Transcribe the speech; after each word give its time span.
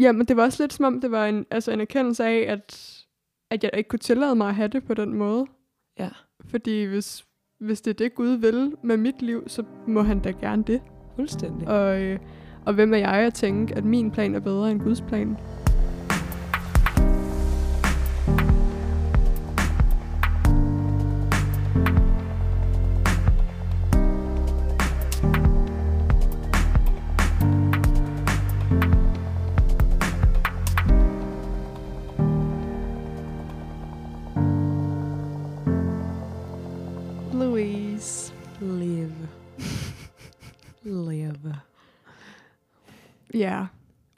Ja, 0.00 0.12
men 0.12 0.26
det 0.26 0.36
var 0.36 0.42
også 0.42 0.62
lidt 0.62 0.72
som 0.72 0.84
om, 0.84 1.00
det 1.00 1.10
var 1.10 1.26
en, 1.26 1.46
altså 1.50 1.72
en 1.72 1.80
erkendelse 1.80 2.24
af, 2.24 2.44
at, 2.48 3.00
at 3.50 3.64
jeg 3.64 3.70
ikke 3.76 3.88
kunne 3.88 3.98
tillade 3.98 4.34
mig 4.34 4.48
at 4.48 4.54
have 4.54 4.68
det 4.68 4.84
på 4.84 4.94
den 4.94 5.14
måde. 5.14 5.46
Ja. 5.98 6.08
Fordi 6.50 6.84
hvis, 6.84 7.24
hvis 7.60 7.80
det 7.80 7.90
er 7.90 7.94
det, 7.94 8.14
Gud 8.14 8.28
vil 8.28 8.76
med 8.82 8.96
mit 8.96 9.22
liv, 9.22 9.48
så 9.48 9.64
må 9.86 10.02
han 10.02 10.20
da 10.20 10.30
gerne 10.30 10.64
det. 10.64 10.82
Fuldstændig. 11.16 11.68
Og, 11.68 12.02
øh, 12.02 12.18
og 12.66 12.74
hvem 12.74 12.94
er 12.94 12.98
jeg 12.98 13.14
at 13.14 13.34
tænke, 13.34 13.74
at 13.74 13.84
min 13.84 14.10
plan 14.10 14.34
er 14.34 14.40
bedre 14.40 14.70
end 14.70 14.80
Guds 14.80 15.00
plan? 15.00 15.36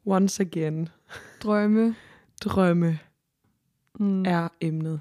Once 0.07 0.41
again. 0.43 0.89
drømme. 1.43 1.97
Drømme 2.43 2.99
Mm. 3.99 4.23
er 4.27 4.49
emnet. 4.61 5.01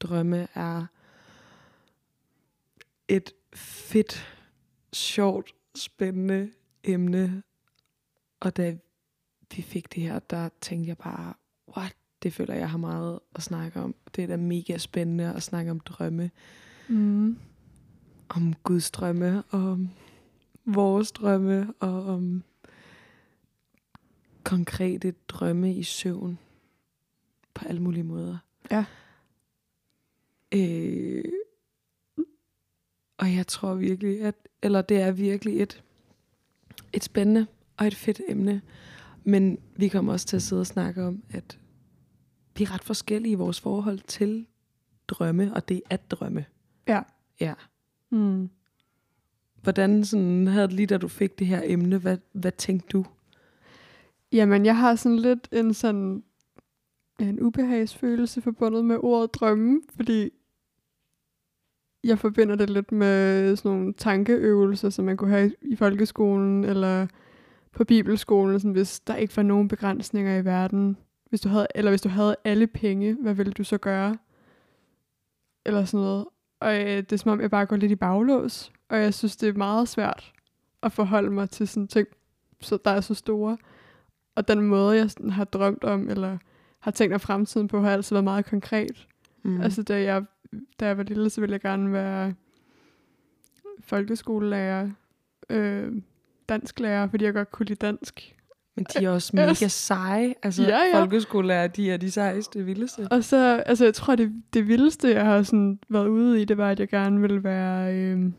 Drømme 0.00 0.48
er 0.54 0.86
et 3.08 3.32
fedt, 3.54 4.36
sjovt, 4.92 5.54
spændende 5.74 6.50
emne. 6.84 7.42
Og 8.40 8.56
da 8.56 8.76
vi 9.56 9.62
fik 9.62 9.94
det 9.94 10.02
her, 10.02 10.18
der 10.18 10.48
tænkte 10.60 10.88
jeg 10.88 10.98
bare, 10.98 11.34
what? 11.76 11.96
Det 12.22 12.32
føler 12.32 12.54
jeg 12.54 12.70
har 12.70 12.78
meget 12.78 13.20
at 13.34 13.42
snakke 13.42 13.80
om. 13.80 13.94
Det 14.16 14.24
er 14.24 14.28
da 14.28 14.36
mega 14.36 14.78
spændende 14.78 15.34
at 15.34 15.42
snakke 15.42 15.70
om 15.70 15.80
drømme. 15.80 16.30
Mm. 16.88 17.38
Om 18.28 18.54
Guds 18.54 18.90
drømme, 18.90 19.42
og 19.50 19.70
om 19.70 19.90
vores 20.64 21.12
drømme, 21.12 21.74
og 21.80 22.06
om 22.06 22.42
konkrete 24.44 25.14
drømme 25.28 25.74
i 25.74 25.82
søvn. 25.82 26.38
På 27.54 27.64
alle 27.64 27.82
mulige 27.82 28.02
måder. 28.02 28.38
Ja. 28.70 28.84
Øh, 30.54 31.24
og 33.18 33.34
jeg 33.34 33.46
tror 33.46 33.74
virkelig, 33.74 34.20
at, 34.20 34.34
eller 34.62 34.82
det 34.82 35.00
er 35.00 35.10
virkelig 35.10 35.62
et, 35.62 35.82
et 36.92 37.04
spændende 37.04 37.46
og 37.76 37.86
et 37.86 37.94
fedt 37.94 38.20
emne. 38.28 38.62
Men 39.24 39.58
vi 39.76 39.88
kommer 39.88 40.12
også 40.12 40.26
til 40.26 40.36
at 40.36 40.42
sidde 40.42 40.60
og 40.60 40.66
snakke 40.66 41.04
om, 41.04 41.22
at 41.30 41.58
vi 42.56 42.64
er 42.64 42.74
ret 42.74 42.84
forskellige 42.84 43.32
i 43.32 43.34
vores 43.34 43.60
forhold 43.60 43.98
til 43.98 44.46
drømme, 45.08 45.54
og 45.54 45.68
det 45.68 45.82
at 45.90 46.10
drømme. 46.10 46.44
Ja. 46.88 47.02
Ja. 47.40 47.54
Mm. 48.10 48.50
Hvordan 49.62 50.04
sådan, 50.04 50.46
havde 50.46 50.66
det 50.66 50.76
lige 50.76 50.86
da 50.86 50.98
du 50.98 51.08
fik 51.08 51.38
det 51.38 51.46
her 51.46 51.60
emne, 51.64 51.98
hvad, 51.98 52.18
hvad 52.32 52.52
tænkte 52.52 52.88
du? 52.88 53.04
Jamen, 54.32 54.66
jeg 54.66 54.76
har 54.76 54.94
sådan 54.94 55.18
lidt 55.18 55.48
en 55.52 55.74
sådan 55.74 56.22
en 57.20 57.40
ubehagsfølelse 57.40 58.40
forbundet 58.40 58.84
med 58.84 58.96
ordet 59.00 59.34
drømme, 59.34 59.80
fordi 59.96 60.30
jeg 62.04 62.18
forbinder 62.18 62.56
det 62.56 62.70
lidt 62.70 62.92
med 62.92 63.56
sådan 63.56 63.70
nogle 63.70 63.92
tankeøvelser, 63.92 64.90
som 64.90 65.04
man 65.04 65.16
kunne 65.16 65.30
have 65.30 65.52
i 65.62 65.76
folkeskolen 65.76 66.64
eller 66.64 67.06
på 67.72 67.84
bibelskolen, 67.84 68.60
sådan, 68.60 68.72
hvis 68.72 69.00
der 69.00 69.16
ikke 69.16 69.36
var 69.36 69.42
nogen 69.42 69.68
begrænsninger 69.68 70.36
i 70.36 70.44
verden. 70.44 70.96
Hvis 71.28 71.40
du 71.40 71.48
havde, 71.48 71.66
eller 71.74 71.90
hvis 71.90 72.02
du 72.02 72.08
havde 72.08 72.36
alle 72.44 72.66
penge, 72.66 73.16
hvad 73.20 73.34
ville 73.34 73.52
du 73.52 73.64
så 73.64 73.78
gøre? 73.78 74.16
Eller 75.66 75.84
sådan 75.84 76.04
noget. 76.04 76.26
Og 76.60 76.80
øh, 76.80 76.96
det 76.96 77.12
er 77.12 77.16
som 77.16 77.30
om, 77.30 77.40
jeg 77.40 77.50
bare 77.50 77.66
går 77.66 77.76
lidt 77.76 77.92
i 77.92 77.96
baglås. 77.96 78.72
Og 78.88 78.98
jeg 78.98 79.14
synes, 79.14 79.36
det 79.36 79.48
er 79.48 79.52
meget 79.52 79.88
svært 79.88 80.32
at 80.82 80.92
forholde 80.92 81.30
mig 81.30 81.50
til 81.50 81.68
sådan 81.68 81.88
ting, 81.88 82.08
så 82.60 82.78
der 82.84 82.90
er 82.90 83.00
så 83.00 83.14
store. 83.14 83.56
Og 84.34 84.48
den 84.48 84.62
måde, 84.62 84.96
jeg 84.96 85.10
sådan 85.10 85.30
har 85.30 85.44
drømt 85.44 85.84
om, 85.84 86.08
eller 86.08 86.38
har 86.80 86.90
tænkt 86.90 87.10
mig 87.10 87.20
fremtiden 87.20 87.68
på, 87.68 87.80
har 87.80 87.90
altid 87.90 88.16
været 88.16 88.24
meget 88.24 88.44
konkret. 88.44 89.06
Mm. 89.42 89.60
Altså, 89.60 89.82
da 89.82 90.02
jeg, 90.02 90.24
da 90.80 90.86
jeg 90.86 90.96
var 90.96 91.02
lille, 91.02 91.30
så 91.30 91.40
ville 91.40 91.52
jeg 91.52 91.60
gerne 91.60 91.92
være 91.92 92.34
folkeskolelærer, 93.80 94.90
øh, 95.50 95.92
dansklærer, 96.48 97.08
fordi 97.08 97.24
jeg 97.24 97.32
godt 97.32 97.50
kunne 97.50 97.66
lide 97.66 97.86
dansk. 97.86 98.36
Men 98.76 98.84
de 98.84 99.04
er 99.04 99.10
også 99.10 99.30
mega 99.36 99.68
seje. 99.68 100.34
Altså, 100.42 100.62
Ja, 100.62 100.78
ja. 100.94 101.00
folkeskolelærer, 101.00 101.66
de 101.66 101.90
er 101.90 101.96
de 101.96 102.10
sejeste, 102.10 102.64
vildeste. 102.64 103.06
Og 103.10 103.24
så, 103.24 103.62
altså, 103.66 103.84
jeg 103.84 103.94
tror, 103.94 104.16
det, 104.16 104.42
det 104.54 104.68
vildeste, 104.68 105.08
jeg 105.08 105.24
har 105.24 105.42
sådan 105.42 105.78
været 105.88 106.08
ude 106.08 106.42
i, 106.42 106.44
det 106.44 106.58
var, 106.58 106.70
at 106.70 106.80
jeg 106.80 106.88
gerne 106.88 107.20
ville 107.20 107.44
være 107.44 107.94
øh, 107.94 108.30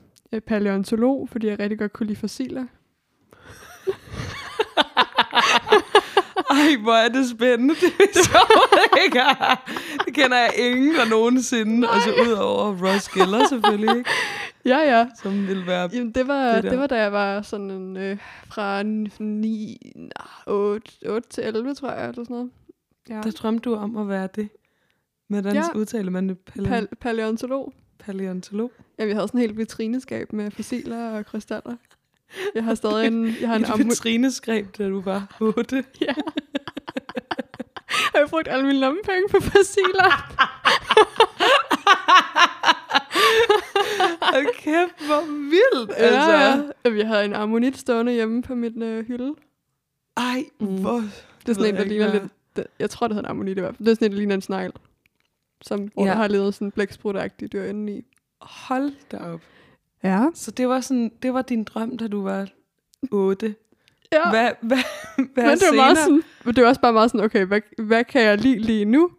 paleontolog, 0.42 1.30
fordi 1.30 1.48
jeg 1.48 1.60
rigtig 1.60 1.80
godt 1.80 1.94
kunne 1.94 2.08
lide 2.08 2.20
fossiler. 2.20 2.66
Ej, 6.54 6.76
hvor 6.82 6.94
er 6.94 7.10
det 7.10 7.30
spændende. 7.30 7.74
Det 7.82 7.92
er 8.00 8.24
sjovt, 8.24 9.04
ikke? 9.06 9.20
Det 10.06 10.14
kender 10.14 10.38
jeg 10.38 10.54
ingen, 10.58 10.96
der 10.96 11.06
nogensinde. 11.10 11.88
Altså 11.92 12.10
ud 12.28 12.32
over 12.32 12.88
Ross 12.88 13.10
Geller 13.10 13.48
selvfølgelig, 13.48 13.98
ikke? 13.98 14.10
Ja, 14.66 14.78
ja. 14.98 15.08
Som 15.24 15.48
vil 15.48 15.68
være... 15.68 15.90
Jamen, 15.94 16.12
det 16.12 16.28
var, 16.28 16.46
Det 16.46 16.56
det, 16.56 16.64
der. 16.64 16.70
det 16.70 16.80
var 16.80 16.88
da 16.88 17.02
jeg 17.02 17.12
var 17.14 17.42
sådan 17.42 17.72
en, 17.72 17.98
øh, 17.98 18.18
fra 18.48 18.84
9, 18.84 19.78
8, 20.48 20.92
8 21.10 21.30
til 21.30 21.44
11, 21.44 21.76
tror 21.76 21.92
jeg, 21.92 22.10
eller 22.10 22.24
sådan 22.24 22.34
noget. 22.36 22.50
Ja. 23.10 23.22
Der 23.24 23.32
drømte 23.32 23.70
du 23.70 23.76
om 23.76 23.98
at 23.98 24.08
være 24.10 24.28
det. 24.36 24.50
Hvordan 25.28 25.56
Ja. 25.56 25.64
udtaler 25.76 26.12
man 26.12 26.30
det? 26.30 26.38
Pale- 26.38 26.68
Pal- 26.70 26.96
paleontolog. 27.02 27.74
paleontolog? 28.00 28.72
Ja, 29.00 29.06
vi 29.06 29.12
havde 29.12 29.28
sådan 29.28 29.38
en 29.40 29.42
helt 29.48 29.58
vitrineskab 29.58 30.34
med 30.34 30.52
fossiler 30.52 31.10
og 31.10 31.26
krystaller. 31.26 31.76
Jeg 32.56 32.64
har 32.64 32.76
stadig 32.76 33.08
en, 33.08 33.36
jeg 33.42 33.50
har 33.50 33.56
en 33.56 33.62
Et 33.64 33.68
ammu- 33.68 33.84
vitrineskræb, 33.84 34.78
da 34.78 34.90
du 34.90 35.02
var 35.02 35.36
8. 35.40 35.84
ja. 36.02 36.14
Jeg 38.14 38.22
har 38.22 38.28
brugt 38.28 38.48
alle 38.48 38.66
mine 38.66 38.80
lommepenge 38.80 39.30
på 39.32 39.40
fossiler. 39.40 40.12
Hold 44.34 44.56
kæft, 44.58 45.06
hvor 45.08 45.22
vildt, 45.26 45.90
Ja, 45.90 45.94
altså. 46.04 46.74
ja. 46.86 46.96
Jeg 46.98 47.08
har 47.08 47.22
en 47.22 47.34
ammonit 47.34 47.78
stående 47.78 48.12
hjemme 48.12 48.42
på 48.44 48.56
min 48.56 48.82
øh, 48.82 49.06
hylde. 49.08 49.34
Ej, 50.18 50.44
Mm. 50.60 50.82
hvor... 50.82 50.94
Det 51.46 51.50
er 51.50 51.54
sådan 51.54 51.66
en, 51.70 51.74
der 51.76 51.80
jeg 51.82 51.88
ligner 51.88 52.10
hvad- 52.10 52.20
lidt... 52.22 52.32
Det, 52.56 52.68
jeg 52.80 52.90
tror, 52.90 53.08
det 53.08 53.16
hedder 53.16 53.30
en 53.30 53.32
ammonit 53.32 53.58
i 53.58 53.62
hvert 53.62 53.76
fald. 53.76 53.86
Det 53.86 53.92
er 53.92 53.96
sådan 53.96 54.06
en, 54.06 54.12
der 54.12 54.18
ligner 54.18 54.36
en 54.36 54.42
snegl. 54.42 54.72
Som, 55.62 55.92
hvor 55.94 56.04
Ja. 56.06 56.10
der 56.10 56.16
har 56.16 56.28
levet 56.28 56.54
sådan 56.54 56.68
en 56.68 56.72
blæksprut-agtig 56.72 57.48
dyr 57.54 57.64
indeni. 57.64 58.02
Hold 58.42 58.92
da 59.12 59.18
op. 59.18 59.42
Ja. 60.04 60.26
Så 60.34 60.52
det 60.52 60.68
var, 60.68 60.82
sådan, 60.82 61.12
det 61.24 61.34
var 61.34 61.42
din 61.42 61.64
drøm, 61.64 61.98
da 61.98 62.08
du 62.08 62.24
var 62.24 62.48
8. 63.12 63.56
ja. 64.14 64.30
Hvad, 64.30 64.52
hvad, 64.62 64.78
hvad 65.34 65.44
Men 65.44 65.58
det 65.58 65.68
var, 65.70 65.76
meget 65.76 65.98
sådan, 65.98 66.24
det 66.56 66.64
var 66.64 66.70
også 66.70 66.82
bare 66.82 66.94
meget 66.94 67.12
sådan, 67.12 67.26
okay, 67.26 67.46
hvad, 67.46 67.62
hvad 67.78 68.04
kan 68.04 68.22
jeg 68.22 68.38
lide 68.38 68.60
lige 68.60 68.86
nu? 68.86 69.12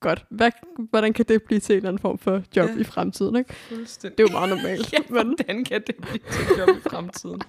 Godt. 0.00 0.24
Hvad, 0.30 0.50
hvordan 0.90 1.12
kan 1.12 1.24
det 1.28 1.42
blive 1.42 1.60
til 1.60 1.72
en 1.72 1.76
eller 1.76 1.88
anden 1.88 2.00
form 2.00 2.18
for 2.18 2.42
job 2.56 2.68
Ja. 2.68 2.76
i 2.80 2.84
fremtiden? 2.84 3.36
Ikke? 3.36 3.54
Fuldstændig. 3.54 4.18
Det 4.18 4.24
er 4.24 4.28
jo 4.32 4.38
meget 4.38 4.48
normalt. 4.56 4.92
Ja, 4.92 4.98
men, 4.98 5.06
hvordan 5.08 5.64
kan 5.64 5.82
det 5.86 5.94
blive 5.96 6.18
til 6.32 6.42
et 6.42 6.58
job 6.58 6.68
i 6.76 6.80
fremtiden? 6.88 7.40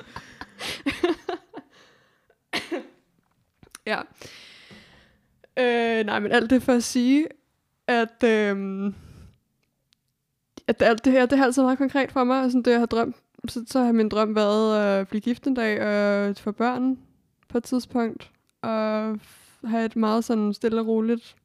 ja. 3.91 3.99
Øh, 5.59 6.05
nej, 6.05 6.19
men 6.19 6.31
alt 6.31 6.49
det 6.49 6.63
for 6.63 6.73
at 6.73 6.83
sige, 6.83 7.27
at, 7.87 8.23
øh, 8.23 8.85
at 10.67 10.81
alt 10.81 11.05
det 11.05 11.13
her, 11.13 11.25
det 11.25 11.37
har 11.37 11.45
altid 11.45 11.63
meget 11.63 11.77
konkret 11.77 12.11
for 12.11 12.23
mig. 12.23 12.43
Og 12.43 12.51
sådan 12.51 12.61
det, 12.61 12.71
jeg 12.71 12.79
har 12.79 12.85
drømt, 12.85 13.15
så, 13.47 13.65
så 13.67 13.79
har 13.79 13.91
min 13.91 14.09
drøm 14.09 14.35
været 14.35 14.99
at 14.99 15.07
blive 15.07 15.21
gift 15.21 15.47
en 15.47 15.53
dag 15.53 15.81
og 15.81 16.37
få 16.37 16.51
børn 16.51 16.99
på 17.47 17.57
et 17.57 17.63
tidspunkt. 17.63 18.31
Og 18.61 19.19
have 19.63 19.85
et 19.85 19.95
meget 19.95 20.23
sådan 20.23 20.53
stille 20.53 20.81
og 20.81 20.87
roligt 20.87 21.35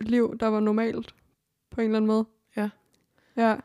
liv, 0.00 0.38
der 0.40 0.46
var 0.46 0.60
normalt 0.60 1.14
på 1.70 1.80
en 1.80 1.84
eller 1.84 1.96
anden 1.96 2.06
måde. 2.06 2.24
Ja. 2.56 2.70
Ja. 3.36 3.56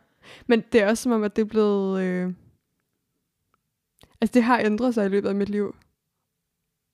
Men 0.47 0.63
det 0.71 0.81
er 0.81 0.89
også 0.89 1.03
som 1.03 1.11
om, 1.11 1.23
at 1.23 1.35
det 1.35 1.41
er 1.41 1.45
blevet... 1.45 2.01
Øh... 2.01 2.33
Altså, 4.21 4.33
det 4.33 4.43
har 4.43 4.59
ændret 4.59 4.93
sig 4.93 5.05
i 5.05 5.09
løbet 5.09 5.29
af 5.29 5.35
mit 5.35 5.49
liv. 5.49 5.75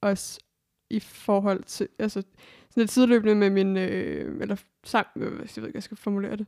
Også 0.02 0.40
i 0.90 1.00
forhold 1.00 1.64
til... 1.64 1.88
Altså, 2.00 2.24
sådan 2.70 2.82
lidt 2.82 2.92
sideløbende 2.92 3.36
med 3.36 3.50
min... 3.50 3.78
Øh... 3.78 4.42
Eller 4.42 4.56
sammen... 4.84 5.28
Øh, 5.28 5.40
jeg 5.40 5.50
ved 5.56 5.68
ikke, 5.68 5.78
jeg 5.78 5.84
skal 5.84 5.98
formulere 5.98 6.36
det. 6.36 6.48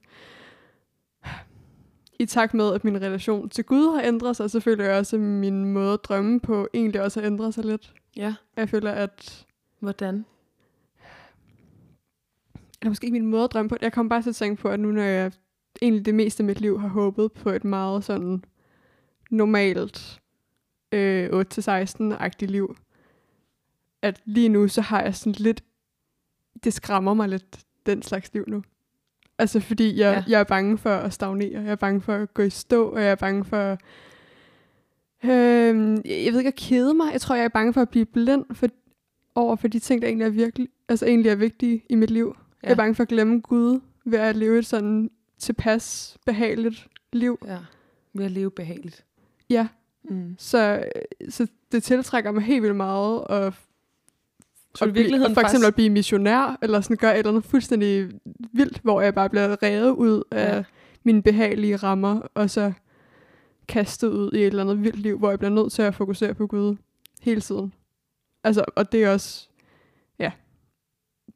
I 2.20 2.26
takt 2.26 2.54
med, 2.54 2.74
at 2.74 2.84
min 2.84 3.02
relation 3.02 3.50
til 3.50 3.64
Gud 3.64 3.96
har 3.96 4.08
ændret 4.08 4.36
sig, 4.36 4.52
så 4.52 4.60
føler 4.60 4.86
jeg 4.86 4.98
også, 5.00 5.16
at 5.16 5.22
min 5.22 5.66
måde 5.66 5.94
at 5.94 6.00
drømme 6.04 6.40
på 6.40 6.68
egentlig 6.74 7.02
også 7.02 7.20
har 7.20 7.28
ændret 7.28 7.54
sig 7.54 7.66
lidt. 7.66 7.94
Ja, 8.16 8.36
Jeg 8.56 8.70
føler, 8.70 8.92
at 8.92 9.46
hvordan? 9.80 10.26
eller 12.82 12.90
måske 12.90 13.06
ikke 13.06 13.20
min 13.20 13.28
måde 13.30 13.44
at 13.44 13.54
drømme 13.54 13.70
på. 13.70 13.78
Jeg 13.82 13.94
kom 13.94 14.10
bare 14.10 14.22
til 14.22 14.30
at 14.30 14.36
tænke 14.36 14.62
på, 14.62 14.70
at 14.70 14.80
nu 14.80 14.92
når 14.92 15.02
jeg 15.02 15.32
egentlig 15.82 16.06
det 16.06 16.16
meste 16.16 16.42
af 16.42 16.46
mit 16.46 16.62
liv 16.62 16.80
har 16.80 16.88
håbet 16.88 17.32
på 17.32 17.50
et 17.50 17.64
meget 17.64 18.04
sådan 18.04 18.44
normalt 19.32 20.22
øh, 20.92 21.30
8-16-agtigt 21.30 22.52
liv, 22.52 22.78
at 24.02 24.22
lige 24.26 24.50
nu, 24.50 24.68
så 24.68 24.82
har 24.82 25.02
jeg 25.02 25.16
sådan 25.16 25.34
lidt, 25.34 25.64
det 26.64 26.74
skræmmer 26.74 27.14
mig 27.14 27.30
lidt, 27.30 27.60
den 27.86 28.02
slags 28.02 28.34
liv 28.34 28.44
nu. 28.48 28.64
Altså 29.38 29.60
fordi 29.60 30.00
jeg, 30.00 30.14
Ja. 30.28 30.32
jeg 30.32 30.40
er 30.40 30.44
bange 30.44 30.78
for 30.78 30.90
at 30.96 31.14
stagnere, 31.14 31.62
jeg 31.64 31.72
er 31.72 31.76
bange 31.76 32.02
for 32.02 32.14
at 32.16 32.34
gå 32.34 32.42
i 32.44 32.50
stå, 32.50 32.90
og 32.90 33.02
jeg 33.02 33.12
er 33.12 33.16
bange 33.16 33.46
for, 33.46 33.78
øhm, 35.24 36.02
jeg 36.06 36.32
ved 36.34 36.38
ikke 36.40 36.48
at 36.48 36.56
kede 36.56 36.94
mig, 36.94 37.12
jeg 37.12 37.22
tror 37.22 37.36
jeg 37.36 37.46
er 37.46 37.50
bange 37.50 37.74
for 37.74 37.82
at 37.82 37.90
blive 37.90 38.06
blind 38.06 38.46
for, 38.54 38.68
over 39.36 39.56
for 39.56 39.68
de 39.68 39.80
ting, 39.80 40.02
der 40.02 40.08
egentlig 40.08 40.26
er 40.26 40.30
virkelig, 40.30 40.68
altså 40.90 41.06
egentlig 41.06 41.30
er 41.30 41.36
vigtige 41.36 41.84
i 41.90 41.96
mit 41.96 42.12
liv. 42.12 42.36
Ja. 42.64 42.68
Jeg 42.68 42.72
er 42.72 42.76
bange 42.76 42.96
for 42.96 43.04
at 43.04 43.10
glemme 43.10 43.40
Gud 43.40 43.80
ved 44.06 44.20
at 44.20 44.36
leve 44.36 44.60
et 44.60 44.66
sådan 44.66 45.12
tilpas 45.40 46.18
behageligt 46.26 46.88
liv. 47.14 47.40
Ja. 47.48 47.58
Ved 48.14 48.26
at 48.26 48.31
leve 48.31 48.52
behageligt. 48.52 49.06
Ja, 49.50 49.68
Mm. 50.10 50.36
så, 50.38 50.84
så 51.30 51.48
det 51.72 51.84
tiltrækker 51.84 52.31
mig 52.31 52.44
helt 52.44 52.62
vildt 52.64 52.76
meget 52.76 53.24
at, 53.30 53.54
Så 54.75 54.86
at 54.86 54.95
virkeligheden 54.95 55.30
blive, 55.30 55.36
for 55.36 55.42
eksempel 55.42 55.63
faktisk- 55.63 55.68
at 55.68 55.75
blive 55.75 55.89
missionær, 55.89 56.57
eller 56.62 56.81
sådan 56.81 56.98
gøre 56.98 57.13
et 57.13 57.18
eller 57.19 57.31
andet 57.31 57.44
fuldstændig 57.45 58.10
vildt, 58.54 58.80
hvor 58.83 59.01
jeg 59.01 59.16
bare 59.16 59.30
bliver 59.30 59.63
revet 59.63 59.89
ud 59.92 60.24
af 60.31 60.56
Ja. 60.57 60.63
mine 61.04 61.22
behagelige 61.24 61.75
rammer, 61.75 62.22
og 62.33 62.50
så 62.50 62.74
kastet 63.68 64.07
ud 64.10 64.31
i 64.33 64.38
et 64.39 64.45
eller 64.48 64.63
andet 64.63 64.83
vildt 64.83 65.00
liv, 65.00 65.18
hvor 65.18 65.30
jeg 65.30 65.39
bliver 65.39 65.51
nødt 65.51 65.72
til 65.72 65.81
at 65.81 65.95
fokusere 65.95 66.33
på 66.33 66.48
Gud 66.48 66.75
hele 67.22 67.42
tiden. 67.42 67.74
Altså, 68.44 68.66
og 68.75 68.92
det 68.92 69.04
er 69.04 69.10
også, 69.13 69.50
ja. 70.19 70.31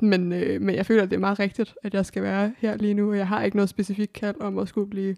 Men, 0.02 0.34
øh, 0.34 0.62
men 0.62 0.76
jeg 0.76 0.86
føler, 0.86 1.04
at 1.04 1.10
det 1.10 1.16
er 1.16 1.20
meget 1.20 1.40
rigtigt, 1.40 1.76
at 1.84 1.94
jeg 1.94 2.06
skal 2.06 2.24
være 2.24 2.54
her 2.58 2.78
lige 2.78 2.94
nu, 2.94 3.10
og 3.12 3.18
jeg 3.18 3.28
har 3.28 3.44
ikke 3.44 3.58
noget 3.58 3.70
specifikt 3.70 4.14
kald 4.14 4.36
om 4.42 4.58
at 4.58 4.68
skulle 4.68 4.90
blive 4.90 5.16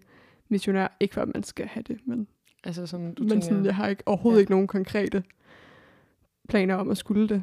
missionær. 0.48 0.96
Ikke 1.00 1.14
for, 1.14 1.20
at 1.22 1.28
man 1.34 1.42
skal 1.42 1.66
have 1.66 1.82
det, 1.88 1.98
men 2.06 2.26
Altså 2.64 2.86
sådan, 2.86 3.14
du 3.14 3.22
men 3.22 3.30
tænker, 3.30 3.44
sådan, 3.46 3.64
jeg 3.64 3.76
har 3.76 3.88
ikke, 3.88 4.02
overhovedet 4.06 4.38
ja. 4.38 4.40
ikke 4.40 4.52
nogen 4.52 4.66
konkrete 4.66 5.22
planer 6.48 6.74
om 6.74 6.90
at 6.90 6.96
skulle 6.98 7.28
det. 7.28 7.42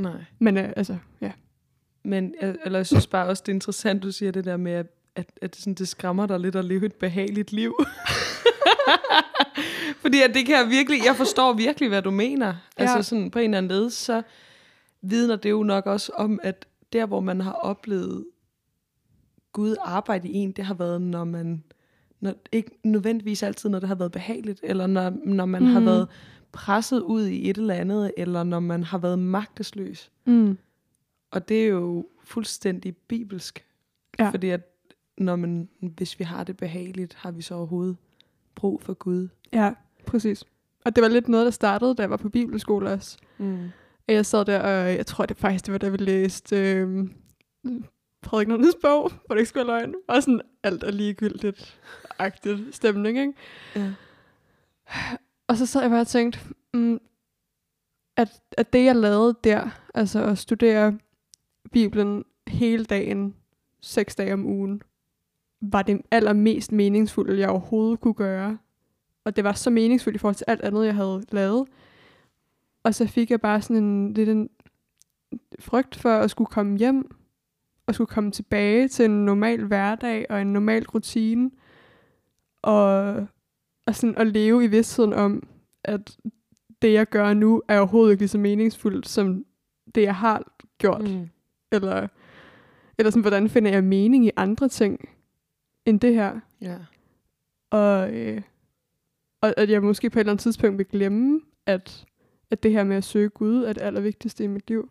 Nej. 0.00 0.24
Men 0.38 0.56
øh, 0.56 0.72
altså, 0.76 0.96
ja. 1.20 1.32
Men 2.02 2.34
eller 2.40 2.78
jeg 2.78 2.86
synes 2.86 3.06
bare 3.06 3.26
også, 3.26 3.42
det 3.46 3.52
er 3.52 3.56
interessant, 3.56 4.02
du 4.02 4.12
siger 4.12 4.32
det 4.32 4.44
der 4.44 4.56
med, 4.56 4.72
at, 4.72 4.86
at, 5.16 5.30
at 5.42 5.56
sådan, 5.56 5.74
det 5.74 5.88
skræmmer 5.88 6.26
dig 6.26 6.40
lidt 6.40 6.56
at 6.56 6.64
leve 6.64 6.86
et 6.86 6.94
behageligt 6.94 7.52
liv. 7.52 7.74
Fordi 10.02 10.22
at 10.22 10.34
det 10.34 10.46
kan 10.46 10.56
jeg 10.56 10.70
virkelig, 10.70 11.00
jeg 11.04 11.16
forstår 11.16 11.52
virkelig, 11.52 11.88
hvad 11.88 12.02
du 12.02 12.10
mener. 12.10 12.46
Ja. 12.46 12.82
Altså 12.82 13.02
sådan 13.02 13.30
på 13.30 13.38
en 13.38 13.44
eller 13.44 13.58
anden 13.58 13.78
led, 13.78 13.90
så 13.90 14.22
vidner 15.02 15.36
det 15.36 15.50
jo 15.50 15.62
nok 15.62 15.86
også 15.86 16.12
om, 16.14 16.40
at 16.42 16.66
der, 16.92 17.06
hvor 17.06 17.20
man 17.20 17.40
har 17.40 17.52
oplevet 17.52 18.24
Gud 19.52 19.76
arbejde 19.80 20.28
i 20.28 20.34
en, 20.34 20.52
det 20.52 20.64
har 20.64 20.74
været, 20.74 21.02
når 21.02 21.24
man, 21.24 21.64
når, 22.20 22.34
ikke 22.52 22.70
nødvendigvis 22.84 23.42
altid, 23.42 23.68
når 23.68 23.78
det 23.78 23.88
har 23.88 23.94
været 23.94 24.12
behageligt, 24.12 24.60
eller 24.62 24.86
når, 24.86 25.12
når 25.24 25.46
man 25.46 25.62
mm. 25.62 25.68
har 25.68 25.80
været 25.80 26.08
presset 26.52 27.00
ud 27.00 27.26
i 27.26 27.50
et 27.50 27.56
eller 27.58 27.74
andet, 27.74 28.12
eller 28.16 28.42
når 28.42 28.60
man 28.60 28.84
har 28.84 28.98
været 28.98 29.18
magtesløs. 29.18 30.10
Mm. 30.26 30.58
Og 31.30 31.48
det 31.48 31.64
er 31.64 31.68
jo 31.68 32.06
fuldstændig 32.24 32.96
bibelsk. 32.96 33.64
Ja. 34.18 34.30
Fordi 34.30 34.48
at 34.50 34.60
når 35.18 35.36
man, 35.36 35.68
hvis 35.80 36.18
vi 36.18 36.24
har 36.24 36.44
det 36.44 36.56
behageligt, 36.56 37.14
har 37.14 37.30
vi 37.30 37.42
så 37.42 37.54
overhovedet 37.54 37.96
brug 38.54 38.82
for 38.82 38.94
Gud. 38.94 39.28
Ja, 39.52 39.72
præcis. 40.06 40.44
Og 40.84 40.96
det 40.96 41.02
var 41.02 41.08
lidt 41.08 41.28
noget, 41.28 41.44
der 41.44 41.50
startede, 41.50 41.94
da 41.94 42.02
jeg 42.02 42.10
var 42.10 42.16
på 42.16 42.28
bibelskole 42.28 42.90
også. 42.90 43.18
Mm. 43.38 43.64
Og 44.08 44.14
jeg 44.14 44.26
sad 44.26 44.44
der, 44.44 44.60
og 44.60 44.94
jeg 44.94 45.06
tror 45.06 45.26
det 45.26 45.36
faktisk, 45.36 45.66
det 45.66 45.72
var 45.72 45.78
da 45.78 45.88
vi 45.88 45.96
læste 45.96 46.56
øh, 46.56 47.08
Prædiknernes 48.22 48.74
bog, 48.82 49.12
hvor 49.26 49.34
det 49.34 49.40
ikke 49.40 49.48
skulle 49.48 49.66
være 49.66 49.80
løgn. 49.80 49.94
Og 50.08 50.22
sådan 50.22 50.40
alt 50.62 50.82
er 50.82 50.90
ligegyldigt 50.90 51.80
agtigt 52.18 52.74
stemning, 52.74 53.18
ikke? 53.18 53.32
Ja. 53.76 53.92
Og 55.50 55.56
så 55.56 55.66
sad 55.66 55.80
jeg 55.80 55.90
bare 55.90 56.00
og 56.00 56.06
tænkte, 56.06 56.40
mm, 56.74 57.00
at, 58.16 58.42
at 58.56 58.72
det 58.72 58.84
jeg 58.84 58.96
lavede 58.96 59.36
der, 59.44 59.70
altså 59.94 60.24
at 60.24 60.38
studere 60.38 60.98
Bibelen 61.72 62.24
hele 62.46 62.84
dagen, 62.84 63.34
seks 63.80 64.16
dage 64.16 64.32
om 64.32 64.46
ugen, 64.46 64.82
var 65.60 65.82
det 65.82 66.02
allermest 66.10 66.72
meningsfulde, 66.72 67.38
jeg 67.38 67.48
overhovedet 67.48 68.00
kunne 68.00 68.14
gøre. 68.14 68.58
Og 69.24 69.36
det 69.36 69.44
var 69.44 69.52
så 69.52 69.70
meningsfuldt 69.70 70.16
i 70.16 70.18
forhold 70.18 70.34
til 70.34 70.44
alt 70.48 70.60
andet, 70.60 70.86
jeg 70.86 70.94
havde 70.94 71.22
lavet. 71.30 71.68
Og 72.82 72.94
så 72.94 73.06
fik 73.06 73.30
jeg 73.30 73.40
bare 73.40 73.62
sådan 73.62 73.84
en 73.84 74.12
lidt 74.12 74.28
en 74.28 74.50
frygt 75.58 75.96
for 75.96 76.12
at 76.12 76.30
skulle 76.30 76.50
komme 76.50 76.78
hjem, 76.78 77.16
og 77.86 77.94
skulle 77.94 78.08
komme 78.08 78.30
tilbage 78.30 78.88
til 78.88 79.04
en 79.04 79.24
normal 79.24 79.64
hverdag 79.64 80.26
og 80.30 80.40
en 80.40 80.52
normal 80.52 80.86
rutine, 80.86 81.50
og, 82.62 83.26
og 83.86 83.94
sådan 83.94 84.18
at 84.18 84.26
leve 84.26 84.64
i 84.64 84.66
vidstheden 84.66 85.12
om, 85.12 85.48
at 85.84 86.16
det, 86.82 86.92
jeg 86.92 87.06
gør 87.06 87.34
nu, 87.34 87.62
er 87.68 87.78
overhovedet 87.78 88.12
ikke 88.12 88.20
lige 88.20 88.28
så 88.28 88.38
meningsfuldt, 88.38 89.08
som 89.08 89.44
det, 89.94 90.02
jeg 90.02 90.14
har 90.14 90.52
gjort. 90.78 91.10
Mm. 91.10 91.28
Eller, 91.72 92.08
eller 92.98 93.10
sådan, 93.10 93.22
hvordan 93.22 93.48
finder 93.48 93.70
jeg 93.70 93.84
mening 93.84 94.26
i 94.26 94.30
andre 94.36 94.68
ting, 94.68 95.08
end 95.86 96.00
det 96.00 96.14
her. 96.14 96.40
Ja. 96.60 96.76
Og, 97.70 98.14
øh, 98.14 98.42
og 99.40 99.54
at 99.56 99.70
jeg 99.70 99.82
måske 99.82 100.10
på 100.10 100.18
et 100.18 100.20
eller 100.20 100.32
andet 100.32 100.42
tidspunkt 100.42 100.78
vil 100.78 100.86
glemme, 100.86 101.40
at, 101.66 102.06
at 102.50 102.62
det 102.62 102.72
her 102.72 102.84
med 102.84 102.96
at 102.96 103.04
søge 103.04 103.28
Gud 103.28 103.64
er 103.64 103.72
det 103.72 103.82
allervigtigste 103.82 104.44
i 104.44 104.46
mit 104.46 104.68
liv. 104.68 104.90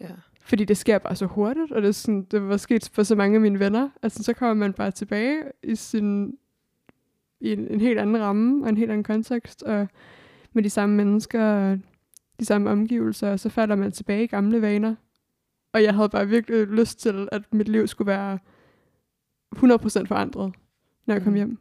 Ja. 0.00 0.10
Fordi 0.40 0.64
det 0.64 0.76
sker 0.76 0.98
bare 0.98 1.16
så 1.16 1.26
hurtigt, 1.26 1.72
og 1.72 1.82
det, 1.82 1.88
er 1.88 1.92
sådan, 1.92 2.22
det 2.22 2.48
var 2.48 2.56
sket 2.56 2.90
for 2.92 3.02
så 3.02 3.14
mange 3.14 3.34
af 3.34 3.40
mine 3.40 3.58
venner. 3.58 3.90
Altså, 4.02 4.22
så 4.22 4.32
kommer 4.32 4.54
man 4.54 4.72
bare 4.72 4.90
tilbage 4.90 5.42
i, 5.62 5.74
sin, 5.74 6.38
i 7.40 7.52
en, 7.52 7.68
en 7.68 7.80
helt 7.80 7.98
anden 7.98 8.20
ramme 8.20 8.64
og 8.64 8.68
en 8.68 8.76
helt 8.76 8.90
anden 8.90 9.04
kontekst, 9.04 9.62
og 9.62 9.88
med 10.52 10.62
de 10.62 10.70
samme 10.70 10.96
mennesker 10.96 11.44
og 11.44 11.78
de 12.40 12.44
samme 12.44 12.70
omgivelser, 12.70 13.30
og 13.30 13.40
så 13.40 13.48
falder 13.48 13.74
man 13.76 13.92
tilbage 13.92 14.24
i 14.24 14.26
gamle 14.26 14.62
vaner. 14.62 14.94
Og 15.72 15.82
jeg 15.82 15.94
havde 15.94 16.08
bare 16.08 16.28
virkelig 16.28 16.66
lyst 16.66 16.98
til, 17.00 17.28
at 17.32 17.42
mit 17.54 17.68
liv 17.68 17.86
skulle 17.86 18.06
være 18.06 18.38
100% 19.56 20.06
forandret, 20.06 20.52
når 21.06 21.14
jeg 21.14 21.22
kom 21.22 21.32
Mhm. 21.32 21.36
hjem. 21.36 21.58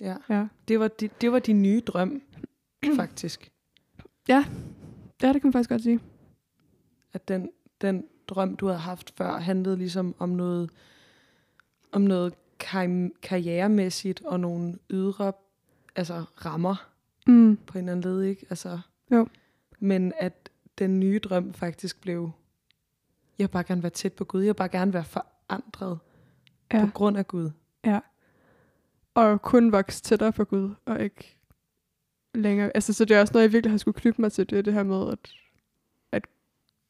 ja. 0.00 0.16
Ja. 0.28 0.46
Det 0.68 0.80
var, 0.80 0.88
di, 0.88 1.08
det 1.20 1.32
var 1.32 1.38
din 1.38 1.62
nye 1.62 1.80
drøm, 1.80 2.22
faktisk. 2.96 3.50
ja, 4.28 4.44
det 5.20 5.32
kan 5.32 5.40
man 5.44 5.52
faktisk 5.52 5.70
godt 5.70 5.82
sige. 5.82 6.00
At 7.12 7.28
den, 7.28 7.50
den 7.80 8.04
drøm, 8.28 8.56
du 8.56 8.66
havde 8.66 8.78
haft 8.78 9.12
før, 9.16 9.38
handlede 9.38 9.76
ligesom 9.76 10.14
om 10.18 10.28
noget, 10.28 10.70
om 11.92 12.02
noget 12.02 12.34
kar- 12.60 13.10
karrieremæssigt 13.22 14.22
og 14.24 14.40
nogle 14.40 14.78
ydre 14.90 15.32
altså 15.96 16.24
rammer 16.44 16.86
Mm. 17.26 17.56
på 17.66 17.78
en 17.78 17.84
eller 17.84 17.92
anden 17.92 18.10
led, 18.12 18.22
ikke? 18.22 18.46
Altså, 18.50 18.78
Jo. 19.10 19.26
Men 19.78 20.12
at 20.18 20.50
den 20.78 21.00
nye 21.00 21.18
drøm 21.18 21.52
faktisk 21.52 22.00
blev, 22.00 22.30
jeg 23.38 23.44
vil 23.48 23.52
bare 23.52 23.64
gerne 23.64 23.82
være 23.82 23.90
tæt 23.90 24.12
på 24.12 24.24
Gud, 24.24 24.40
jeg 24.40 24.48
vil 24.48 24.54
bare 24.54 24.68
gerne 24.68 24.92
være 24.92 25.04
forandret 25.04 25.98
Ja. 26.72 26.84
på 26.86 26.90
grund 26.92 27.16
af 27.18 27.26
Gud. 27.26 27.50
Og 29.14 29.42
kun 29.42 29.72
vokse 29.72 30.02
tættere 30.02 30.32
på 30.32 30.44
Gud, 30.44 30.74
og 30.84 31.02
ikke 31.02 31.36
længere. 32.34 32.70
Altså, 32.74 32.92
så 32.92 33.04
det 33.04 33.16
er 33.16 33.20
også 33.20 33.32
noget, 33.32 33.42
jeg 33.44 33.52
virkelig 33.52 33.70
har 33.72 33.78
skulle 33.78 34.00
knytte 34.00 34.20
mig 34.20 34.32
til, 34.32 34.50
det, 34.50 34.64
det 34.64 34.72
her 34.74 34.82
med, 34.82 35.12
at, 35.12 35.32
at 36.12 36.22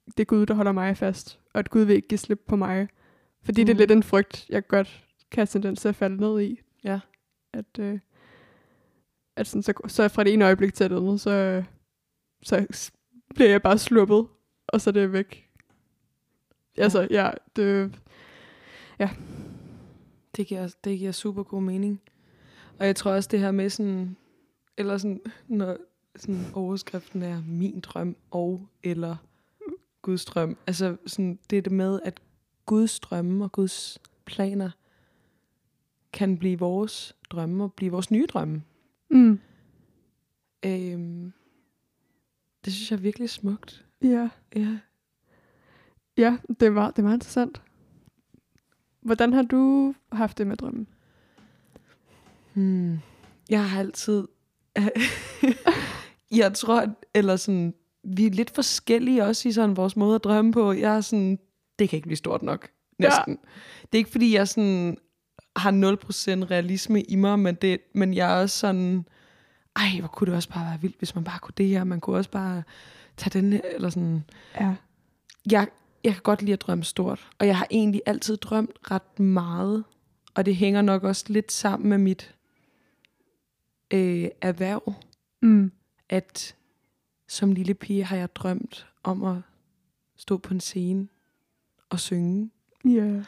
det 0.07 0.21
er 0.21 0.25
Gud, 0.25 0.47
der 0.47 0.55
holder 0.55 0.73
mig 0.73 0.97
fast, 0.97 1.39
og 1.53 1.59
at 1.59 1.71
Gud 1.71 1.83
vil 1.83 1.97
ikke 1.97 2.09
give 2.09 2.19
slip 2.19 2.41
på 2.49 2.57
mig. 2.57 2.89
Fordi 3.43 3.63
mm. 3.63 3.67
det 3.67 3.73
er 3.73 3.75
Mhm. 3.75 3.79
lidt 3.79 3.91
en 3.91 4.03
frygt, 4.03 4.47
jeg 4.49 4.67
godt 4.67 5.07
kan 5.31 5.41
have 5.41 5.47
tendens 5.47 5.81
til 5.81 5.89
at 5.89 5.97
falde 5.97 6.17
ned 6.17 6.41
i. 6.41 6.61
Ja. 6.85 7.01
At, 7.53 7.79
øh, 7.79 7.99
at 9.37 9.47
sådan, 9.47 9.63
så, 9.63 9.73
så 9.87 10.09
fra 10.09 10.25
det 10.25 10.33
ene 10.33 10.45
øjeblik 10.45 10.75
til 10.75 10.91
det 10.91 10.97
andet, 10.97 11.21
så, 11.21 11.63
så 12.43 12.91
bliver 13.35 13.51
jeg 13.51 13.63
bare 13.63 13.79
sluppet, 13.79 14.27
og 14.67 14.81
så 14.81 14.91
er 14.91 14.93
det 14.93 15.13
væk. 15.13 15.49
Altså, 16.77 17.09
ja, 17.11 17.31
det, 17.57 17.99
Det 20.37 20.47
giver, 20.47 20.75
det 20.85 20.99
giver 20.99 21.13
super 21.13 21.43
god 21.43 21.63
mening. 21.63 22.01
Og 22.79 22.87
jeg 22.87 22.97
tror 22.97 23.13
også 23.13 23.29
det 23.33 23.41
her 23.41 23.51
med 23.51 23.71
sådan, 23.71 24.17
eller 24.77 24.99
sådan, 24.99 25.21
når 25.49 25.77
sådan 26.17 26.45
overskriften 26.55 27.23
er 27.23 27.43
min 27.47 27.81
drøm 27.81 28.17
og 28.31 28.69
eller 28.83 29.17
Guds 30.03 30.25
drøm. 30.25 30.57
Altså 30.67 30.97
sådan, 31.07 31.39
det 31.51 31.59
er 31.59 31.63
det 31.63 31.73
med, 31.73 32.01
at 32.05 32.21
Guds 32.67 33.01
drømme 33.01 33.45
og 33.45 33.53
Guds 33.53 33.99
planer 34.25 34.71
kan 36.13 36.39
blive 36.39 36.59
vores 36.59 37.17
drømme 37.31 37.65
og 37.65 37.73
blive 37.73 37.93
vores 37.93 38.11
nye 38.11 38.27
drømme. 38.27 38.63
mm, 39.11 39.41
Øhm, 40.67 41.33
det 42.65 42.73
synes 42.73 42.91
jeg 42.91 42.97
er 42.97 43.01
virkelig 43.01 43.31
smukt. 43.31 43.87
ja. 44.03 44.29
Ja. 44.57 44.79
Ja, 46.17 46.37
det 46.61 46.75
var, 46.75 46.91
det 46.91 47.05
var 47.05 47.13
interessant. 47.13 47.63
Hvordan 49.01 49.33
har 49.33 49.43
du 49.43 49.95
haft 50.13 50.39
det 50.39 50.47
med 50.47 50.57
drømmen? 50.57 50.87
Hmm. 52.55 52.99
Jeg 53.51 53.71
har 53.71 53.79
altid... 53.81 54.29
jeg 56.41 56.55
tror, 56.55 56.81
at- 56.81 57.07
eller 57.15 57.37
sådan, 57.37 57.75
vi 58.05 58.27
er 58.27 58.31
lidt 58.31 58.51
forskellige 58.51 59.25
også 59.25 59.49
i 59.49 59.53
sådan 59.53 59.77
vores 59.77 59.97
måde 59.97 60.15
at 60.15 60.25
drømme 60.25 60.53
på. 60.53 60.73
Jeg 60.73 60.97
er 60.97 61.01
sådan, 61.01 61.39
det 61.79 61.89
kan 61.89 61.97
ikke 61.97 62.07
blive 62.09 62.17
stort 62.17 62.43
nok, 62.43 62.69
næsten. 62.99 63.33
Ja. 63.45 63.49
Det 63.83 63.95
er 63.95 63.99
ikke, 63.99 64.11
fordi 64.11 64.35
jeg 64.35 64.49
sådan 64.49 64.97
har 65.61 65.71
0% 66.45 66.51
realisme 66.51 67.03
i 67.03 67.17
mig, 67.17 67.39
men, 67.39 67.55
det, 67.55 67.81
men 67.93 68.15
jeg 68.15 68.33
er 68.33 68.43
også 68.43 68.59
sådan, 68.59 69.05
ej, 69.77 69.99
hvor 69.99 70.09
kunne 70.09 70.27
det 70.27 70.35
også 70.35 70.49
bare 70.49 70.65
være 70.71 70.81
vildt, 70.81 70.99
hvis 70.99 71.15
man 71.15 71.25
bare 71.25 71.39
kunne 71.39 71.55
det 71.57 71.67
her. 71.69 71.85
Man 71.85 72.01
kunne 72.01 72.17
også 72.17 72.31
bare 72.31 72.63
tag 73.17 73.33
den 73.33 73.53
her, 73.53 73.61
eller 73.75 73.91
sådan. 73.91 74.25
Ja. 74.61 74.75
Jeg, 75.51 75.69
jeg 76.05 76.13
kan 76.13 76.23
godt 76.23 76.43
lide 76.43 76.53
at 76.53 76.61
drømme 76.63 76.85
stort, 76.85 77.29
og 77.39 77.47
jeg 77.47 77.59
har 77.59 77.67
egentlig 77.71 78.03
altid 78.07 78.37
drømt 78.37 78.71
ret 78.91 79.19
meget, 79.21 79.85
og 80.35 80.47
det 80.47 80.57
hænger 80.57 80.83
nok 80.83 81.05
også 81.05 81.25
lidt 81.29 81.53
sammen 81.53 81.89
med 81.89 81.99
mit 81.99 82.35
øh, 83.91 84.29
erhverv, 84.41 84.95
Mm. 85.43 85.73
at 86.09 86.55
som 87.29 87.53
lille 87.53 87.75
pige 87.75 88.05
har 88.05 88.17
jeg 88.17 88.35
drømt 88.37 88.87
om 89.05 89.25
at 89.25 89.37
stå 90.17 90.37
på 90.37 90.55
en 90.55 90.61
scene 90.61 91.09
og 91.91 92.01
synge. 92.01 92.51
Ja. 92.85 93.23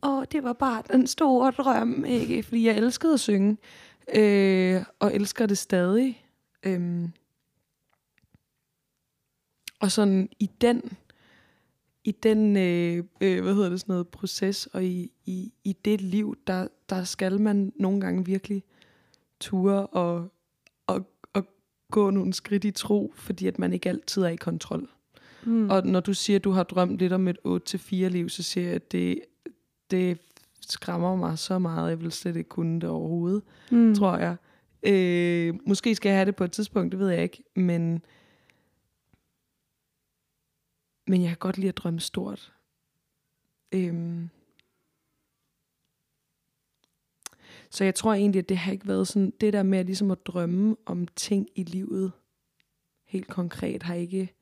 Og 0.00 0.32
det 0.32 0.42
var 0.42 0.52
bare 0.52 0.82
den 0.92 1.06
store 1.06 1.50
drøm, 1.50 2.04
ikke? 2.04 2.42
Fordi 2.42 2.66
jeg 2.66 2.76
elskede 2.76 3.14
at 3.14 3.20
synge, 3.20 3.56
øh, 4.14 4.82
og 4.98 5.14
elsker 5.14 5.46
det 5.46 5.58
stadig. 5.58 6.24
Øhm. 6.62 7.12
Og 9.80 9.92
sådan 9.92 10.28
i 10.38 10.50
den, 10.60 10.82
i 12.04 12.10
den 12.10 12.56
øh, 12.56 13.04
øh, 13.20 13.42
hvad 13.42 13.54
hedder 13.54 13.68
det, 13.68 13.80
sådan 13.80 13.92
noget 13.92 14.08
proces, 14.08 14.66
og 14.66 14.84
i, 14.84 15.12
i, 15.26 15.52
i 15.64 15.72
det 15.72 16.00
liv, 16.00 16.36
der, 16.46 16.68
der 16.88 17.04
skal 17.04 17.40
man 17.40 17.72
nogle 17.76 18.00
gange 18.00 18.24
virkelig 18.24 18.64
ture 19.40 19.86
og, 19.86 20.32
og, 20.86 21.06
og 21.32 21.46
gå 21.90 22.10
nogle 22.10 22.32
skridt 22.32 22.64
i 22.64 22.70
tro, 22.70 23.12
fordi 23.16 23.46
at 23.46 23.58
man 23.58 23.72
ikke 23.72 23.88
altid 23.88 24.22
er 24.22 24.28
i 24.28 24.36
kontrol. 24.36 24.88
Mm. 25.44 25.70
Og 25.70 25.86
når 25.86 26.00
du 26.00 26.14
siger, 26.14 26.38
at 26.38 26.44
du 26.44 26.50
har 26.50 26.62
drømt 26.62 26.98
lidt 26.98 27.12
om 27.12 27.28
et 27.28 27.38
8-4 27.46 27.94
liv, 27.94 28.28
så 28.28 28.42
siger 28.42 28.66
jeg, 28.66 28.74
at 28.74 28.92
det, 28.92 29.20
det 29.90 30.18
skræmmer 30.60 31.16
mig 31.16 31.38
så 31.38 31.58
meget, 31.58 31.90
jeg 31.90 32.00
vil 32.00 32.12
slet 32.12 32.36
ikke 32.36 32.48
kunne 32.48 32.80
det 32.80 32.88
overhovedet, 32.88 33.42
mm. 33.70 33.94
tror 33.94 34.16
jeg. 34.16 34.36
Øh, 34.82 35.54
måske 35.66 35.94
skal 35.94 36.08
jeg 36.08 36.18
have 36.18 36.26
det 36.26 36.36
på 36.36 36.44
et 36.44 36.52
tidspunkt, 36.52 36.92
det 36.92 36.98
ved 36.98 37.08
jeg 37.08 37.22
ikke, 37.22 37.42
men, 37.56 38.02
men 41.06 41.22
jeg 41.22 41.28
kan 41.28 41.38
godt 41.38 41.58
lide 41.58 41.68
at 41.68 41.76
drømme 41.76 42.00
stort. 42.00 42.52
Øhm. 43.72 44.28
Så 47.70 47.84
jeg 47.84 47.94
tror 47.94 48.14
egentlig, 48.14 48.38
at 48.38 48.48
det 48.48 48.56
har 48.56 48.72
ikke 48.72 48.88
været 48.88 49.08
sådan, 49.08 49.32
det 49.40 49.52
der 49.52 49.62
med 49.62 49.78
at, 49.78 49.86
ligesom 49.86 50.10
at 50.10 50.26
drømme 50.26 50.76
om 50.86 51.06
ting 51.06 51.48
i 51.54 51.62
livet, 51.62 52.12
helt 53.04 53.28
konkret, 53.28 53.82
har 53.82 53.94
ikke 53.94 54.34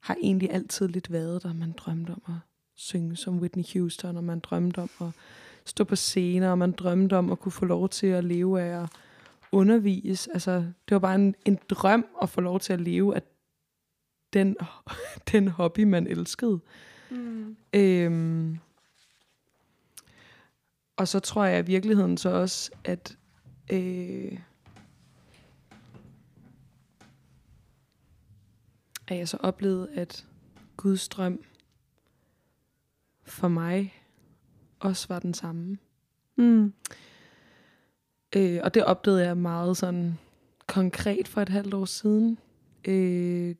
har 0.00 0.16
egentlig 0.22 0.50
altid 0.50 0.88
lidt 0.88 1.12
været 1.12 1.42
der. 1.42 1.52
Man 1.52 1.72
drømte 1.72 2.10
om 2.10 2.22
at 2.26 2.53
synge 2.74 3.16
som 3.16 3.38
Whitney 3.38 3.64
Houston, 3.74 4.16
og 4.16 4.24
man 4.24 4.40
drømte 4.40 4.78
om 4.78 4.90
at 5.00 5.08
stå 5.64 5.84
på 5.84 5.96
scener, 5.96 6.50
og 6.50 6.58
man 6.58 6.72
drømte 6.72 7.16
om 7.16 7.32
at 7.32 7.38
kunne 7.38 7.52
få 7.52 7.64
lov 7.64 7.88
til 7.88 8.06
at 8.06 8.24
leve 8.24 8.62
af 8.62 8.82
at 8.82 8.88
undervise. 9.52 10.30
Altså, 10.32 10.52
det 10.52 10.90
var 10.90 10.98
bare 10.98 11.14
en, 11.14 11.34
en 11.44 11.58
drøm 11.68 12.06
at 12.22 12.28
få 12.28 12.40
lov 12.40 12.60
til 12.60 12.72
at 12.72 12.80
leve 12.80 13.14
af 13.16 13.22
den, 14.32 14.56
den 15.32 15.48
hobby, 15.48 15.80
man 15.80 16.06
elskede. 16.06 16.60
Mm. 17.10 17.56
Øhm, 17.74 18.58
og 20.96 21.08
så 21.08 21.20
tror 21.20 21.44
jeg 21.44 21.58
i 21.60 21.66
virkeligheden 21.66 22.16
så 22.16 22.28
også, 22.28 22.70
at 22.84 23.18
øh, 23.72 24.38
at 29.08 29.16
jeg 29.16 29.28
så 29.28 29.36
oplevede, 29.40 29.88
at 29.94 30.26
Guds 30.76 31.08
drøm 31.08 31.40
for 33.24 33.48
mig 33.48 33.94
også 34.80 35.06
var 35.08 35.18
den 35.18 35.34
samme. 35.34 35.78
Mm. 36.36 36.72
Øh, 38.36 38.60
og 38.64 38.74
det 38.74 38.84
opdagede 38.84 39.24
jeg 39.24 39.36
meget 39.36 39.76
sådan 39.76 40.18
konkret 40.66 41.28
for 41.28 41.40
et 41.40 41.48
halvt 41.48 41.74
år 41.74 41.84
siden 41.84 42.38
øh, 42.84 43.54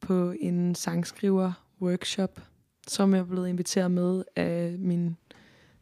på 0.00 0.34
en 0.40 0.74
sangskriver-workshop, 0.74 2.40
som 2.88 3.14
jeg 3.14 3.28
blevet 3.28 3.48
inviteret 3.48 3.90
med 3.90 4.24
af 4.36 4.76
min 4.78 5.16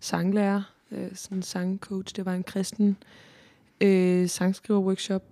sanglærer, 0.00 0.74
øh, 0.90 1.14
sådan 1.14 1.38
en 1.38 1.42
sangcoach. 1.42 2.16
Det 2.16 2.26
var 2.26 2.34
en 2.34 2.44
kristen 2.44 2.96
øh, 3.80 4.28
sangskriver-workshop. 4.28 5.22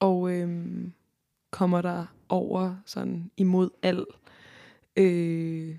Og 0.00 0.30
øh, 0.30 0.88
kommer 1.50 1.82
der 1.82 2.06
over 2.28 2.76
sådan 2.86 3.30
imod 3.36 3.70
al 3.82 4.06
øh, 4.96 5.78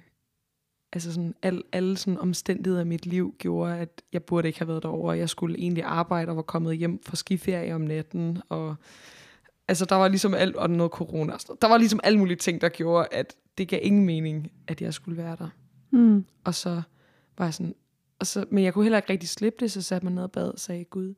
altså 0.95 1.13
sådan 1.13 1.35
al, 1.41 1.63
alle 1.71 1.97
sådan 1.97 2.19
omstændigheder 2.19 2.81
i 2.81 2.85
mit 2.85 3.05
liv 3.05 3.35
gjorde, 3.37 3.77
at 3.77 4.01
jeg 4.13 4.23
burde 4.23 4.47
ikke 4.47 4.59
have 4.59 4.67
været 4.67 4.83
derovre. 4.83 5.17
Jeg 5.17 5.29
skulle 5.29 5.59
egentlig 5.59 5.83
arbejde 5.83 6.29
og 6.29 6.35
var 6.35 6.41
kommet 6.41 6.77
hjem 6.77 7.03
fra 7.05 7.15
skiferie 7.15 7.75
om 7.75 7.81
natten. 7.81 8.41
Og, 8.49 8.75
altså 9.67 9.85
der 9.85 9.95
var 9.95 10.07
ligesom 10.07 10.33
alt, 10.33 10.55
og 10.55 10.69
noget 10.69 10.91
corona. 10.91 11.33
Der 11.61 11.67
var 11.67 11.77
ligesom 11.77 11.99
alle 12.03 12.19
mulige 12.19 12.37
ting, 12.37 12.61
der 12.61 12.69
gjorde, 12.69 13.07
at 13.11 13.35
det 13.57 13.67
gav 13.67 13.79
ingen 13.81 14.05
mening, 14.05 14.51
at 14.67 14.81
jeg 14.81 14.93
skulle 14.93 15.17
være 15.17 15.35
der. 15.39 15.49
Mm. 15.91 16.25
Og 16.43 16.55
så 16.55 16.81
var 17.37 17.45
jeg 17.45 17.53
sådan, 17.53 17.75
og 18.19 18.27
så, 18.27 18.45
men 18.51 18.63
jeg 18.63 18.73
kunne 18.73 18.85
heller 18.85 18.97
ikke 18.97 19.13
rigtig 19.13 19.29
slippe 19.29 19.57
det, 19.59 19.71
så 19.71 19.81
satte 19.81 20.05
man 20.05 20.13
ned 20.13 20.23
og 20.23 20.31
bad 20.31 20.47
og 20.47 20.59
sagde, 20.59 20.83
Gud, 20.83 21.13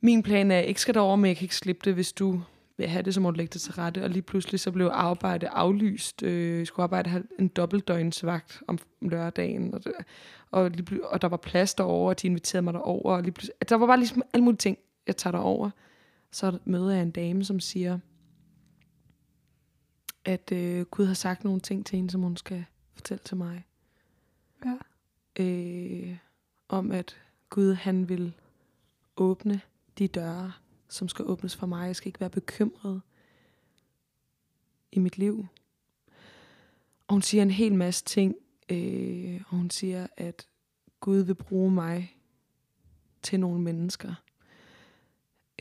min 0.00 0.22
plan 0.22 0.50
er, 0.50 0.56
jeg 0.56 0.66
ikke 0.66 0.80
skal 0.80 0.94
derover, 0.94 1.16
men 1.16 1.28
jeg 1.28 1.36
kan 1.36 1.44
ikke 1.44 1.56
slippe 1.56 1.80
det, 1.84 1.94
hvis 1.94 2.12
du 2.12 2.40
vil 2.78 2.88
have 2.88 3.02
det, 3.02 3.14
så 3.14 3.20
må 3.20 3.30
du 3.30 3.36
lægge 3.36 3.52
det 3.52 3.60
til 3.60 3.72
rette. 3.72 4.04
Og 4.04 4.10
lige 4.10 4.22
pludselig 4.22 4.60
så 4.60 4.70
blev 4.70 4.90
arbejde 4.92 5.48
aflyst. 5.48 6.22
Øh, 6.22 6.58
jeg 6.58 6.66
skulle 6.66 6.84
arbejde 6.84 7.22
en 7.38 7.48
dobbeltdøgnsvagt 7.48 8.62
om 8.66 8.78
lørdagen. 9.00 9.74
Og, 9.74 9.84
det, 9.84 9.92
og, 10.50 10.70
lige, 10.70 11.06
og 11.06 11.22
der 11.22 11.28
var 11.28 11.36
plads 11.36 11.74
derovre, 11.74 12.10
og 12.10 12.22
de 12.22 12.26
inviterede 12.26 12.62
mig 12.62 12.74
derover. 12.74 13.16
Og 13.16 13.22
lige 13.22 13.32
pludselig, 13.32 13.68
der 13.68 13.76
var 13.76 13.86
bare 13.86 13.98
ligesom 13.98 14.22
alle 14.32 14.44
mulige 14.44 14.58
ting, 14.58 14.78
jeg 15.06 15.16
tager 15.16 15.32
derover. 15.32 15.70
Så 16.30 16.58
møder 16.64 16.90
jeg 16.90 17.02
en 17.02 17.10
dame, 17.10 17.44
som 17.44 17.60
siger, 17.60 17.98
at 20.24 20.52
øh, 20.52 20.84
Gud 20.84 21.06
har 21.06 21.14
sagt 21.14 21.44
nogle 21.44 21.60
ting 21.60 21.86
til 21.86 21.96
hende, 21.96 22.10
som 22.10 22.22
hun 22.22 22.36
skal 22.36 22.64
fortælle 22.94 23.22
til 23.24 23.36
mig. 23.36 23.64
Ja. 24.64 24.74
Øh, 25.44 26.16
om 26.68 26.90
at 26.92 27.16
Gud 27.50 27.74
han 27.74 28.08
vil 28.08 28.32
åbne 29.16 29.60
de 29.98 30.08
døre, 30.08 30.52
som 30.88 31.08
skal 31.08 31.24
åbnes 31.24 31.56
for 31.56 31.66
mig. 31.66 31.86
Jeg 31.86 31.96
skal 31.96 32.08
ikke 32.08 32.20
være 32.20 32.30
bekymret 32.30 33.00
i 34.92 34.98
mit 34.98 35.18
liv. 35.18 35.46
Og 37.06 37.14
hun 37.14 37.22
siger 37.22 37.42
en 37.42 37.50
hel 37.50 37.74
masse 37.74 38.04
ting. 38.04 38.34
Øh, 38.68 39.40
og 39.48 39.56
hun 39.56 39.70
siger, 39.70 40.06
at 40.16 40.46
Gud 41.00 41.18
vil 41.18 41.34
bruge 41.34 41.70
mig 41.70 42.16
til 43.22 43.40
nogle 43.40 43.60
mennesker. 43.60 44.14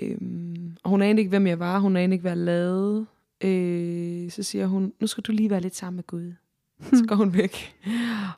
Øhm, 0.02 0.78
og 0.84 0.90
hun 0.90 1.02
anede 1.02 1.20
ikke, 1.20 1.30
hvem 1.30 1.48
jeg 1.48 1.60
var. 1.60 1.80
Hun 1.80 1.96
anede 1.96 2.14
ikke, 2.14 2.22
hvad 2.22 2.32
jeg 2.32 2.38
lavede. 2.38 3.06
Øh, 3.42 4.32
så 4.32 4.44
siger 4.44 4.68
hun, 4.68 4.94
nu 5.00 5.08
skal 5.08 5.24
du 5.24 5.32
lige 5.32 5.50
være 5.50 5.62
lidt 5.62 5.76
sammen 5.76 5.96
med 5.96 6.08
Gud. 6.08 6.34
Så 6.94 7.06
går 7.08 7.16
hun 7.16 7.34
væk. 7.34 7.76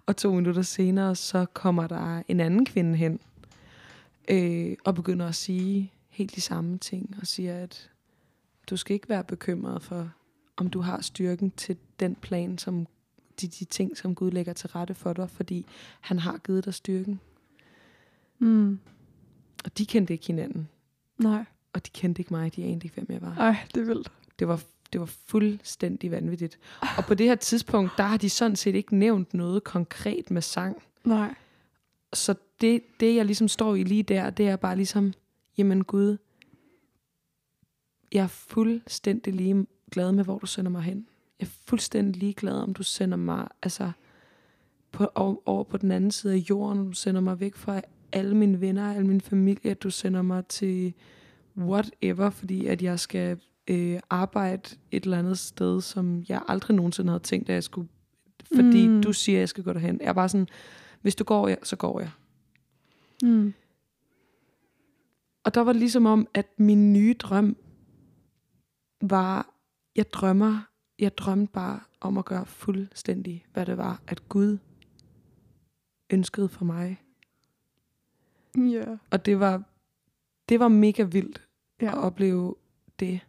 Og 0.05 0.17
to 0.17 0.33
minutter 0.33 0.61
senere, 0.61 1.15
så 1.15 1.45
kommer 1.53 1.87
der 1.87 2.23
en 2.27 2.39
anden 2.39 2.65
kvinde 2.65 2.95
hen. 2.95 3.19
Øh, 4.29 4.77
og 4.85 4.95
begynder 4.95 5.27
at 5.27 5.35
sige 5.35 5.93
helt 6.09 6.35
de 6.35 6.41
samme 6.41 6.77
ting. 6.77 7.15
Og 7.21 7.27
siger, 7.27 7.63
at 7.63 7.89
du 8.69 8.77
skal 8.77 8.93
ikke 8.93 9.09
være 9.09 9.23
bekymret 9.23 9.81
for, 9.81 10.11
om 10.57 10.69
du 10.69 10.81
har 10.81 11.01
styrken 11.01 11.51
til 11.51 11.77
den 11.99 12.15
plan, 12.15 12.57
som 12.57 12.87
de, 13.41 13.47
de 13.47 13.65
ting, 13.65 13.97
som 13.97 14.15
Gud 14.15 14.31
lægger 14.31 14.53
til 14.53 14.69
rette 14.69 14.93
for 14.93 15.13
dig. 15.13 15.29
Fordi 15.29 15.65
han 15.99 16.19
har 16.19 16.37
givet 16.37 16.65
dig 16.65 16.73
styrken. 16.73 17.19
Mm. 18.39 18.79
Og 19.65 19.77
de 19.77 19.85
kendte 19.85 20.13
ikke 20.13 20.27
hinanden. 20.27 20.69
Nej. 21.17 21.45
Og 21.73 21.85
de 21.85 21.91
kendte 21.91 22.19
ikke 22.19 22.33
mig. 22.33 22.55
De 22.55 22.63
anede 22.63 22.83
ikke, 22.83 22.95
hvem 22.95 23.07
jeg 23.09 23.21
var. 23.21 23.35
Ej, 23.37 23.55
det 23.75 23.81
er 23.81 23.85
vildt. 23.85 24.11
Det 24.39 24.47
var, 24.47 24.61
det 24.93 25.01
var 25.01 25.05
fuldstændig 25.05 26.11
vanvittigt. 26.11 26.59
Og 26.97 27.05
på 27.05 27.13
det 27.13 27.25
her 27.25 27.35
tidspunkt, 27.35 27.91
der 27.97 28.03
har 28.03 28.17
de 28.17 28.29
sådan 28.29 28.55
set 28.55 28.75
ikke 28.75 28.95
nævnt 28.95 29.33
noget 29.33 29.63
konkret 29.63 30.31
med 30.31 30.41
sang. 30.41 30.83
Nej. 31.03 31.35
Så 32.13 32.35
det, 32.61 32.81
det, 32.99 33.15
jeg 33.15 33.25
ligesom 33.25 33.47
står 33.47 33.75
i 33.75 33.83
lige 33.83 34.03
der, 34.03 34.29
det 34.29 34.47
er 34.47 34.55
bare 34.55 34.75
ligesom, 34.75 35.13
jamen 35.59 35.83
Gud, 35.83 36.17
jeg 38.11 38.23
er 38.23 38.27
fuldstændig 38.27 39.33
lige 39.33 39.67
glad 39.91 40.11
med, 40.11 40.23
hvor 40.23 40.37
du 40.39 40.45
sender 40.45 40.71
mig 40.71 40.81
hen. 40.81 41.07
Jeg 41.39 41.45
er 41.45 41.49
fuldstændig 41.65 42.19
ligeglad, 42.21 42.53
om 42.53 42.73
du 42.73 42.83
sender 42.83 43.17
mig 43.17 43.47
altså, 43.63 43.91
på, 44.91 45.11
over, 45.15 45.63
på 45.63 45.77
den 45.77 45.91
anden 45.91 46.11
side 46.11 46.33
af 46.33 46.37
jorden, 46.37 46.85
du 46.85 46.91
sender 46.91 47.21
mig 47.21 47.39
væk 47.39 47.55
fra 47.55 47.81
alle 48.11 48.35
mine 48.37 48.61
venner, 48.61 48.93
alle 48.93 49.07
min 49.07 49.21
familie, 49.21 49.71
at 49.71 49.83
du 49.83 49.89
sender 49.89 50.21
mig 50.21 50.45
til 50.45 50.93
whatever, 51.57 52.29
fordi 52.29 52.65
at 52.67 52.81
jeg 52.81 52.99
skal 52.99 53.39
øh, 53.67 53.99
arbejde 54.09 54.75
et 54.91 55.03
eller 55.03 55.19
andet 55.19 55.39
sted, 55.39 55.81
som 55.81 56.23
jeg 56.29 56.41
aldrig 56.47 56.75
nogensinde 56.75 57.09
havde 57.09 57.23
tænkt, 57.23 57.49
at 57.49 57.53
jeg 57.53 57.63
skulle, 57.63 57.87
fordi 58.55 58.87
Mm. 58.87 59.03
du 59.03 59.13
siger, 59.13 59.37
at 59.37 59.39
jeg 59.39 59.49
skal 59.49 59.63
gå 59.63 59.73
derhen. 59.73 59.99
Jeg 60.01 60.07
er 60.09 60.13
bare 60.13 60.29
sådan, 60.29 60.47
hvis 61.01 61.15
du 61.15 61.23
går, 61.23 61.47
ja, 61.47 61.55
så 61.63 61.75
går 61.75 61.99
jeg. 61.99 62.09
Mm. 63.23 63.53
Og 65.43 65.53
der 65.53 65.61
var 65.61 65.73
det 65.73 65.79
ligesom 65.79 66.05
om, 66.05 66.27
at 66.33 66.47
min 66.59 66.93
nye 66.93 67.13
drøm 67.19 67.57
var, 69.01 69.53
jeg 69.95 70.13
drømmer, 70.13 70.69
jeg 70.99 71.17
drømte 71.17 71.53
bare 71.53 71.79
om 72.01 72.17
at 72.17 72.25
gøre 72.25 72.45
fuldstændig, 72.45 73.45
hvad 73.53 73.65
det 73.65 73.77
var, 73.77 74.01
at 74.07 74.29
Gud 74.29 74.57
ønskede 76.09 76.49
for 76.49 76.65
mig. 76.65 77.01
Ja. 78.57 78.97
Og 79.11 79.25
det 79.25 79.39
var, 79.39 79.63
det 80.49 80.59
var 80.59 80.67
mega 80.67 81.03
vildt 81.03 81.41
Ja. 81.81 81.87
at 81.87 81.97
opleve 81.97 82.55
det. 82.99 83.19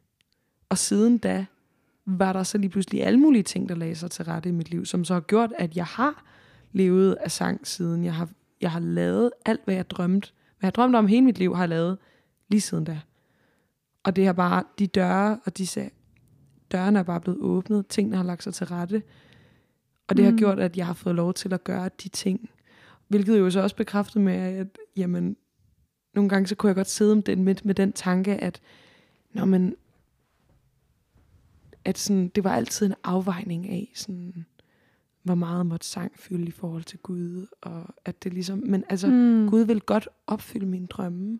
Og 0.69 0.79
siden 0.79 1.19
da, 1.19 1.47
var 2.05 2.33
der 2.33 2.43
så 2.43 2.59
lige 2.59 2.71
pludselig 2.71 3.03
alle 3.03 3.21
mulige 3.21 3.43
ting, 3.43 3.69
der 3.69 3.75
lagde 3.75 3.95
sig 3.95 4.11
til 4.11 4.25
rette 4.25 4.49
i 4.49 4.53
mit 4.53 4.71
liv, 4.71 4.87
som 4.87 5.05
så 5.05 5.15
har 5.15 5.21
gjort, 5.21 5.53
at 5.59 5.77
jeg 5.77 5.85
har 5.85 6.25
levet 6.73 7.15
af 7.15 7.31
sang 7.31 7.67
siden. 7.67 8.05
Jeg 8.05 8.15
har, 8.15 8.31
jeg 8.61 8.71
har 8.71 8.81
lavet 8.81 9.31
alt, 9.45 9.61
hvad 9.65 9.75
jeg 9.75 9.91
drømte. 9.91 10.33
Hvad 10.61 10.69
jeg 10.69 10.75
drømte 10.75 10.97
om 10.97 11.07
hele 11.07 11.25
mit 11.25 11.39
liv, 11.39 11.55
har 11.55 11.63
jeg 11.63 11.69
lavet 11.69 11.99
lige 12.49 12.61
siden 12.61 12.85
da. 12.85 13.01
Og 14.03 14.17
det 14.17 14.27
har 14.27 14.33
bare, 14.33 14.65
de 14.79 14.87
døre, 14.87 15.41
og 15.45 15.59
de 15.59 15.67
sag, 15.67 15.91
dørene 16.73 16.99
er 16.99 17.03
bare 17.03 17.21
blevet 17.21 17.41
åbnet, 17.41 17.87
tingene 17.87 18.17
har 18.17 18.25
lagt 18.25 18.43
sig 18.43 18.55
til 18.55 18.67
rette. 18.67 19.03
Og 20.09 20.17
det 20.17 20.25
mm. 20.25 20.31
har 20.31 20.39
gjort, 20.39 20.61
at 20.61 20.77
jeg 20.77 20.87
har 20.87 20.95
fået 20.95 21.15
lov 21.15 21.35
til 21.35 21.55
at 21.55 21.65
gøre 21.65 21.91
de 22.03 22.09
ting. 22.09 22.51
Hvilket 23.09 23.39
jo 23.39 23.51
så 23.51 23.61
også 23.61 23.77
bekræftet 23.77 24.23
med, 24.23 24.33
at 24.33 24.79
jamen, 24.97 25.37
nogle 26.15 26.29
gange 26.29 26.47
så 26.47 26.55
kunne 26.55 26.69
jeg 26.69 26.77
godt 26.77 26.91
sidde 26.91 27.15
med 27.15 27.23
den, 27.23 27.45
med, 27.45 27.55
med 27.65 27.75
den 27.75 27.93
tanke, 27.93 28.37
at 28.37 28.61
når 29.33 29.45
man, 29.45 29.77
at 31.85 31.99
sådan, 31.99 32.29
det 32.29 32.45
var 32.45 32.53
altid 32.53 32.87
en 32.87 32.95
afvejning 33.05 33.69
af, 33.69 33.93
sådan, 33.95 34.47
hvor 35.23 35.35
meget 35.35 35.67
måtte 35.67 35.87
sang 35.87 36.13
fylde 36.19 36.47
i 36.47 36.51
forhold 36.51 36.85
til 36.85 36.99
Gud, 36.99 37.47
og 37.61 37.95
at 38.05 38.25
det 38.25 38.35
ligesom, 38.35 38.63
men 38.67 38.85
altså, 38.89 39.07
mm. 39.07 39.49
Gud 39.49 39.61
vil 39.61 39.81
godt 39.81 40.09
opfylde 40.27 40.67
mine 40.67 40.87
drømme, 40.87 41.39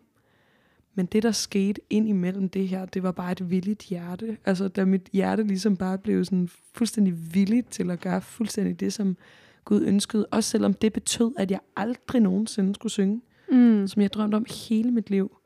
men 0.95 1.05
det, 1.05 1.23
der 1.23 1.31
skete 1.31 1.81
ind 1.89 2.09
imellem 2.09 2.49
det 2.49 2.67
her, 2.67 2.85
det 2.85 3.03
var 3.03 3.11
bare 3.11 3.31
et 3.31 3.49
villigt 3.49 3.83
hjerte. 3.83 4.37
Altså, 4.45 4.67
da 4.67 4.85
mit 4.85 5.09
hjerte 5.13 5.43
ligesom 5.43 5.77
bare 5.77 5.97
blev 5.97 6.25
sådan 6.25 6.49
fuldstændig 6.73 7.33
villigt 7.33 7.69
til 7.71 7.91
at 7.91 7.99
gøre 7.99 8.21
fuldstændig 8.21 8.79
det, 8.79 8.93
som 8.93 9.17
Gud 9.65 9.81
ønskede. 9.81 10.25
Også 10.25 10.49
selvom 10.49 10.73
det 10.73 10.93
betød, 10.93 11.31
at 11.37 11.51
jeg 11.51 11.59
aldrig 11.75 12.21
nogensinde 12.21 12.75
skulle 12.75 12.91
synge, 12.91 13.21
Mm. 13.51 13.87
som 13.87 14.01
jeg 14.01 14.13
drømte 14.13 14.35
om 14.35 14.45
hele 14.69 14.91
mit 14.91 15.09
liv. 15.09 15.37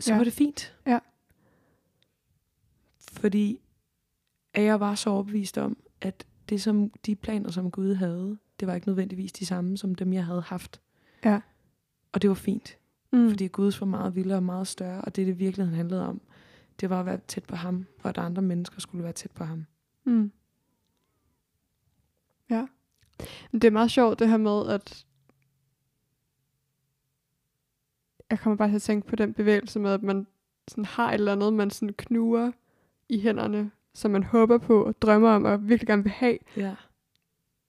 Så 0.00 0.12
ja. 0.12 0.16
var 0.16 0.24
det 0.24 0.32
fint. 0.32 0.76
Ja. 0.86 0.98
Fordi 3.12 3.60
at 4.54 4.62
jeg 4.62 4.80
var 4.80 4.94
så 4.94 5.10
overbevist 5.10 5.58
om, 5.58 5.76
at 6.00 6.26
det 6.48 6.62
som 6.62 6.90
de 7.06 7.14
planer, 7.14 7.50
som 7.50 7.70
Gud 7.70 7.94
havde, 7.94 8.38
det 8.60 8.68
var 8.68 8.74
ikke 8.74 8.88
nødvendigvis 8.88 9.32
de 9.32 9.46
samme, 9.46 9.78
som 9.78 9.94
dem, 9.94 10.12
jeg 10.12 10.24
havde 10.24 10.40
haft. 10.40 10.80
Ja. 11.24 11.40
Og 12.12 12.22
det 12.22 12.30
var 12.30 12.34
fint. 12.34 12.78
Mm. 13.12 13.28
Fordi 13.28 13.46
Guds 13.46 13.80
var 13.80 13.86
meget 13.86 14.14
vildere 14.14 14.38
og 14.38 14.42
meget 14.42 14.66
større, 14.66 15.00
og 15.00 15.16
det, 15.16 15.26
det 15.26 15.38
virkeligheden 15.38 15.76
handlede 15.76 16.06
om, 16.06 16.20
det 16.80 16.90
var 16.90 17.00
at 17.00 17.06
være 17.06 17.20
tæt 17.28 17.44
på 17.44 17.56
ham, 17.56 17.86
og 18.02 18.08
at 18.08 18.18
andre 18.18 18.42
mennesker 18.42 18.80
skulle 18.80 19.04
være 19.04 19.12
tæt 19.12 19.30
på 19.30 19.44
ham. 19.44 19.66
Mm. 20.04 20.32
Ja. 22.50 22.66
Men 23.50 23.60
det 23.60 23.68
er 23.68 23.72
meget 23.72 23.90
sjovt 23.90 24.18
det 24.18 24.28
her 24.28 24.36
med, 24.36 24.68
at 24.68 25.06
jeg 28.30 28.40
kommer 28.40 28.56
bare 28.56 28.68
til 28.68 28.76
at 28.76 28.82
tænke 28.82 29.08
på 29.08 29.16
den 29.16 29.34
bevægelse 29.34 29.78
med, 29.78 29.90
at 29.90 30.02
man 30.02 30.26
sådan 30.68 30.84
har 30.84 31.08
et 31.08 31.14
eller 31.14 31.32
andet, 31.32 31.52
man 31.52 31.70
sådan 31.70 31.94
knuger 31.98 32.52
i 33.08 33.20
hænderne, 33.20 33.70
som 33.98 34.10
man 34.10 34.22
håber 34.22 34.58
på 34.58 34.84
og 34.84 35.02
drømmer 35.02 35.28
om 35.30 35.44
og 35.44 35.68
virkelig 35.68 35.86
gerne 35.86 36.02
vil 36.02 36.12
have. 36.12 36.38
Ja. 36.56 36.74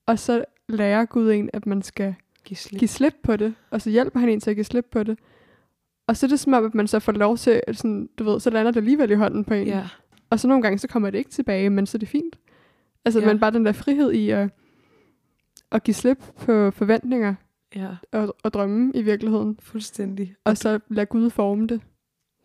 Og 0.05 0.19
så 0.19 0.45
lærer 0.69 1.05
Gud 1.05 1.31
en, 1.31 1.49
at 1.53 1.65
man 1.65 1.81
skal 1.81 2.15
Giv 2.45 2.55
slip. 2.57 2.79
give 2.79 2.87
slip 2.89 3.15
på 3.23 3.35
det, 3.35 3.55
og 3.69 3.81
så 3.81 3.89
hjælper 3.89 4.19
han 4.19 4.29
en 4.29 4.39
til 4.39 4.49
at 4.49 4.55
give 4.55 4.63
slip 4.63 4.85
på 4.91 5.03
det. 5.03 5.19
Og 6.07 6.17
så 6.17 6.25
er 6.25 6.27
det 6.27 6.39
som 6.39 6.53
om, 6.53 6.65
at 6.65 6.75
man 6.75 6.87
så 6.87 6.99
får 6.99 7.11
lov 7.11 7.37
til, 7.37 7.61
at 7.67 7.77
sådan, 7.77 8.09
du 8.19 8.23
ved, 8.23 8.39
så 8.39 8.49
lander 8.49 8.71
det 8.71 8.77
alligevel 8.79 9.11
i 9.11 9.13
hånden 9.13 9.43
på 9.45 9.53
en. 9.53 9.67
Ja. 9.67 9.87
Og 10.29 10.39
så 10.39 10.47
nogle 10.47 10.63
gange, 10.63 10.77
så 10.79 10.87
kommer 10.87 11.09
det 11.09 11.17
ikke 11.17 11.29
tilbage, 11.29 11.69
men 11.69 11.85
så 11.85 11.97
er 11.97 11.99
det 11.99 12.07
fint. 12.09 12.39
Altså, 13.05 13.19
Ja. 13.19 13.25
men 13.27 13.39
bare 13.39 13.51
den 13.51 13.65
der 13.65 13.71
frihed 13.71 14.11
i 14.11 14.29
at, 14.29 14.49
at 15.71 15.83
give 15.83 15.95
slip 15.95 16.23
på 16.37 16.71
forventninger 16.71 17.35
ja, 17.75 17.89
og, 18.11 18.35
og 18.43 18.53
drømme 18.53 18.91
i 18.95 19.01
virkeligheden. 19.01 19.59
fuldstændig. 19.61 20.35
Og 20.43 20.57
så 20.57 20.79
lade 20.89 21.05
Gud 21.05 21.29
forme 21.29 21.67
det. 21.67 21.81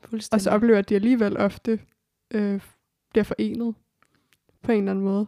Og 0.02 0.08
fuldstændig. 0.08 0.42
så 0.42 0.50
oplever 0.50 0.78
at 0.78 0.88
de 0.88 0.94
alligevel 0.94 1.36
ofte 1.36 1.80
øh, 2.34 2.60
bliver 3.14 3.24
forenet 3.24 3.74
på 4.62 4.72
en 4.72 4.78
eller 4.78 4.90
anden 4.90 5.04
måde. 5.04 5.26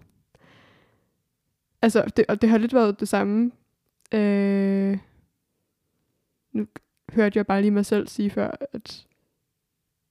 Altså, 1.83 2.05
det, 2.17 2.25
og 2.29 2.43
det 2.43 2.51
har 2.51 2.59
lidt 2.59 2.75
været 2.75 3.01
det 3.01 3.09
samme. 3.09 3.51
Øh, 4.15 4.99
nu 6.53 6.67
hørte 7.13 7.37
jeg 7.39 7.47
bare 7.47 7.61
lige 7.61 7.71
mig 7.71 7.87
selv 7.87 8.09
sige 8.09 8.31
før, 8.31 8.51
at, 8.73 9.07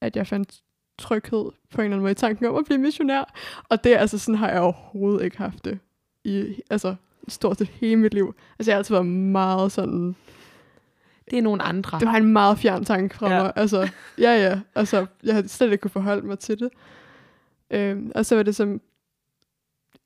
at 0.01 0.15
jeg 0.15 0.27
fandt 0.27 0.61
tryghed 0.97 1.51
på 1.69 1.81
en 1.81 1.85
eller 1.85 1.95
anden 1.95 1.99
måde 2.01 2.11
i 2.11 2.15
tanken 2.15 2.45
om 2.45 2.55
at 2.55 2.65
blive 2.65 2.77
missionær. 2.77 3.33
Og 3.69 3.83
det 3.83 3.95
altså 3.95 4.17
sådan 4.17 4.39
har 4.39 4.49
jeg 4.49 4.61
overhovedet 4.61 5.25
ikke 5.25 5.37
haft 5.37 5.65
det 5.65 5.79
i 6.23 6.55
altså, 6.69 6.95
stort 7.27 7.57
set 7.57 7.67
hele 7.67 7.95
mit 7.95 8.13
liv. 8.13 8.35
Altså 8.59 8.71
jeg 8.71 8.75
har 8.75 8.77
altid 8.79 8.95
været 8.95 9.05
meget 9.05 9.71
sådan, 9.71 10.15
det 11.31 11.37
er 11.37 11.41
nogle 11.41 11.61
andre. 11.63 11.99
det 11.99 12.07
var 12.07 12.13
en 12.15 12.33
meget 12.33 12.59
fjern 12.59 12.85
tanke 12.85 13.15
fra 13.15 13.31
Ja. 13.31 13.43
mig. 13.43 13.53
Altså, 13.55 13.89
ja, 14.17 14.31
ja. 14.49 14.59
Altså, 14.75 15.05
jeg 15.23 15.33
havde 15.33 15.47
slet 15.47 15.71
ikke 15.71 15.81
kunne 15.81 15.91
forholde 15.91 16.27
mig 16.27 16.39
til 16.39 16.59
det. 16.59 16.69
Øhm, 17.71 18.11
og 18.15 18.25
så 18.25 18.35
var 18.35 18.43
det 18.43 18.55
som, 18.55 18.81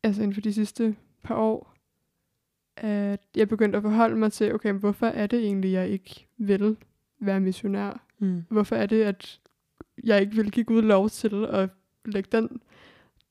altså 0.04 0.22
inden 0.22 0.34
for 0.34 0.42
de 0.42 0.54
sidste 0.54 0.96
par 1.24 1.36
år, 1.36 1.74
at 2.78 3.22
jeg 3.36 3.50
begyndte 3.50 3.78
at 3.78 3.82
forholde 3.82 4.16
mig 4.16 4.32
til, 4.32 4.54
okay, 4.54 4.74
hvorfor 4.74 5.08
er 5.08 5.28
det 5.28 5.40
egentlig, 5.40 5.72
jeg 5.72 5.90
ikke 5.90 6.28
vil 6.38 6.78
være 7.20 7.40
missionær? 7.40 8.06
Mm. 8.20 8.44
Hvorfor 8.50 8.76
er 8.76 8.86
det, 8.86 9.04
at 9.04 9.40
jeg 10.04 10.22
ikke 10.22 10.36
vil 10.36 10.52
give 10.52 10.66
Gud 10.66 10.82
lov 10.82 11.10
til 11.10 11.46
at 11.50 11.70
lægge 12.06 12.30
den 12.32 12.62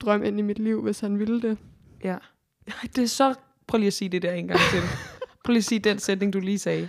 drøm 0.01 0.25
ind 0.25 0.39
i 0.39 0.43
mit 0.43 0.59
liv, 0.59 0.83
hvis 0.83 1.01
han 1.01 1.19
ville 1.19 1.43
det? 1.43 1.59
Ja. 2.05 2.17
Det 2.83 2.99
er 2.99 3.07
så... 3.07 3.35
Prøv 3.67 3.79
lige 3.79 3.87
at 3.87 3.93
sige 3.93 4.09
det 4.09 4.23
der 4.23 4.33
en 4.33 4.49
gang 4.49 4.61
til. 4.73 4.81
Prøv 5.45 5.53
lige 5.53 5.59
at 5.59 5.65
sige 5.65 5.79
den 5.79 5.99
sætning, 5.99 6.33
du 6.33 6.41
lige 6.41 6.59
sagde. 6.59 6.89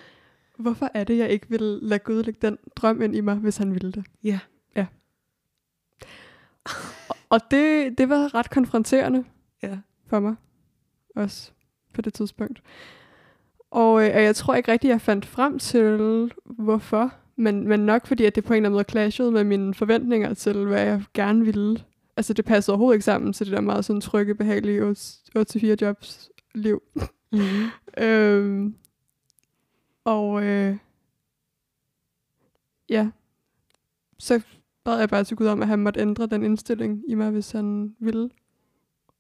Hvorfor 0.58 0.92
er 0.94 1.04
det, 1.04 1.18
jeg 1.18 1.30
ikke 1.30 1.50
vil 1.50 1.62
lade 1.62 2.00
Gud 2.00 2.24
lægge 2.24 2.40
den 2.42 2.58
drøm 2.76 3.02
ind 3.02 3.16
i 3.16 3.22
mig, 3.22 3.36
hvis 3.36 3.58
han 3.58 3.74
ville 3.74 3.92
det? 3.92 4.06
Ja. 4.24 4.40
Ja. 4.76 4.86
Og- 7.30 7.52
det, 7.52 7.98
det 7.98 8.10
var 8.10 8.36
ret 8.36 8.50
konfronterende 8.50 9.24
Ja. 9.64 9.78
for 10.08 10.20
mig. 10.20 10.36
Også 11.16 11.52
på 11.94 12.02
det 12.02 12.14
tidspunkt. 12.14 12.62
Og, 13.72 14.02
øh, 14.04 14.08
jeg 14.10 14.36
tror 14.36 14.56
ikke 14.56 14.72
rigtig, 14.72 14.88
jeg 14.90 15.02
fandt 15.02 15.26
frem 15.26 15.60
til, 15.60 16.32
hvorfor. 16.46 17.14
Men, 17.36 17.68
men 17.68 17.80
nok 17.80 18.08
fordi, 18.08 18.26
at 18.26 18.36
det 18.36 18.44
på 18.44 18.54
en 18.54 18.58
eller 18.58 18.68
anden 18.70 18.76
måde 18.76 18.86
clashede 18.90 19.32
med 19.32 19.44
mine 19.44 19.74
forventninger 19.74 20.34
til, 20.34 20.66
hvad 20.66 20.82
jeg 20.82 21.04
gerne 21.14 21.46
ville. 21.46 21.84
Altså, 22.18 22.34
det 22.34 22.46
passede 22.46 22.74
overhovedet 22.74 22.96
ikke 22.96 23.06
sammen 23.06 23.34
til 23.34 23.46
det 23.46 23.54
der 23.54 23.62
meget 23.62 23.86
sådan 23.86 24.02
trygge, 24.02 24.36
behagelige 24.36 24.96
8-4 25.38 25.76
jobs 25.82 26.30
liv. 26.56 26.82
Mm. 27.32 27.40
Øhm, 28.04 28.76
og 30.04 30.44
øh, 30.44 30.78
ja, 32.90 33.10
så 34.18 34.42
bad 34.90 35.00
jeg 35.00 35.10
bare 35.10 35.24
til 35.24 35.38
Gud 35.38 35.48
om, 35.48 35.62
at 35.62 35.68
han 35.68 35.80
måtte 35.80 36.00
ændre 36.00 36.26
den 36.26 36.44
indstilling 36.44 37.04
i 37.08 37.16
mig, 37.16 37.30
hvis 37.30 37.52
han 37.52 37.96
ville. 38.00 38.30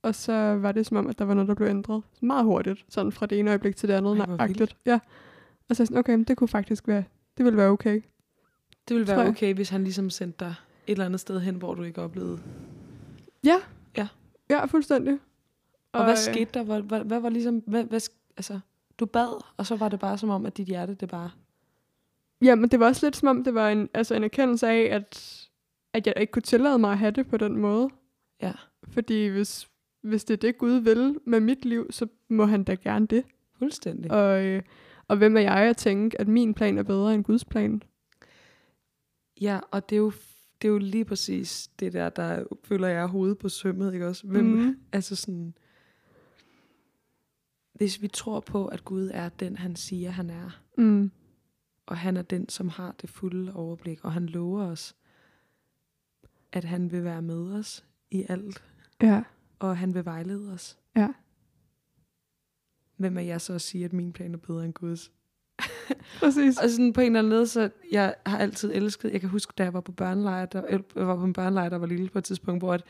Og 0.01 0.15
så 0.15 0.33
var 0.33 0.71
det 0.71 0.85
som 0.85 0.97
om, 0.97 1.07
at 1.07 1.19
der 1.19 1.25
var 1.25 1.33
noget, 1.33 1.47
der 1.47 1.55
blev 1.55 1.67
ændret 1.67 2.03
meget 2.21 2.45
hurtigt, 2.45 2.85
sådan 2.89 3.11
fra 3.11 3.25
det 3.25 3.39
ene 3.39 3.49
øjeblik 3.49 3.75
til 3.75 3.89
det 3.89 3.95
andet. 3.95 4.19
Ej, 4.19 4.25
nøjagtigt. 4.25 4.77
Ja. 4.85 4.99
Og 5.69 5.75
så 5.75 5.85
sådan, 5.85 5.97
okay, 5.97 6.13
men 6.13 6.23
det 6.23 6.37
kunne 6.37 6.47
faktisk 6.47 6.87
være, 6.87 7.03
det 7.37 7.45
ville 7.45 7.57
være 7.57 7.69
okay. 7.69 8.01
Det 8.87 8.95
ville 8.95 9.07
være 9.07 9.27
okay, 9.27 9.53
hvis 9.53 9.69
han 9.69 9.83
ligesom 9.83 10.09
sendte 10.09 10.45
dig 10.45 10.55
et 10.87 10.91
eller 10.91 11.05
andet 11.05 11.19
sted 11.19 11.39
hen, 11.39 11.55
hvor 11.55 11.73
du 11.73 11.83
ikke 11.83 12.01
oplevede. 12.01 12.39
Ja. 13.45 13.57
Ja. 13.97 14.07
Ja, 14.49 14.65
fuldstændig. 14.65 15.13
Og, 15.93 15.99
og 15.99 16.03
hvad 16.03 16.13
øh, 16.13 16.17
skete 16.17 16.51
der? 16.53 16.63
Hvad, 16.63 16.81
hvad, 16.81 16.99
hvad 16.99 17.19
var 17.19 17.29
ligesom... 17.29 17.63
Hvad, 17.67 17.83
hvad, 17.83 17.99
altså, 18.37 18.59
du 18.99 19.05
bad, 19.05 19.43
og 19.57 19.65
så 19.65 19.75
var 19.75 19.89
det 19.89 19.99
bare 19.99 20.17
som 20.17 20.29
om, 20.29 20.45
at 20.45 20.57
dit 20.57 20.67
hjerte, 20.67 20.93
det 20.93 21.09
bare... 21.09 21.29
Ja, 22.41 22.55
men 22.55 22.69
det 22.69 22.79
var 22.79 22.85
også 22.85 23.05
lidt 23.05 23.15
som 23.15 23.27
om, 23.27 23.43
det 23.43 23.53
var 23.53 23.69
en, 23.69 23.89
altså 23.93 24.15
en 24.15 24.23
erkendelse 24.23 24.67
af, 24.67 24.95
at, 24.95 25.38
at 25.93 26.07
jeg 26.07 26.13
ikke 26.17 26.31
kunne 26.31 26.41
tillade 26.43 26.79
mig 26.79 26.91
at 26.91 26.97
have 26.97 27.11
det 27.11 27.27
på 27.27 27.37
den 27.37 27.57
måde. 27.57 27.89
Ja. 28.41 28.53
Fordi 28.83 29.27
hvis, 29.27 29.69
hvis 30.01 30.23
det 30.23 30.33
er 30.33 30.37
det, 30.37 30.57
Gud 30.57 30.71
vil 30.79 31.19
med 31.25 31.39
mit 31.39 31.65
liv, 31.65 31.87
så 31.91 32.07
må 32.29 32.45
han 32.45 32.63
da 32.63 32.73
gerne 32.73 33.07
det. 33.07 33.23
Fuldstændig. 33.57 34.11
Og, 34.11 34.45
øh, 34.45 34.61
og 35.07 35.17
hvem 35.17 35.37
er 35.37 35.41
jeg 35.41 35.57
at 35.57 35.77
tænke, 35.77 36.21
at 36.21 36.27
min 36.27 36.53
plan 36.53 36.77
er 36.77 36.83
bedre 36.83 37.13
end 37.13 37.23
Guds 37.23 37.45
plan? 37.45 37.83
Ja, 39.41 39.59
og 39.71 39.89
det 39.89 39.95
er 39.95 39.99
jo, 39.99 40.11
det 40.61 40.67
er 40.67 40.71
jo 40.71 40.77
lige 40.77 41.05
præcis 41.05 41.67
det 41.79 41.93
der, 41.93 42.09
der 42.09 42.43
føler 42.63 42.87
jeg 42.87 43.07
hovedet 43.07 43.37
på 43.37 43.49
sømmet, 43.49 43.93
ikke 43.93 44.07
også? 44.07 44.27
Hvem, 44.27 44.45
Mhm. 44.45 44.79
Altså 44.91 45.15
sådan... 45.15 45.53
Hvis 47.73 48.01
vi 48.01 48.07
tror 48.07 48.39
på, 48.39 48.65
at 48.65 48.85
Gud 48.85 49.09
er 49.13 49.29
den, 49.29 49.57
han 49.57 49.75
siger, 49.75 50.09
han 50.09 50.29
er, 50.29 50.61
Mm. 50.77 51.11
og 51.85 51.97
han 51.97 52.17
er 52.17 52.21
den, 52.21 52.49
som 52.49 52.69
har 52.69 52.95
det 53.01 53.09
fulde 53.09 53.53
overblik, 53.53 54.05
og 54.05 54.13
han 54.13 54.25
lover 54.25 54.63
os, 54.65 54.95
at 56.53 56.63
han 56.63 56.91
vil 56.91 57.03
være 57.03 57.21
med 57.21 57.53
os 57.59 57.85
i 58.11 58.25
alt, 58.29 58.63
Ja, 59.01 59.23
og 59.59 59.77
han 59.77 59.93
vil 59.93 60.05
vejlede 60.05 60.51
os. 60.53 60.77
ja. 60.95 61.07
Hvem 62.97 63.17
er 63.17 63.21
jeg 63.21 63.41
så 63.41 63.53
at 63.53 63.61
sige, 63.61 63.85
at 63.85 63.93
min 63.93 64.13
plan 64.13 64.33
er 64.33 64.37
bedre 64.37 64.65
end 64.65 64.73
Guds? 64.73 65.11
Præcis. 66.19 66.57
Og 66.57 66.69
sådan 66.69 66.93
på 66.93 67.01
en 67.01 67.05
eller 67.07 67.19
anden 67.19 67.33
led, 67.33 67.45
så 67.45 67.69
jeg 67.91 68.15
har 68.25 68.37
altid 68.37 68.71
elsket, 68.73 69.11
jeg 69.11 69.21
kan 69.21 69.29
huske, 69.29 69.53
da 69.57 69.63
jeg 69.63 69.73
var 69.73 69.81
på 69.81 69.91
børnelejr, 69.91 70.45
der, 70.45 70.63
jeg 70.95 71.07
var 71.07 71.15
på 71.15 71.23
en 71.23 71.33
børnelejr, 71.33 71.69
der 71.69 71.77
var 71.77 71.85
lille 71.87 72.09
på 72.09 72.17
et 72.17 72.23
tidspunkt, 72.23 72.61
hvor 72.61 72.73
at 72.73 72.83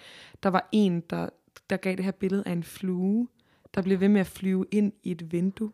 der 0.43 0.49
var 0.49 0.69
en, 0.71 1.01
der, 1.09 1.29
der 1.69 1.77
gav 1.77 1.95
det 1.95 2.05
her 2.05 2.11
billede 2.11 2.43
af 2.45 2.51
en 2.51 2.63
flue, 2.63 3.27
der 3.75 3.81
blev 3.81 3.99
ved 3.99 4.09
med 4.09 4.21
at 4.21 4.27
flyve 4.27 4.65
ind 4.71 4.93
i 5.03 5.11
et 5.11 5.31
vindue. 5.31 5.71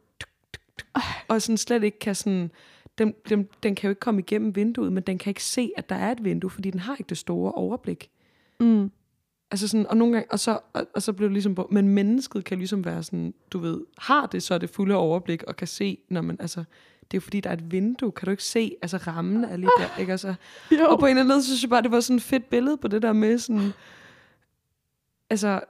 Og 1.28 1.42
sådan 1.42 1.58
slet 1.58 1.84
ikke 1.84 2.00
kan 2.00 2.16
sådan, 2.16 2.52
den, 2.98 3.14
den, 3.30 3.48
den 3.64 3.76
kan 3.76 3.88
jo 3.88 3.90
ikke 3.90 4.00
komme 4.00 4.22
igennem 4.22 4.56
vinduet, 4.56 4.94
men 4.94 5.04
den 5.04 5.18
kan 5.18 5.32
ikke 5.32 5.44
se, 5.44 5.72
at 5.78 5.90
der 5.90 5.96
er 5.96 6.12
et 6.12 6.24
vindue, 6.24 6.50
fordi 6.50 6.72
den 6.72 6.80
har 6.80 6.96
ikke 6.96 7.10
det 7.10 7.18
store 7.18 7.52
overblik. 7.52 8.10
Mm. 8.60 8.92
Altså 9.52 9.68
sådan, 9.68 9.88
og 9.88 9.98
nogle 9.98 10.14
gange, 10.14 10.32
og 10.32 10.40
så, 10.40 10.60
og, 10.74 10.88
og 10.96 11.02
så 11.02 11.14
blev 11.14 11.30
det 11.30 11.34
ligesom, 11.34 11.58
men 11.72 11.90
mennesket 11.90 12.46
kan 12.46 12.58
ligesom 12.58 12.86
være 12.86 13.04
sådan, 13.04 13.34
du 13.52 13.60
ved, 13.60 13.82
har 13.98 14.26
det 14.26 14.44
så 14.44 14.58
det 14.58 14.70
fulde 14.70 14.96
overblik, 14.96 15.44
og 15.44 15.56
kan 15.56 15.68
se, 15.68 15.98
når 16.10 16.22
man, 16.22 16.38
altså, 16.40 16.60
det 17.12 17.14
er 17.14 17.18
jo 17.18 17.22
fordi, 17.22 17.40
der 17.40 17.50
er 17.50 17.54
et 17.54 17.72
vindue, 17.72 18.12
kan 18.12 18.26
du 18.26 18.32
ikke 18.32 18.44
se, 18.44 18.76
altså 18.82 18.98
rammen 18.98 19.44
er 19.44 19.58
lige 19.58 19.70
der, 19.80 20.00
ikke? 20.00 20.12
Altså, 20.12 20.36
Jo. 20.72 20.86
og 20.90 21.00
på 21.00 21.06
en 21.06 21.10
eller 21.10 21.22
anden 21.22 21.34
måde, 21.34 21.42
så 21.42 21.48
synes 21.48 21.62
jeg 21.64 21.70
bare, 21.70 21.82
det 21.82 21.92
var 21.92 22.00
sådan 22.00 22.18
et 22.18 22.24
fedt 22.24 22.50
billede 22.50 22.78
på 22.78 22.88
det 22.88 23.02
der 23.02 23.14
med 23.14 23.38
sådan, 23.38 23.72
altså, 25.30 25.62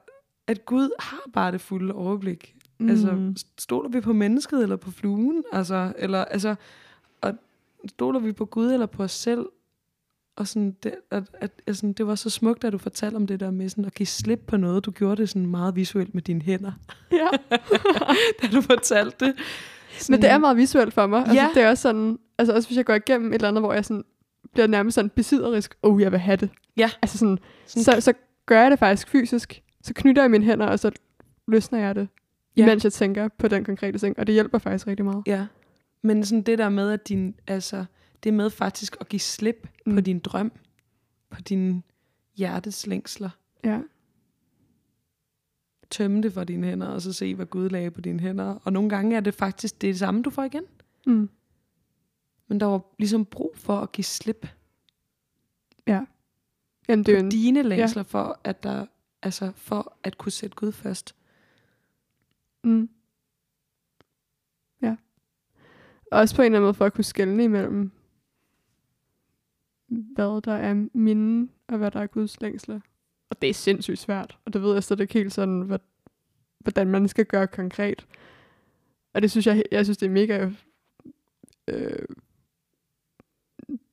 at 0.47 0.65
Gud 0.65 0.89
har 0.99 1.21
bare 1.33 1.51
det 1.51 1.61
fulde 1.61 1.93
overblik. 1.93 2.55
Mm. 2.77 2.89
Altså, 2.89 3.33
stoler 3.57 3.89
vi 3.89 4.01
på 4.01 4.13
mennesket 4.13 4.63
eller 4.63 4.75
på 4.75 4.91
fluen? 4.91 5.43
Altså, 5.51 5.93
eller, 5.97 6.25
altså, 6.25 6.55
stoler 7.89 8.19
vi 8.19 8.31
på 8.31 8.45
Gud 8.45 8.71
eller 8.71 8.85
på 8.85 9.03
os 9.03 9.11
selv? 9.11 9.45
Og 10.37 10.47
sådan, 10.47 10.75
det, 10.83 10.95
at, 11.11 11.23
at, 11.33 11.51
at 11.67 11.75
sådan, 11.77 11.93
det 11.93 12.07
var 12.07 12.15
så 12.15 12.29
smukt, 12.29 12.63
at 12.63 12.73
du 12.73 12.77
fortalte 12.77 13.15
om 13.15 13.27
det 13.27 13.39
der 13.39 13.51
med 13.51 13.69
sådan, 13.69 13.85
at 13.85 13.93
give 13.93 14.07
slip 14.07 14.39
på 14.47 14.57
noget. 14.57 14.85
Du 14.85 14.91
gjorde 14.91 15.21
det 15.21 15.29
sådan 15.29 15.45
meget 15.45 15.75
visuelt 15.75 16.13
med 16.13 16.21
dine 16.21 16.41
hænder, 16.41 16.71
ja. 17.11 17.27
da 18.41 18.47
du 18.53 18.61
fortalte 18.61 19.25
det. 19.25 19.35
Men 20.09 20.21
det 20.21 20.29
er 20.29 20.37
meget 20.37 20.57
visuelt 20.57 20.93
for 20.93 21.07
mig. 21.07 21.19
Altså, 21.19 21.33
Ja. 21.33 21.49
det 21.55 21.63
er 21.63 21.69
også 21.69 21.81
sådan, 21.81 22.19
altså 22.37 22.53
også 22.55 22.69
hvis 22.69 22.77
jeg 22.77 22.85
går 22.85 22.93
igennem 22.93 23.29
et 23.29 23.33
eller 23.35 23.47
andet, 23.47 23.61
hvor 23.63 23.73
jeg 23.73 23.85
sådan, 23.85 24.03
bliver 24.53 24.67
nærmest 24.67 24.95
sådan 24.95 25.09
besidderisk, 25.09 25.75
oh, 25.83 26.01
jeg 26.01 26.11
vil 26.11 26.19
have 26.19 26.37
det. 26.37 26.49
Ja. 26.77 26.89
Altså 27.01 27.17
sådan, 27.17 27.39
Sådan- 27.65 27.83
så, 27.83 28.01
så 28.01 28.13
gør 28.45 28.61
jeg 28.61 28.71
det 28.71 28.79
faktisk 28.79 29.09
fysisk. 29.09 29.61
Så 29.83 29.93
knytter 29.93 30.21
jeg 30.23 30.31
mine 30.31 30.45
hænder, 30.45 30.65
og 30.67 30.79
så 30.79 30.91
løsner 31.47 31.79
jeg 31.79 31.95
det, 31.95 32.07
ja. 32.57 32.65
mens 32.65 32.83
jeg 32.83 32.93
tænker 32.93 33.27
på 33.39 33.47
den 33.47 33.63
konkrete 33.65 33.97
ting. 33.99 34.19
Og 34.19 34.27
det 34.27 34.33
hjælper 34.33 34.57
faktisk 34.57 34.87
rigtig 34.87 35.05
meget. 35.05 35.23
Ja. 35.27 35.45
Men 36.05 36.25
sådan 36.25 36.41
det 36.41 36.57
der 36.57 36.69
med, 36.69 36.91
at 36.91 37.07
din, 37.07 37.35
altså, 37.47 37.85
det 38.23 38.33
med 38.33 38.49
faktisk 38.49 38.97
at 38.99 39.09
give 39.09 39.19
slip 39.19 39.67
mm. 39.85 39.95
på 39.95 40.01
din 40.01 40.19
drøm, 40.19 40.51
på 41.29 41.41
din 41.41 41.83
hjertets 42.35 42.87
længsler, 42.87 43.29
Ja. 43.63 43.81
tømme 45.89 46.21
det 46.21 46.33
for 46.33 46.43
dine 46.43 46.67
hænder, 46.67 46.87
og 46.87 47.01
så 47.01 47.13
se, 47.13 47.35
hvad 47.35 47.45
Gud 47.45 47.69
lagde 47.69 47.91
på 47.91 48.01
dine 48.01 48.19
hænder. 48.19 48.55
Og 48.63 48.73
nogle 48.73 48.89
gange 48.89 49.15
er 49.15 49.19
det 49.19 49.33
faktisk 49.33 49.81
det 49.81 49.99
samme, 49.99 50.21
du 50.21 50.29
får 50.29 50.43
igen. 50.43 50.63
Mm. 51.05 51.29
Men 52.47 52.59
der 52.59 52.65
var 52.65 52.81
ligesom 52.99 53.25
brug 53.25 53.53
for 53.55 53.79
at 53.79 53.91
give 53.91 54.05
slip 54.05 54.47
Ja. 55.87 56.05
Jamen, 56.87 57.05
det 57.05 57.11
er 57.13 57.17
jo 57.17 57.23
en, 57.23 57.31
dine 57.31 57.63
længsler, 57.63 58.03
ja. 58.03 58.07
for 58.07 58.39
at 58.43 58.63
der, 58.63 58.85
altså 59.21 59.51
for 59.55 59.97
at 60.03 60.17
kunne 60.17 60.31
sætte 60.31 60.55
Gud 60.55 60.71
først. 60.71 61.15
Mm. 62.63 62.89
Ja. 64.81 64.89
Og 64.91 64.95
også 66.11 66.35
på 66.35 66.41
en 66.41 66.45
eller 66.45 66.57
anden 66.57 66.65
måde 66.65 66.73
for 66.73 66.85
at 66.85 66.93
kunne 66.93 67.03
skelne 67.03 67.43
imellem, 67.43 67.91
hvad 69.87 70.41
der 70.41 70.53
er 70.53 70.87
mine, 70.93 71.49
og 71.67 71.77
hvad 71.77 71.91
der 71.91 71.99
er 71.99 72.07
Guds 72.07 72.41
længsler. 72.41 72.79
Og 73.29 73.41
det 73.41 73.49
er 73.49 73.53
sindssygt 73.53 73.99
svært, 73.99 74.37
og 74.45 74.53
det 74.53 74.61
ved 74.61 74.73
jeg 74.73 74.83
slet 74.83 74.99
ikke 74.99 75.13
helt 75.13 75.33
sådan, 75.33 75.61
hvad, 75.61 75.79
hvordan 76.59 76.87
man 76.87 77.07
skal 77.07 77.25
gøre 77.25 77.47
konkret. 77.47 78.07
Og 79.13 79.21
det 79.21 79.31
synes 79.31 79.47
jeg, 79.47 79.63
jeg 79.71 79.85
synes, 79.85 79.97
det 79.97 80.05
er 80.05 80.09
mega... 80.09 80.49
Øh, 81.67 82.05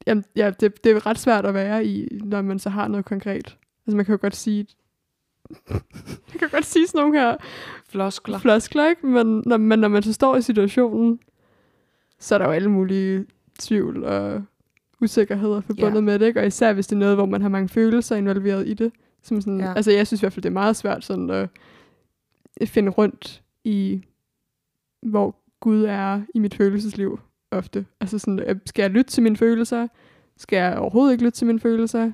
jamen, 0.07 0.25
ja, 0.37 0.51
det, 0.51 0.85
det 0.85 0.93
er 0.93 1.07
ret 1.07 1.19
svært 1.19 1.47
at 1.47 1.55
være 1.55 1.87
i, 1.87 2.19
når 2.25 2.43
man 2.43 2.59
så 2.59 2.71
har 2.71 2.89
noget 2.89 3.05
konkret. 3.05 3.59
Altså 3.87 3.97
man 3.97 4.05
kan 4.05 4.13
jo 4.13 4.19
godt 4.21 4.37
sige, 4.37 4.67
man 6.29 6.39
kan 6.39 6.49
godt 6.49 6.65
sige 6.65 6.87
sådan 6.87 7.01
nogle 7.01 7.19
her 7.19 7.37
Floskler. 7.89 8.39
floskler, 8.39 8.89
ikke? 8.89 9.07
Men 9.07 9.43
når, 9.47 9.57
men 9.57 9.79
når 9.79 9.89
man 9.89 10.03
så 10.03 10.13
står 10.13 10.37
i 10.37 10.43
situationen, 10.43 11.21
så 12.23 12.35
er 12.35 12.39
der 12.39 12.47
jo 12.47 12.53
alle 12.53 12.71
mulige 12.71 13.27
tvivl 13.59 14.05
og 14.05 14.43
usikkerheder 15.01 15.61
forbundet 15.61 15.95
Ja. 15.95 16.01
med 16.01 16.19
det, 16.19 16.27
ikke? 16.27 16.41
Og 16.41 16.47
især 16.47 16.73
hvis 16.73 16.87
det 16.87 16.97
er 16.97 17.01
noget, 17.01 17.17
hvor 17.17 17.27
man 17.27 17.43
har 17.43 17.49
mange 17.49 17.69
følelser 17.69 18.17
involveret 18.17 18.69
i 18.69 18.75
det. 18.75 18.93
Som 19.23 19.41
sådan, 19.41 19.61
Ja. 19.61 19.73
Altså 19.77 19.91
jeg 19.93 20.07
synes 20.07 20.21
i 20.21 20.23
hvert 20.23 20.33
fald, 20.33 20.43
det 20.43 20.49
er 20.49 20.53
meget 20.53 20.77
svært 20.77 21.05
sådan 21.05 21.31
at 21.31 21.49
finde 22.69 22.91
rundt 22.91 23.43
i, 23.65 24.05
hvor 25.03 25.37
Gud 25.61 25.83
er 25.85 26.21
i 26.35 26.39
mit 26.39 26.55
følelsesliv 26.55 27.21
ofte. 27.51 27.87
Altså 28.01 28.19
sådan, 28.19 28.39
øh, 28.41 28.57
skal 28.67 28.83
jeg 28.83 28.91
lytte 28.91 29.11
til 29.11 29.23
mine 29.23 29.37
følelser? 29.37 29.89
Skal 30.37 30.57
jeg 30.57 30.79
overhovedet 30.79 31.13
ikke 31.13 31.25
lytte 31.25 31.37
til 31.39 31.47
mine 31.47 31.61
følelser? 31.61 32.13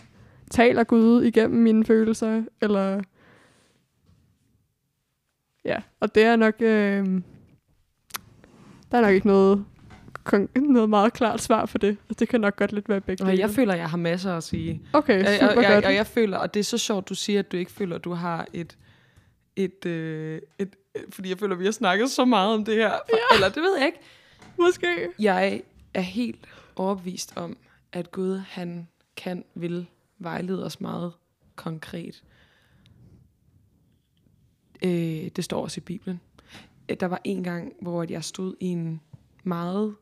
Taler 0.51 0.85
Gud 0.85 1.23
igennem 1.23 1.62
mine 1.62 1.85
følelser? 1.85 2.42
Eller 2.62 3.01
Ja, 5.64 5.77
og 6.01 6.14
det 6.14 6.23
er 6.23 6.37
nok... 6.37 6.55
Øh, 6.61 7.07
der 8.90 8.99
er 8.99 9.03
nok 9.03 9.14
ikke 9.14 9.27
noget, 9.27 9.64
noget 10.57 10.90
meget 10.90 11.12
klart 11.12 11.40
svar 11.40 11.66
på 11.66 11.79
det. 11.79 11.97
Og 12.09 12.18
det 12.18 12.29
kan 12.29 12.40
nok 12.40 12.57
godt 12.57 12.73
lidt 12.73 12.88
være 12.88 13.01
begge 13.01 13.27
dele. 13.27 13.38
jeg 13.38 13.51
føler, 13.51 13.75
jeg 13.75 13.90
har 13.90 13.97
masser 13.97 14.37
at 14.37 14.44
sige. 14.44 14.83
Okay, 14.92 15.18
super 15.18 15.57
og, 15.57 15.62
jeg, 15.62 15.73
godt. 15.73 15.85
og 15.85 15.94
jeg 15.94 16.07
føler, 16.07 16.38
og 16.38 16.55
det 16.55 16.61
er 16.61 16.64
så 16.64 16.79
sjovt, 16.79 17.09
du 17.09 17.14
siger, 17.14 17.38
at 17.38 17.53
du 17.53 17.57
ikke 17.57 17.73
føler, 17.73 17.97
at 17.97 18.05
du 18.05 18.12
har 18.12 18.47
et... 18.53 18.79
et, 19.57 19.87
øh, 19.87 20.40
et 20.59 20.77
øh, 20.97 21.03
fordi 21.11 21.29
jeg 21.29 21.38
føler, 21.38 21.55
at 21.55 21.61
vi 21.61 21.64
har 21.64 21.73
snakket 21.73 22.11
så 22.11 22.25
meget 22.25 22.55
om 22.55 22.64
det 22.64 22.75
her. 22.75 22.92
Ja. 22.92 23.35
Eller 23.35 23.49
det 23.49 23.62
ved 23.62 23.77
jeg 23.79 23.87
ikke. 23.87 23.99
Måske. 24.59 25.09
Jeg 25.18 25.62
er 25.94 26.01
helt 26.01 26.49
overbevist 26.77 27.33
om, 27.37 27.57
at 27.92 28.11
Gud, 28.11 28.37
han 28.37 28.88
kan, 29.16 29.44
vil 29.55 29.87
vejlede 30.18 30.64
os 30.64 30.81
meget 30.81 31.12
konkret. 31.57 32.23
Øh, 34.85 34.90
det 35.37 35.44
står 35.44 35.62
også 35.62 35.79
i 35.79 35.85
Bibelen. 35.85 36.21
Der 37.01 37.07
var 37.07 37.21
en 37.25 37.44
gang, 37.44 37.73
hvor 37.81 38.07
jeg 38.09 38.25
stod 38.25 38.55
i 38.61 38.66
en 38.66 39.01
meget, 39.49 39.95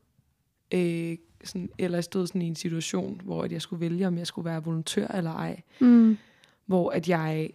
øh, 0.73 1.17
sådan, 1.43 1.69
eller 1.77 1.97
jeg 1.97 2.03
stod 2.03 2.27
sådan 2.27 2.41
i 2.41 2.47
en 2.47 2.55
situation, 2.55 3.21
hvor 3.23 3.43
at 3.43 3.51
jeg 3.51 3.61
skulle 3.61 3.79
vælge, 3.79 4.07
om 4.07 4.17
jeg 4.17 4.27
skulle 4.27 4.45
være 4.45 4.63
volontør 4.63 5.07
eller 5.07 5.33
ej. 5.33 5.61
Mm. 5.79 6.17
Hvor 6.65 6.89
at 6.89 7.09
jeg 7.09 7.49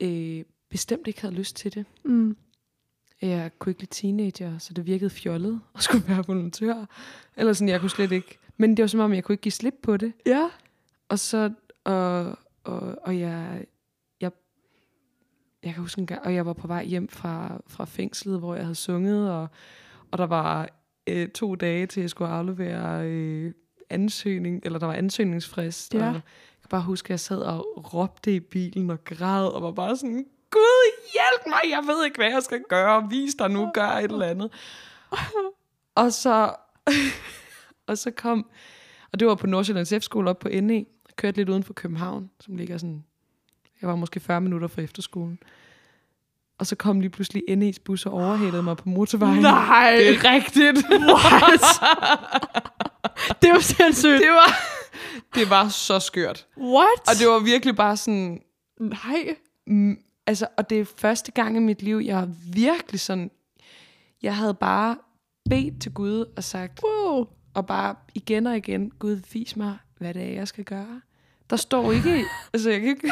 øh, 0.00 0.44
bestemt 0.68 1.06
ikke 1.06 1.20
havde 1.20 1.34
lyst 1.34 1.56
til 1.56 1.74
det. 1.74 1.86
Mm. 2.04 2.36
Jeg 3.22 3.50
kunne 3.58 3.70
ikke 3.70 3.80
lide 3.80 3.94
teenager, 3.94 4.58
så 4.58 4.74
det 4.74 4.86
virkede 4.86 5.10
fjollet 5.10 5.60
at 5.74 5.82
skulle 5.82 6.08
være 6.08 6.24
volontør. 6.26 6.86
Eller 7.36 7.52
sådan, 7.52 7.68
jeg 7.68 7.80
kunne 7.80 7.90
slet 7.90 8.12
ikke. 8.12 8.38
Men 8.56 8.76
det 8.76 8.82
var 8.82 8.86
som 8.86 9.00
om, 9.00 9.12
jeg 9.12 9.24
kunne 9.24 9.32
ikke 9.32 9.42
give 9.42 9.52
slip 9.52 9.74
på 9.82 9.96
det. 9.96 10.12
Ja. 10.26 10.48
Og 11.08 11.18
så, 11.18 11.52
og, 11.84 12.38
og, 12.64 12.98
og 13.02 13.18
jeg, 13.18 13.64
jeg, 14.20 14.30
jeg 15.62 15.74
kan 15.74 15.82
huske 15.82 15.98
en 15.98 16.06
gang, 16.06 16.22
og 16.22 16.34
jeg 16.34 16.46
var 16.46 16.52
på 16.52 16.66
vej 16.66 16.84
hjem 16.84 17.08
fra, 17.08 17.62
fra 17.66 17.84
fængslet, 17.84 18.38
hvor 18.38 18.54
jeg 18.54 18.64
havde 18.64 18.74
sunget, 18.74 19.30
og, 19.30 19.48
og 20.10 20.18
der 20.18 20.26
var 20.26 20.68
øh, 21.12 21.28
to 21.28 21.54
dage 21.54 21.86
til, 21.86 22.00
jeg 22.00 22.10
skulle 22.10 22.30
aflevere 22.30 23.06
øh, 23.06 23.52
ansøgning, 23.90 24.60
eller 24.64 24.78
der 24.78 24.86
var 24.86 24.94
ansøgningsfrist, 24.94 25.94
Ja. 25.94 25.98
og 25.98 26.04
jeg 26.04 26.20
kan 26.62 26.68
bare 26.70 26.82
huske, 26.82 27.06
at 27.06 27.10
jeg 27.10 27.20
sad 27.20 27.38
og 27.38 27.94
råbte 27.94 28.34
i 28.34 28.40
bilen 28.40 28.90
og 28.90 29.04
græd, 29.04 29.46
og 29.46 29.62
var 29.62 29.72
bare 29.72 29.96
sådan, 29.96 30.26
Gud, 30.50 30.92
hjælp 31.12 31.46
mig, 31.46 31.60
jeg 31.70 31.82
ved 31.86 32.04
ikke, 32.04 32.16
hvad 32.16 32.30
jeg 32.30 32.42
skal 32.42 32.60
gøre, 32.68 33.08
vis 33.10 33.34
dig 33.34 33.50
nu, 33.50 33.70
gør 33.74 33.86
et 33.88 34.10
eller 34.12 34.26
andet. 34.26 34.52
Og 35.94 36.12
så, 36.12 36.54
og 37.86 37.98
så 37.98 38.10
kom, 38.10 38.46
og 39.12 39.20
det 39.20 39.28
var 39.28 39.34
på 39.34 39.46
Nordsjællands 39.46 39.92
F-skole 39.98 40.30
op 40.30 40.38
på 40.38 40.48
NE, 40.62 40.84
kørte 41.16 41.36
lidt 41.36 41.48
uden 41.48 41.62
for 41.62 41.72
København, 41.72 42.30
som 42.40 42.56
ligger 42.56 42.78
sådan, 42.78 43.04
jeg 43.82 43.88
var 43.88 43.96
måske 43.96 44.20
40 44.20 44.40
minutter 44.40 44.68
fra 44.68 44.82
efterskolen. 44.82 45.38
Og 46.58 46.66
så 46.66 46.76
kom 46.76 47.00
lige 47.00 47.10
pludselig 47.10 47.42
NE's 47.50 47.78
bus 47.84 48.06
og 48.06 48.12
overhældede 48.12 48.62
mig 48.62 48.76
på 48.76 48.88
motorvejen. 48.88 49.42
Nej. 49.42 49.96
Det 49.96 50.08
er 50.08 50.32
rigtigt. 50.32 50.86
What? 50.90 51.62
det 53.42 53.50
var 53.50 53.60
sindssygt. 53.60 54.20
det 54.20 54.28
var, 54.30 54.58
det 55.34 55.50
var 55.50 55.68
så 55.68 55.98
skørt. 55.98 56.46
What? 56.60 57.00
Og 57.08 57.14
det 57.20 57.28
var 57.28 57.38
virkelig 57.38 57.76
bare 57.76 57.96
sådan, 57.96 58.40
Nej. 58.80 59.36
mm, 59.66 59.98
altså, 60.26 60.46
og 60.56 60.70
det 60.70 60.80
er 60.80 60.84
første 60.98 61.32
gang 61.32 61.56
i 61.56 61.60
mit 61.60 61.82
liv, 61.82 61.96
jeg 62.04 62.16
har 62.18 62.28
virkelig 62.52 63.00
sådan, 63.00 63.30
jeg 64.22 64.36
havde 64.36 64.54
bare 64.54 64.96
bedt 65.50 65.82
til 65.82 65.92
Gud 65.92 66.24
og 66.36 66.44
sagt, 66.44 66.80
Wow. 66.84 67.26
og 67.54 67.66
bare 67.66 67.94
igen 68.14 68.46
og 68.46 68.56
igen, 68.56 68.90
Gud, 68.98 69.20
vis 69.32 69.56
mig, 69.56 69.76
hvad 69.98 70.14
det 70.14 70.22
er, 70.22 70.32
jeg 70.32 70.48
skal 70.48 70.64
gøre. 70.64 71.00
Der 71.50 71.56
står 71.56 71.92
ikke, 71.92 72.24
altså 72.54 72.70
jeg 72.70 72.80
kan 72.80 72.88
ikke... 72.88 73.10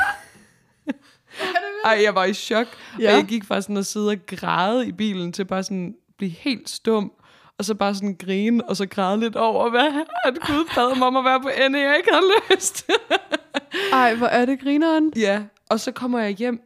Ej, 1.84 2.00
jeg 2.02 2.14
var 2.14 2.24
i 2.24 2.34
chok, 2.34 2.66
ja. 3.00 3.10
Og 3.10 3.16
jeg 3.16 3.24
gik 3.24 3.44
fra 3.44 3.60
sådan 3.60 3.76
at 3.76 3.86
sidde 3.86 4.08
og 4.08 4.16
græde 4.26 4.86
i 4.86 4.92
bilen, 4.92 5.32
til 5.32 5.44
bare 5.44 5.62
sådan 5.62 5.94
blive 6.18 6.30
helt 6.30 6.70
stum, 6.70 7.12
og 7.58 7.64
så 7.64 7.74
bare 7.74 7.94
sådan 7.94 8.16
grine, 8.18 8.64
og 8.68 8.76
så 8.76 8.86
græde 8.86 9.20
lidt 9.20 9.36
over, 9.36 9.70
hvad 9.70 10.04
at 10.24 10.34
Gud 10.46 10.74
bad 10.74 10.98
mig 10.98 11.06
om 11.06 11.16
at 11.16 11.24
være 11.24 11.40
på 11.40 11.48
NE, 11.70 11.78
jeg 11.78 11.96
ikke 11.96 12.10
havde 12.12 12.26
lyst. 12.50 12.90
Ej, 13.92 14.14
hvor 14.14 14.26
er 14.26 14.44
det 14.44 14.60
grineren. 14.60 15.12
ja, 15.16 15.42
og 15.70 15.80
så 15.80 15.92
kommer 15.92 16.18
jeg 16.18 16.30
hjem, 16.30 16.60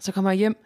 så 0.00 0.12
kommer 0.12 0.30
jeg 0.30 0.38
hjem, 0.38 0.56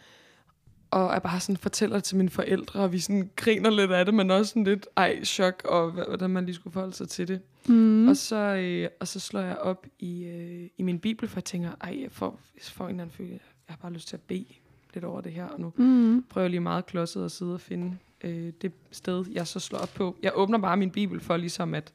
og 0.90 1.12
jeg 1.12 1.22
bare 1.22 1.40
sådan 1.40 1.56
fortæller 1.56 1.96
det 1.96 2.04
til 2.04 2.16
mine 2.16 2.30
forældre, 2.30 2.80
og 2.80 2.92
vi 2.92 2.98
sådan 2.98 3.30
griner 3.36 3.70
lidt 3.70 3.92
af 3.92 4.04
det, 4.04 4.14
men 4.14 4.30
også 4.30 4.48
sådan 4.48 4.64
lidt, 4.64 4.86
ej, 4.96 5.24
chok, 5.24 5.62
og 5.64 5.90
hvordan 5.90 6.30
man 6.30 6.46
lige 6.46 6.54
skulle 6.54 6.72
forholde 6.72 6.94
sig 6.94 7.08
til 7.08 7.28
det. 7.28 7.40
Mm. 7.68 8.08
Og, 8.08 8.16
så, 8.16 8.36
øh, 8.36 8.88
og 9.00 9.08
så 9.08 9.20
slår 9.20 9.40
jeg 9.40 9.56
op 9.56 9.86
i, 9.98 10.24
øh, 10.24 10.70
i 10.76 10.82
min 10.82 10.98
bibel, 11.00 11.28
for 11.28 11.36
jeg 11.36 11.44
tænker, 11.44 11.72
ej, 11.80 11.98
jeg 12.02 12.12
får, 12.12 12.40
jeg 12.54 12.62
får 12.62 12.84
en 12.84 12.90
eller 12.90 13.02
anden 13.04 13.16
følelse, 13.16 13.34
jeg 13.68 13.72
har 13.72 13.76
bare 13.76 13.92
lyst 13.92 14.08
til 14.08 14.16
at 14.16 14.22
bede 14.22 14.46
lidt 14.94 15.04
over 15.04 15.20
det 15.20 15.32
her, 15.32 15.44
og 15.46 15.60
nu 15.60 15.72
Mm. 15.76 16.22
prøver 16.30 16.42
jeg 16.44 16.50
lige 16.50 16.60
meget 16.60 16.86
klodset 16.86 17.24
at 17.24 17.32
sidde 17.32 17.54
og 17.54 17.60
finde 17.60 17.98
øh, 18.24 18.52
det 18.62 18.72
sted, 18.90 19.24
jeg 19.32 19.46
så 19.46 19.60
slår 19.60 19.78
op 19.78 19.88
på. 19.94 20.16
Jeg 20.22 20.32
åbner 20.34 20.58
bare 20.58 20.76
min 20.76 20.90
bibel 20.90 21.20
for 21.20 21.36
ligesom 21.36 21.74
at 21.74 21.92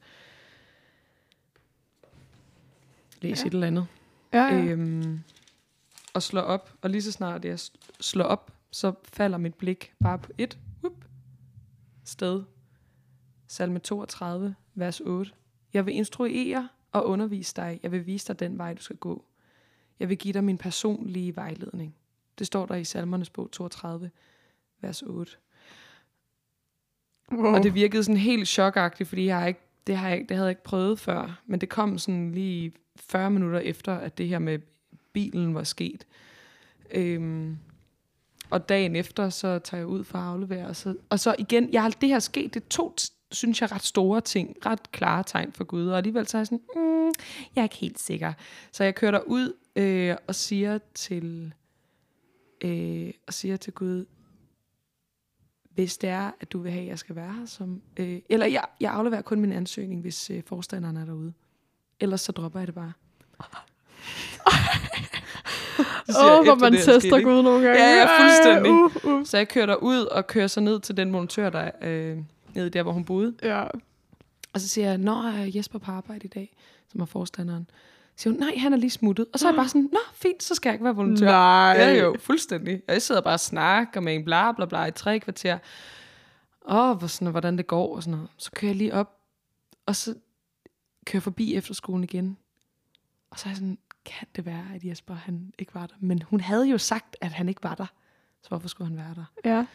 læse 3.20 3.42
Ja. 3.42 3.46
et 3.46 3.54
eller 3.54 3.66
andet. 3.66 3.86
Ja, 4.32 4.44
ja. 4.44 4.64
Øhm, 4.64 5.20
og 6.14 6.22
slår 6.22 6.40
op, 6.40 6.74
og 6.82 6.90
lige 6.90 7.02
så 7.02 7.12
snart 7.12 7.44
jeg 7.44 7.58
slår 8.00 8.24
op, 8.24 8.52
så 8.70 8.92
falder 9.12 9.38
mit 9.38 9.54
blik 9.54 9.92
bare 10.04 10.18
på 10.18 10.30
et 10.38 10.58
whoop, 10.82 11.04
sted. 12.04 12.42
Salme 13.46 13.78
32, 13.78 14.54
vers 14.74 15.00
8. 15.00 15.32
Jeg 15.72 15.86
vil 15.86 15.94
instruere 15.94 16.68
og 16.92 17.06
undervise 17.06 17.56
dig. 17.56 17.80
Jeg 17.82 17.92
vil 17.92 18.06
vise 18.06 18.28
dig 18.28 18.40
den 18.40 18.58
vej, 18.58 18.74
du 18.74 18.82
skal 18.82 18.96
gå. 18.96 19.24
Jeg 20.00 20.08
vil 20.08 20.18
give 20.18 20.32
dig 20.34 20.44
min 20.44 20.58
personlige 20.58 21.36
vejledning. 21.36 21.94
Det 22.38 22.46
står 22.46 22.66
der 22.66 22.74
i 22.74 22.84
Salmernes 22.84 23.30
bog 23.30 23.50
32, 23.52 24.10
vers 24.80 25.02
8. 25.02 25.32
Wow. 27.32 27.54
Og 27.54 27.62
det 27.62 27.74
virkede 27.74 28.04
sådan 28.04 28.16
helt 28.20 28.48
chokagtigt, 28.48 29.08
fordi 29.08 29.26
jeg 29.26 29.40
har 29.40 29.46
ikke, 29.46 29.60
det, 29.86 29.96
har 29.96 30.08
jeg, 30.08 30.18
ikke- 30.18 30.28
det 30.28 30.36
havde 30.36 30.46
jeg 30.46 30.50
ikke 30.52 30.62
prøvet 30.62 30.98
før. 30.98 31.40
Men 31.46 31.60
det 31.60 31.68
kom 31.68 31.98
sådan 31.98 32.32
lige 32.32 32.72
40 32.96 33.30
minutter 33.30 33.58
efter, 33.58 33.94
at 33.94 34.18
det 34.18 34.28
her 34.28 34.38
med 34.38 34.58
bilen 35.12 35.54
var 35.54 35.64
sket. 35.64 36.06
Øhm, 36.90 37.58
og 38.50 38.68
dagen 38.68 38.96
efter, 38.96 39.28
så 39.28 39.58
tager 39.58 39.78
jeg 39.80 39.86
ud 39.86 40.04
for 40.04 40.18
at 40.18 40.24
aflevere. 40.24 40.66
Og 40.66 40.76
så, 40.76 40.96
og 41.10 41.20
så 41.20 41.34
igen, 41.38 41.72
jeg 41.72 41.82
har, 41.82 41.90
det 41.90 42.08
her 42.08 42.18
sket, 42.18 42.54
det 42.54 42.62
er 42.62 42.68
to, 42.68 42.94
synes 43.32 43.60
jeg, 43.60 43.72
ret 43.72 43.82
store 43.82 44.20
ting. 44.20 44.56
Ret 44.66 44.92
klare 44.92 45.24
tegn 45.26 45.52
for 45.52 45.64
Gud. 45.64 45.86
Og 45.86 45.96
alligevel 45.96 46.26
så 46.26 46.36
er 46.36 46.40
jeg 46.40 46.46
sådan, 46.46 46.60
mm, 46.76 47.12
jeg 47.54 47.60
er 47.60 47.62
ikke 47.62 47.76
helt 47.76 48.00
sikker. 48.00 48.32
Så 48.72 48.84
jeg 48.84 48.94
kører 48.94 49.10
derud 49.10 49.52
øh, 49.76 50.16
og 50.26 50.34
siger 50.34 50.78
til, 50.94 51.54
øh, 52.60 53.12
og 53.26 53.34
siger 53.34 53.56
til 53.56 53.72
Gud, 53.72 54.06
hvis 55.74 55.98
det 55.98 56.10
er, 56.10 56.30
at 56.40 56.52
du 56.52 56.58
vil 56.58 56.72
have, 56.72 56.82
at 56.82 56.88
jeg 56.88 56.98
skal 56.98 57.16
være 57.16 57.32
her. 57.32 57.46
Som, 57.46 57.82
øh, 57.96 58.20
eller 58.28 58.46
jeg, 58.46 58.64
jeg 58.80 58.92
afleverer 58.92 59.22
kun 59.22 59.40
min 59.40 59.52
ansøgning, 59.52 60.00
hvis 60.00 60.30
øh, 60.30 60.42
forstanderen 60.46 60.96
er 60.96 61.04
derude. 61.04 61.32
Ellers 62.00 62.20
så 62.20 62.32
dropper 62.32 62.60
jeg 62.60 62.66
det 62.66 62.74
bare. 62.74 62.92
Åh, 66.08 66.14
hvor 66.16 66.40
efter 66.40 66.54
man 66.54 66.72
det 66.72 66.82
tester? 66.82 67.20
Gud 67.22 67.42
nogle 67.42 67.66
gange. 67.66 67.82
Ja, 67.82 67.96
ja, 67.96 68.22
fuldstændig. 68.22 68.72
Uh, 68.72 69.04
uh. 69.04 69.26
Så 69.26 69.36
jeg 69.36 69.48
kører 69.48 69.66
derud 69.66 69.98
og 69.98 70.26
kører 70.26 70.46
så 70.46 70.60
ned 70.60 70.80
til 70.80 70.96
den 70.96 71.10
montør, 71.10 71.50
der 71.50 71.70
øh, 71.82 72.18
nede 72.54 72.70
der, 72.70 72.82
hvor 72.82 72.92
hun 72.92 73.04
boede. 73.04 73.34
Ja. 73.42 73.62
Og 74.52 74.60
så 74.60 74.68
siger 74.68 74.88
jeg, 74.88 74.98
nå, 74.98 75.12
er 75.12 75.50
Jesper 75.54 75.78
på 75.78 75.90
arbejde 75.90 76.24
i 76.24 76.28
dag, 76.28 76.56
som 76.88 77.00
er 77.00 77.04
forstanderen. 77.04 77.70
Så 78.16 78.22
siger 78.22 78.32
hun, 78.32 78.40
nej, 78.40 78.56
han 78.56 78.72
er 78.72 78.76
lige 78.76 78.90
smuttet. 78.90 79.26
Og 79.32 79.38
så 79.38 79.46
er 79.46 79.52
jeg 79.52 79.56
bare 79.56 79.68
sådan, 79.68 79.88
nå, 79.92 79.98
fint, 80.14 80.42
så 80.42 80.54
skal 80.54 80.70
jeg 80.70 80.74
ikke 80.74 80.84
være 80.84 80.96
volontør. 80.96 81.26
Nej. 81.26 81.74
Ja, 81.78 81.94
jo, 81.94 82.16
fuldstændig. 82.18 82.82
Og 82.88 82.94
jeg 82.94 83.02
sidder 83.02 83.20
bare 83.20 83.34
og 83.34 83.40
snakker 83.40 84.00
med 84.00 84.14
en 84.14 84.24
bla 84.24 84.52
bla 84.52 84.66
bla 84.66 84.84
i 84.84 84.90
tre 84.90 85.20
kvarter. 85.20 85.58
Åh, 86.68 86.98
hvor 86.98 87.06
sådan, 87.06 87.30
hvordan 87.30 87.56
det 87.56 87.66
går 87.66 87.96
og 87.96 88.02
sådan 88.02 88.10
noget. 88.16 88.30
Så 88.36 88.50
kører 88.50 88.70
jeg 88.70 88.76
lige 88.76 88.94
op, 88.94 89.16
og 89.86 89.96
så 89.96 90.14
kører 91.06 91.18
jeg 91.18 91.22
forbi 91.22 91.54
efterskolen 91.54 92.04
igen. 92.04 92.36
Og 93.30 93.38
så 93.38 93.46
er 93.46 93.50
jeg 93.50 93.56
sådan, 93.56 93.78
kan 94.04 94.28
det 94.36 94.46
være, 94.46 94.64
at 94.74 94.84
Jesper 94.84 95.14
han 95.14 95.52
ikke 95.58 95.74
var 95.74 95.86
der? 95.86 95.94
Men 96.00 96.22
hun 96.22 96.40
havde 96.40 96.68
jo 96.68 96.78
sagt, 96.78 97.16
at 97.20 97.32
han 97.32 97.48
ikke 97.48 97.62
var 97.62 97.74
der. 97.74 97.86
Så 98.42 98.48
hvorfor 98.48 98.68
skulle 98.68 98.88
han 98.88 98.96
være 98.96 99.14
der? 99.14 99.50
Ja. 99.50 99.66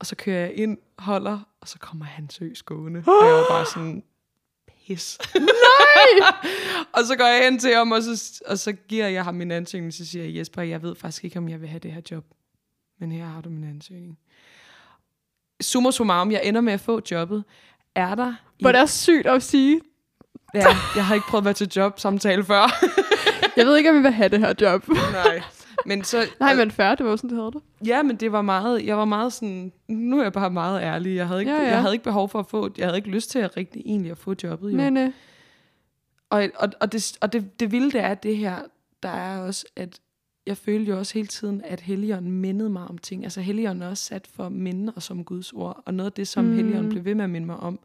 Og 0.00 0.06
så 0.06 0.16
kører 0.16 0.40
jeg 0.40 0.54
ind, 0.54 0.78
holder, 0.98 1.38
og 1.60 1.68
så 1.68 1.78
kommer 1.78 2.04
han 2.04 2.30
søs 2.30 2.62
gående. 2.62 3.04
Og 3.20 3.26
jeg 3.26 3.34
var 3.34 3.46
bare 3.48 3.66
sådan, 3.66 4.02
pis. 4.66 5.18
Nej! 5.34 6.32
og 6.96 7.04
så 7.04 7.16
går 7.16 7.24
jeg 7.24 7.44
hen 7.44 7.58
til 7.58 7.74
ham, 7.74 7.92
og 7.92 8.02
så, 8.02 8.42
og 8.46 8.58
så 8.58 8.72
giver 8.72 9.08
jeg 9.08 9.24
ham 9.24 9.34
min 9.34 9.50
ansøgning. 9.50 9.94
Så 9.94 10.06
siger 10.06 10.24
jeg, 10.24 10.36
Jesper, 10.36 10.62
jeg 10.62 10.82
ved 10.82 10.96
faktisk 10.96 11.24
ikke, 11.24 11.38
om 11.38 11.48
jeg 11.48 11.60
vil 11.60 11.68
have 11.68 11.78
det 11.78 11.92
her 11.92 12.00
job. 12.10 12.24
Men 13.00 13.12
her 13.12 13.26
har 13.26 13.40
du 13.40 13.50
min 13.50 13.64
ansøgning. 13.64 14.18
Summa 15.60 15.90
summarum, 15.90 16.32
jeg 16.32 16.40
ender 16.44 16.60
med 16.60 16.72
at 16.72 16.80
få 16.80 17.00
jobbet. 17.10 17.44
Er 17.94 18.14
der... 18.14 18.34
Hvor 18.60 18.72
det 18.72 18.80
er 18.80 18.86
sygt 18.86 19.26
at 19.26 19.42
sige. 19.42 19.80
Ja, 20.54 20.66
jeg 20.96 21.06
har 21.06 21.14
ikke 21.14 21.26
prøvet 21.26 21.42
at 21.42 21.44
være 21.44 21.54
til 21.54 21.68
jobsamtale 21.76 22.44
før. 22.44 22.62
Jeg 23.56 23.66
ved 23.66 23.76
ikke, 23.76 23.90
om 23.90 23.96
jeg 23.96 24.04
vil 24.04 24.12
have 24.12 24.28
det 24.28 24.38
her 24.38 24.54
job. 24.60 24.88
Nej. 24.88 25.42
Men 25.86 26.04
så, 26.04 26.18
Nej, 26.40 26.54
men 26.54 26.70
færdig, 26.70 26.98
det 26.98 27.06
var 27.06 27.16
sådan, 27.16 27.30
det 27.30 27.38
havde 27.38 27.52
det. 27.52 27.62
Ja, 27.86 28.02
men 28.02 28.16
det 28.16 28.32
var 28.32 28.42
meget, 28.42 28.86
jeg 28.86 28.96
var 28.96 29.04
meget 29.04 29.32
sådan, 29.32 29.72
nu 29.88 30.18
er 30.18 30.22
jeg 30.22 30.32
bare 30.32 30.50
meget 30.50 30.82
ærlig. 30.82 31.16
Jeg 31.16 31.28
havde 31.28 31.40
ikke, 31.40 31.52
Ja, 31.52 31.62
ja. 31.62 31.68
Jeg 31.68 31.80
havde 31.80 31.94
ikke 31.94 32.04
behov 32.04 32.28
for 32.28 32.38
at 32.38 32.46
få, 32.46 32.70
jeg 32.78 32.86
havde 32.86 32.96
ikke 32.96 33.10
lyst 33.10 33.30
til 33.30 33.38
at 33.38 33.56
rigtig 33.56 33.82
egentlig 33.86 34.10
at 34.10 34.18
få 34.18 34.34
jobbet. 34.42 34.72
Jo. 34.72 34.76
Nej, 34.76 34.90
nej. 34.90 35.12
Og, 36.30 36.48
og, 36.58 36.68
og, 36.80 36.92
det, 36.92 37.18
og 37.20 37.32
det, 37.32 37.60
det 37.60 37.72
vilde 37.72 37.98
er 37.98 38.14
det 38.14 38.36
her, 38.36 38.56
der 39.02 39.08
er 39.08 39.38
også, 39.38 39.66
at 39.76 40.00
jeg 40.46 40.56
følte 40.56 40.90
jo 40.90 40.98
også 40.98 41.14
hele 41.14 41.26
tiden, 41.26 41.62
at 41.64 41.80
Helligånden 41.80 42.32
mindede 42.32 42.70
mig 42.70 42.88
om 42.88 42.98
ting. 42.98 43.24
Altså 43.24 43.40
Helligånden 43.40 43.82
er 43.82 43.88
også 43.88 44.04
sat 44.04 44.26
for 44.34 44.48
minde 44.48 44.92
og 44.96 45.02
som 45.02 45.24
Guds 45.24 45.52
ord. 45.52 45.82
Og 45.86 45.94
noget 45.94 46.10
af 46.10 46.12
det, 46.12 46.28
som 46.28 46.44
mm. 46.44 46.54
Helligånden 46.54 46.90
blev 46.90 47.04
ved 47.04 47.14
med 47.14 47.24
at 47.24 47.30
minde 47.30 47.46
mig 47.46 47.56
om, 47.56 47.78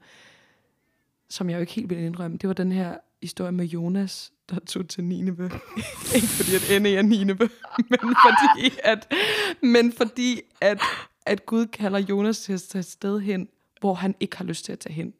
som 1.30 1.50
jeg 1.50 1.56
jo 1.56 1.62
ikke 1.62 1.74
helt 1.74 1.90
ville 1.90 2.06
indrømme, 2.06 2.38
det 2.38 2.48
var 2.48 2.54
den 2.54 2.72
her 2.72 2.98
historie 3.26 3.52
med 3.52 3.66
Jonas, 3.66 4.34
der 4.50 4.60
tog 4.60 4.88
til 4.88 5.04
Nineve. 5.04 5.44
ikke 6.16 6.28
fordi 6.28 6.56
at 6.56 6.78
ende 6.78 6.96
er 6.96 7.02
Nineve, 7.02 7.50
men 7.90 8.00
fordi 8.00 8.80
at, 8.84 9.14
men 9.62 9.94
fordi 9.94 10.42
at, 10.62 10.82
at 11.26 11.46
Gud 11.46 11.66
kalder 11.66 12.00
Jonas 12.00 12.40
til 12.42 12.54
at 12.54 12.62
tage 12.62 12.80
et 12.80 12.86
sted 12.86 13.20
hen, 13.20 13.50
hvor 13.80 13.94
han 13.94 14.16
ikke 14.20 14.38
har 14.38 14.46
lyst 14.46 14.66
til 14.66 14.72
at 14.72 14.80
tage 14.80 14.94
hen. 14.94 15.14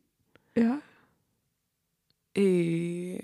Ja. 0.56 0.78
Øh, 2.36 3.20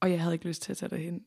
og 0.00 0.10
jeg 0.10 0.20
havde 0.20 0.34
ikke 0.34 0.46
lyst 0.46 0.62
til 0.62 0.72
at 0.72 0.76
tage 0.76 0.90
derhen. 0.90 1.24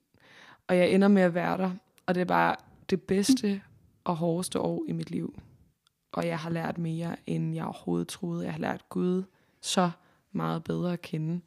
Og 0.68 0.78
jeg 0.78 0.92
ender 0.92 1.08
med 1.08 1.22
at 1.22 1.34
være 1.34 1.58
der. 1.58 1.72
Og 2.06 2.16
det 2.16 2.22
er 2.22 2.26
bare 2.26 2.56
det 2.90 3.02
bedste 3.02 3.62
og 4.04 4.16
hårdeste 4.16 4.60
år 4.60 4.86
i 4.88 4.92
mit 4.92 5.12
liv. 5.12 5.40
Og 6.12 6.28
jeg 6.28 6.40
har 6.40 6.50
lært 6.50 6.78
mere, 6.78 7.16
end 7.26 7.56
jeg 7.56 7.64
overhovedet 7.66 8.08
troede. 8.08 8.44
Jeg 8.44 8.54
har 8.54 8.60
lært 8.60 8.90
Gud 8.90 9.24
så 9.62 9.92
meget 10.32 10.64
bedre 10.64 10.94
at 10.94 11.02
kende. 11.02 11.42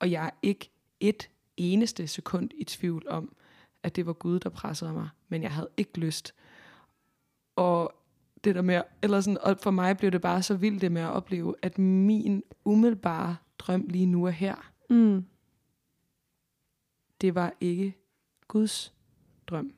Og 0.00 0.10
jeg 0.10 0.26
er 0.26 0.30
ikke 0.42 0.70
et 1.00 1.30
eneste 1.56 2.06
sekund 2.06 2.50
i 2.54 2.64
tvivl 2.64 3.08
om, 3.08 3.36
at 3.82 3.96
det 3.96 4.06
var 4.06 4.12
Gud, 4.12 4.40
der 4.40 4.48
pressede 4.48 4.92
mig. 4.92 5.08
Men 5.28 5.42
jeg 5.42 5.52
havde 5.52 5.68
ikke 5.76 5.98
lyst. 6.00 6.34
Og 7.56 7.94
det 8.44 8.54
der 8.54 8.62
med, 8.62 8.82
eller 9.02 9.20
sådan, 9.20 9.38
og 9.38 9.58
for 9.62 9.70
mig 9.70 9.96
blev 9.96 10.10
det 10.10 10.20
bare 10.20 10.42
så 10.42 10.54
vildt 10.56 10.80
det 10.80 10.92
med 10.92 11.02
at 11.02 11.10
opleve, 11.10 11.54
at 11.62 11.78
min 11.78 12.42
umiddelbare 12.64 13.36
drøm 13.58 13.86
lige 13.88 14.06
nu 14.06 14.24
er 14.24 14.30
her. 14.30 14.72
Mm. 14.90 15.24
Det 17.20 17.34
var 17.34 17.52
ikke 17.60 17.96
Guds 18.48 18.94
drøm. 19.46 19.74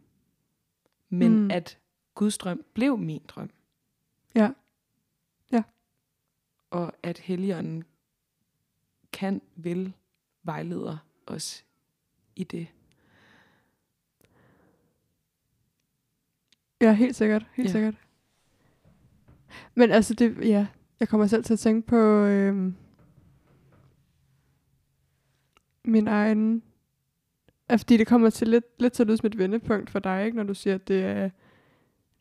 Men 1.08 1.38
Mm. 1.42 1.50
at 1.50 1.78
Guds 2.14 2.38
drøm 2.38 2.64
blev 2.74 2.98
min 2.98 3.22
drøm. 3.28 3.50
Ja. 4.34 4.50
Ja. 5.52 5.62
Og 6.70 6.92
at 7.02 7.18
Helligånden 7.18 7.84
kan, 9.12 9.42
vil, 9.56 9.92
vejleder 10.42 10.96
os 11.26 11.64
i 12.36 12.44
det. 12.44 12.66
Ja, 16.80 16.92
helt 16.92 17.16
sikkert. 17.16 17.46
Helt 17.54 17.66
Ja. 17.68 17.72
sikkert. 17.72 17.94
Men 19.74 19.90
altså, 19.90 20.14
det, 20.14 20.38
ja, 20.48 20.66
jeg 21.00 21.08
kommer 21.08 21.26
selv 21.26 21.44
til 21.44 21.52
at 21.52 21.58
tænke 21.58 21.86
på 21.86 21.96
øhm, 22.24 22.74
min 25.84 26.08
egen... 26.08 26.62
Ja, 27.70 27.76
fordi 27.76 27.96
det 27.96 28.06
kommer 28.06 28.30
til 28.30 28.48
lidt, 28.48 28.64
lidt 28.78 28.92
til 28.92 29.02
at 29.02 29.06
lyde 29.06 29.16
som 29.16 29.26
et 29.26 29.38
vendepunkt 29.38 29.90
for 29.90 29.98
dig, 29.98 30.24
ikke? 30.24 30.36
når 30.36 30.44
du 30.44 30.54
siger, 30.54 30.74
at 30.74 30.88
det 30.88 31.04
er 31.04 31.30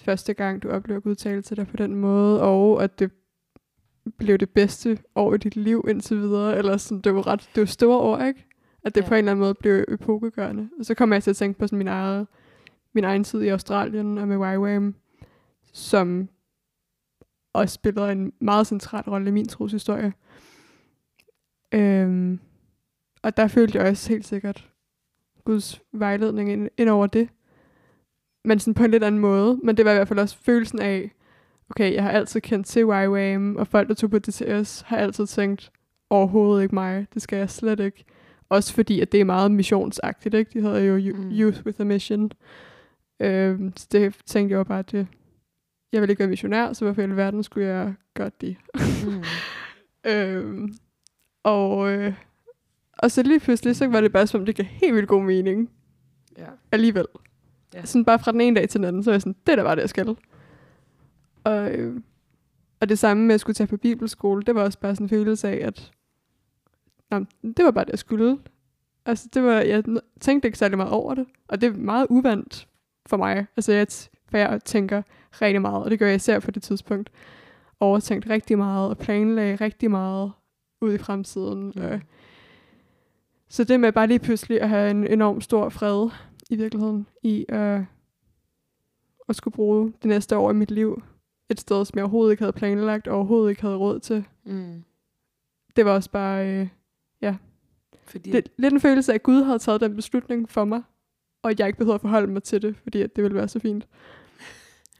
første 0.01 0.33
gang, 0.33 0.63
du 0.63 0.69
oplever 0.69 0.99
Gud 0.99 1.15
tale 1.15 1.41
til 1.41 1.57
dig 1.57 1.67
på 1.67 1.77
den 1.77 1.95
måde, 1.95 2.41
og 2.41 2.83
at 2.83 2.99
det 2.99 3.11
blev 4.17 4.37
det 4.37 4.49
bedste 4.49 4.97
år 5.15 5.33
i 5.33 5.37
dit 5.37 5.55
liv 5.55 5.85
indtil 5.89 6.17
videre, 6.17 6.57
eller 6.57 6.77
sådan, 6.77 7.01
det 7.01 7.15
var 7.15 7.27
ret, 7.27 7.49
det 7.55 7.61
var 7.61 7.65
store 7.65 7.97
år, 7.97 8.19
ikke? 8.19 8.45
At 8.83 8.95
det 8.95 9.01
ja. 9.01 9.07
På 9.07 9.13
en 9.13 9.17
eller 9.17 9.31
anden 9.31 9.43
måde 9.43 9.53
blev 9.53 9.85
epokegørende. 9.87 10.69
Og 10.79 10.85
så 10.85 10.93
kommer 10.93 11.15
jeg 11.15 11.23
til 11.23 11.29
at 11.29 11.35
tænke 11.35 11.59
på 11.59 11.67
sådan 11.67 11.77
min 11.77 11.87
egen, 11.87 12.27
min 12.93 13.03
egen 13.03 13.23
tid 13.23 13.41
i 13.41 13.47
Australien 13.47 14.17
og 14.17 14.27
med 14.27 14.37
YWAM, 14.37 14.95
som 15.73 16.29
også 17.53 17.73
spillede 17.73 18.11
en 18.11 18.33
meget 18.39 18.67
central 18.67 19.03
rolle 19.09 19.27
i 19.27 19.31
min 19.31 19.47
troshistorie. 19.47 20.13
Øhm, 21.71 22.39
og 23.21 23.37
der 23.37 23.47
følte 23.47 23.77
jeg 23.77 23.87
også 23.87 24.09
helt 24.09 24.27
sikkert 24.27 24.69
Guds 25.45 25.81
vejledning 25.91 26.51
ind, 26.51 26.69
ind 26.77 26.89
over 26.89 27.07
det. 27.07 27.29
Men 28.45 28.59
sådan 28.59 28.73
på 28.73 28.83
en 28.83 28.91
lidt 28.91 29.03
anden 29.03 29.21
måde. 29.21 29.59
Men 29.63 29.77
det 29.77 29.85
var 29.85 29.91
i 29.91 29.95
hvert 29.95 30.07
fald 30.07 30.19
også 30.19 30.37
følelsen 30.37 30.79
af, 30.79 31.11
okay, 31.71 31.93
jeg 31.93 32.03
har 32.03 32.11
altid 32.11 32.41
kendt 32.41 32.67
til 32.67 32.81
YWAM, 32.83 33.55
og 33.55 33.67
folk, 33.67 33.87
der 33.87 33.93
tog 33.93 34.09
på 34.09 34.19
DTS, 34.19 34.81
har 34.81 34.97
altid 34.97 35.25
tænkt, 35.27 35.71
overhovedet 36.09 36.63
ikke 36.63 36.75
mig, 36.75 37.07
det 37.13 37.21
skal 37.21 37.37
jeg 37.37 37.49
slet 37.49 37.79
ikke. 37.79 38.05
Også 38.49 38.73
fordi, 38.73 38.99
at 39.01 39.11
det 39.11 39.19
er 39.21 39.25
meget 39.25 39.51
missionsagtigt, 39.51 40.35
ikke? 40.35 40.51
De 40.53 40.61
hedder 40.61 40.79
jo 40.79 41.13
Mm. 41.15 41.29
Youth 41.31 41.65
with 41.65 41.81
a 41.81 41.83
Mission. 41.83 42.31
Øhm, 43.19 43.73
så 43.77 43.87
det 43.91 44.15
tænkte 44.25 44.51
jeg 44.53 44.57
jo 44.57 44.63
bare, 44.63 44.79
at 44.79 44.91
det, 44.91 45.07
jeg 45.93 46.01
ville 46.01 46.11
ikke 46.11 46.19
være 46.19 46.29
missionær, 46.29 46.73
så 46.73 46.85
hvorfor 46.85 47.01
i 47.01 47.03
alverden 47.03 47.43
skulle 47.43 47.67
jeg 47.67 47.93
gøre 48.13 48.31
det? 48.41 48.55
Mm. 49.05 49.23
Øhm, 50.11 50.73
og, 51.43 51.91
øh, 51.91 52.13
og 52.97 53.11
så 53.11 53.23
lige 53.23 53.39
pludselig, 53.39 53.75
så 53.75 53.87
var 53.87 54.01
det 54.01 54.11
bare 54.11 54.27
som 54.27 54.39
om, 54.39 54.45
det 54.45 54.55
gav 54.55 54.65
helt 54.65 54.95
vildt 54.95 55.07
god 55.07 55.23
mening 55.23 55.69
Ja. 56.37 56.45
alligevel. 56.71 57.05
Ja. 57.73 57.85
Sådan 57.85 58.05
bare 58.05 58.19
fra 58.19 58.31
den 58.31 58.41
ene 58.41 58.55
dag 58.55 58.69
til 58.69 58.77
den 58.79 58.87
anden, 58.87 59.03
så 59.03 59.09
var 59.09 59.13
jeg 59.13 59.21
sådan, 59.21 59.35
det 59.47 59.57
der 59.57 59.63
var 59.63 59.75
det, 59.75 59.81
jeg 59.81 59.89
skal. 59.89 60.15
Og, 61.43 61.71
øh, 61.71 62.01
og 62.79 62.89
det 62.89 62.99
samme 62.99 63.25
med 63.25 63.35
at 63.35 63.41
skulle 63.41 63.55
tage 63.55 63.67
på 63.67 63.77
bibelskole, 63.77 64.43
det 64.43 64.55
var 64.55 64.63
også 64.63 64.79
bare 64.79 64.95
sådan 64.95 65.05
en 65.05 65.09
følelse 65.09 65.47
af, 65.49 65.67
at 65.67 65.91
nå, 67.11 67.25
det 67.43 67.65
var 67.65 67.71
bare 67.71 67.85
det, 67.85 67.91
jeg 67.91 67.99
skulle. 67.99 68.39
Altså, 69.05 69.29
det 69.33 69.43
var, 69.43 69.53
jeg 69.53 69.83
tænkte 70.19 70.47
ikke 70.47 70.57
særlig 70.57 70.77
meget 70.77 70.91
over 70.91 71.15
det, 71.15 71.25
og 71.47 71.61
det 71.61 71.67
er 71.67 71.77
meget 71.77 72.07
uvandt 72.09 72.67
for 73.05 73.17
mig. 73.17 73.45
Altså, 73.57 73.71
jeg, 73.71 73.87
for 74.29 74.37
jeg 74.37 74.63
tænker 74.65 75.01
rigtig 75.41 75.61
meget, 75.61 75.83
og 75.83 75.91
det 75.91 75.99
gør 75.99 76.07
jeg 76.07 76.15
især 76.15 76.39
på 76.39 76.51
det 76.51 76.63
tidspunkt. 76.63 77.09
Overtænkt 77.79 78.29
rigtig 78.29 78.57
meget, 78.57 78.89
og 78.89 78.97
planlagde 78.97 79.55
rigtig 79.55 79.91
meget 79.91 80.31
ud 80.81 80.93
i 80.93 80.97
fremtiden. 80.97 81.73
Mm. 81.75 82.01
Så 83.49 83.63
det 83.63 83.79
med 83.79 83.91
bare 83.91 84.07
lige 84.07 84.19
pludselig 84.19 84.61
at 84.61 84.69
have 84.69 84.91
en 84.91 85.07
enorm 85.07 85.41
stor 85.41 85.69
fred 85.69 86.09
i 86.49 86.55
virkeligheden, 86.55 87.07
i 87.23 87.45
øh, 87.49 87.83
at 89.29 89.35
skulle 89.35 89.53
bruge 89.53 89.93
det 90.01 90.05
næste 90.05 90.37
år 90.37 90.51
i 90.51 90.53
mit 90.53 90.71
liv, 90.71 91.03
et 91.51 91.59
sted, 91.59 91.85
som 91.85 91.97
jeg 91.97 92.03
overhovedet 92.03 92.31
ikke 92.31 92.43
havde 92.43 92.53
planlagt, 92.53 93.07
og 93.07 93.15
overhovedet 93.15 93.49
ikke 93.49 93.61
havde 93.61 93.75
råd 93.75 93.99
til. 93.99 94.25
Mm. 94.43 94.83
Det 95.75 95.85
var 95.85 95.91
også 95.91 96.11
bare... 96.11 96.47
Øh, 96.47 96.67
Fordi, 98.05 98.31
det, 98.31 98.51
lidt 98.57 98.73
en 98.73 98.79
følelse 98.81 99.11
af, 99.11 99.15
at 99.15 99.23
Gud 99.23 99.43
havde 99.43 99.59
taget 99.59 99.81
den 99.81 99.95
beslutning 99.95 100.49
for 100.49 100.65
mig, 100.65 100.83
og 101.43 101.53
jeg 101.59 101.67
ikke 101.67 101.77
behøvede 101.77 101.95
at 101.95 102.01
forholde 102.01 102.27
mig 102.33 102.43
til 102.43 102.61
det, 102.61 102.75
fordi 102.83 103.01
at 103.01 103.15
det 103.15 103.23
ville 103.23 103.35
være 103.37 103.47
så 103.47 103.59
fint. 103.59 103.87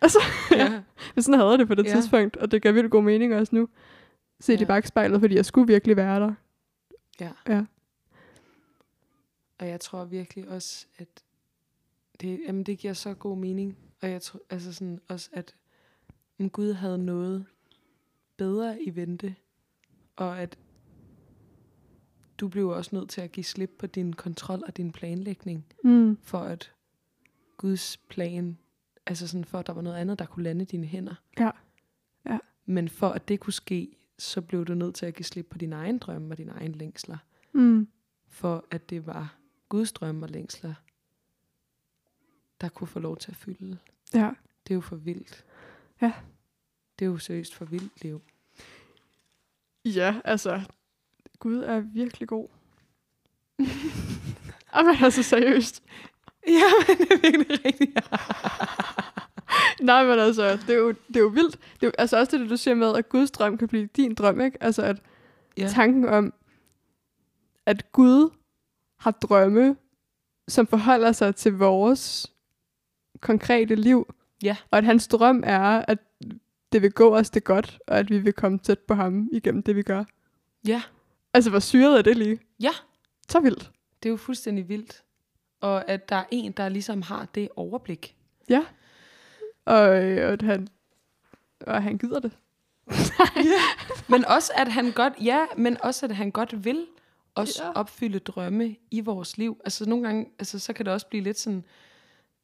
Altså, 0.04 0.20
ja. 0.52 0.58
ja. 1.16 1.22
Sådan 1.22 1.40
havde 1.40 1.50
jeg 1.50 1.60
det 1.60 1.68
på 1.68 1.76
det 1.76 1.84
Ja. 1.86 1.90
ja. 1.90 1.96
tidspunkt, 1.96 2.38
og 2.38 2.52
det 2.52 2.62
gør 2.62 2.72
virkelig 2.72 2.92
god 2.92 3.04
mening 3.04 3.36
også 3.36 3.56
nu. 3.56 3.68
Se 4.40 4.52
ja. 4.54 4.58
Ja. 4.58 4.64
i 4.64 4.66
bagspejlet, 4.66 5.20
fordi 5.20 5.36
jeg 5.36 5.46
skulle 5.46 5.68
virkelig 5.68 5.96
være 5.96 6.20
der. 6.20 6.34
Ja. 7.20 7.32
Ja. 7.48 7.66
Og 9.60 9.68
jeg 9.68 9.80
tror 9.80 10.06
virkelig 10.06 10.50
også, 10.50 10.86
at 10.98 11.08
det, 12.22 12.40
jamen 12.48 12.64
det 12.64 12.78
giver 12.78 12.94
så 12.94 13.14
god 13.14 13.38
mening. 13.38 13.78
Og 14.02 14.10
jeg 14.10 14.22
tror 14.22 14.40
altså 14.50 14.74
sådan 14.74 15.00
også, 15.08 15.30
at 15.34 15.56
om 16.42 16.50
Gud 16.50 16.74
havde 16.74 16.98
noget 16.98 17.46
bedre 18.38 18.82
i 18.82 18.96
vente, 18.96 19.36
og 20.16 20.40
at 20.40 20.58
du 22.38 22.48
blev 22.48 22.68
også 22.68 22.96
nødt 22.96 23.10
til 23.10 23.22
at 23.22 23.32
give 23.32 23.44
slip 23.44 23.72
på 23.80 23.88
din 23.88 24.14
kontrol 24.14 24.62
og 24.68 24.78
din 24.78 24.92
planlægning, 24.92 25.66
Mm. 25.84 26.18
for 26.22 26.40
at 26.40 26.74
Guds 27.58 27.98
plan, 27.98 28.58
altså 29.06 29.28
sådan 29.28 29.46
for 29.46 29.60
at 29.60 29.68
der 29.68 29.74
var 29.74 29.82
noget 29.82 29.98
andet, 29.98 30.20
der 30.20 30.26
kunne 30.26 30.44
lande 30.44 30.66
dine 30.66 30.88
hænder. 30.88 31.16
Ja. 31.40 31.52
Ja. 32.26 32.38
Men 32.66 32.90
for 32.90 33.10
at 33.10 33.28
det 33.28 33.40
kunne 33.40 33.54
ske, 33.54 33.98
så 34.20 34.42
blev 34.42 34.66
du 34.66 34.74
nødt 34.74 34.96
til 34.96 35.06
at 35.06 35.14
give 35.14 35.26
slip 35.26 35.48
på 35.50 35.58
dine 35.58 35.76
egne 35.76 36.00
drømme 36.00 36.34
og 36.34 36.38
dine 36.38 36.52
egne 36.52 36.74
længsler 36.74 37.18
Mm. 37.54 37.88
for 38.28 38.66
at 38.72 38.90
det 38.90 39.06
var 39.06 39.36
Guds 39.70 39.92
drømme 39.92 40.26
og 40.26 40.30
længsler, 40.30 40.74
der 42.62 42.70
kunne 42.70 42.88
få 42.88 43.00
lov 43.00 43.18
til 43.18 43.32
at 43.32 43.38
fylde. 43.38 43.78
Ja. 44.14 44.32
Det 44.64 44.72
er 44.74 44.76
jo 44.76 44.82
for 44.82 44.96
vildt. 44.96 45.46
Ja. 46.02 46.14
Det 47.02 47.08
er 47.08 47.12
jo 47.12 47.18
seriøst 47.18 47.56
for 47.56 47.66
vildt 47.66 48.04
liv. 48.04 48.22
Ja, 49.86 50.16
altså, 50.26 50.62
Gud 51.40 51.58
er 51.58 51.80
virkelig 51.80 52.28
god. 52.28 52.48
Jamen 54.76 54.96
altså 55.04 55.24
seriøst. 55.24 55.84
Ja, 56.48 56.62
men 56.88 56.98
det 56.98 57.12
er 57.12 57.18
virkelig 57.32 57.66
rigtigt. 57.66 57.92
Nej, 59.90 60.06
men 60.06 60.20
altså, 60.20 60.52
det 60.68 60.70
er 60.70 60.78
jo, 60.80 60.90
det 61.08 61.16
er 61.16 61.20
jo 61.20 61.28
vildt. 61.28 61.52
Det 61.74 61.84
er 61.84 61.88
jo, 61.88 61.92
altså 61.98 62.18
også 62.18 62.38
det, 62.38 62.50
du 62.50 62.58
siger 62.58 62.76
med, 62.76 62.96
at 62.96 63.10
Guds 63.10 63.32
drøm 63.32 63.58
kan 63.58 63.68
blive 63.68 63.86
din 63.86 64.14
drøm, 64.16 64.42
ikke? 64.42 64.64
Altså, 64.64 64.82
at 64.84 65.02
Ja. 65.58 65.68
tanken 65.68 66.06
om, 66.06 66.34
at 67.66 67.92
Gud 67.92 68.30
har 68.98 69.12
drømme, 69.12 69.76
som 70.48 70.68
forholder 70.68 71.12
sig 71.12 71.36
til 71.36 71.54
vores 71.54 72.32
konkrete 73.22 73.76
liv. 73.76 74.14
Ja. 74.44 74.58
Og 74.72 74.78
at 74.78 74.84
hans 74.86 75.08
drøm 75.08 75.44
er, 75.46 75.86
at 75.88 75.98
det 76.72 76.82
vil 76.82 76.92
gå 76.92 77.16
os 77.18 77.30
det 77.30 77.44
godt, 77.44 77.80
og 77.88 78.00
at 78.00 78.10
vi 78.10 78.20
vil 78.20 78.34
komme 78.34 78.58
tæt 78.60 78.80
på 78.80 78.94
ham 78.94 79.30
igennem 79.32 79.64
det, 79.64 79.76
vi 79.76 79.84
gør. 79.84 80.04
Ja. 80.68 80.82
Altså, 81.34 81.50
hvor 81.50 81.60
syret 81.60 81.98
er 81.98 82.02
det 82.02 82.18
lige? 82.18 82.40
Ja. 82.60 82.72
Så 83.30 83.40
vildt. 83.40 83.72
Det 84.04 84.10
er 84.10 84.12
jo 84.12 84.18
fuldstændig 84.18 84.70
vildt. 84.70 85.04
Og 85.62 85.90
at 85.90 86.10
der 86.10 86.16
er 86.16 86.24
en, 86.32 86.52
der 86.52 86.70
ligesom 86.70 87.02
har 87.02 87.28
det 87.36 87.50
overblik. 87.56 88.16
Ja. 88.50 88.66
Og, 89.66 89.80
og 89.80 89.98
at 89.98 90.42
han, 90.42 90.68
og 91.68 91.84
han 91.84 91.98
gider 91.98 92.20
det. 92.20 92.32
Men 94.10 94.26
også, 94.26 94.52
at 94.56 94.68
han 94.68 94.92
godt, 94.92 95.14
ja, 95.24 95.46
men 95.58 95.78
også, 95.84 96.06
at 96.06 96.16
han 96.16 96.32
godt 96.32 96.66
vil 96.66 96.88
også 97.36 97.64
Ja. 97.64 97.68
ja. 97.68 97.74
opfylde 97.74 98.20
drømme 98.20 98.76
i 98.92 99.02
vores 99.02 99.38
liv. 99.38 99.62
Altså 99.64 99.90
nogle 99.90 100.06
gange, 100.06 100.26
altså, 100.40 100.60
så 100.60 100.74
kan 100.74 100.86
det 100.86 100.94
også 100.94 101.08
blive 101.08 101.24
lidt 101.24 101.40
sådan, 101.40 101.64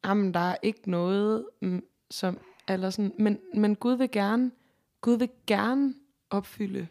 jamen, 0.04 0.34
der 0.34 0.40
er 0.40 0.56
ikke 0.62 0.90
noget, 0.90 1.46
mm, 1.62 1.82
som, 2.10 2.38
eller 2.68 2.90
sådan, 2.90 3.12
men, 3.18 3.38
men 3.54 3.76
Gud 3.76 3.96
vil 3.96 4.10
gerne, 4.10 4.50
Gud 5.00 5.18
vil 5.18 5.28
gerne 5.46 5.94
opfylde, 6.30 6.86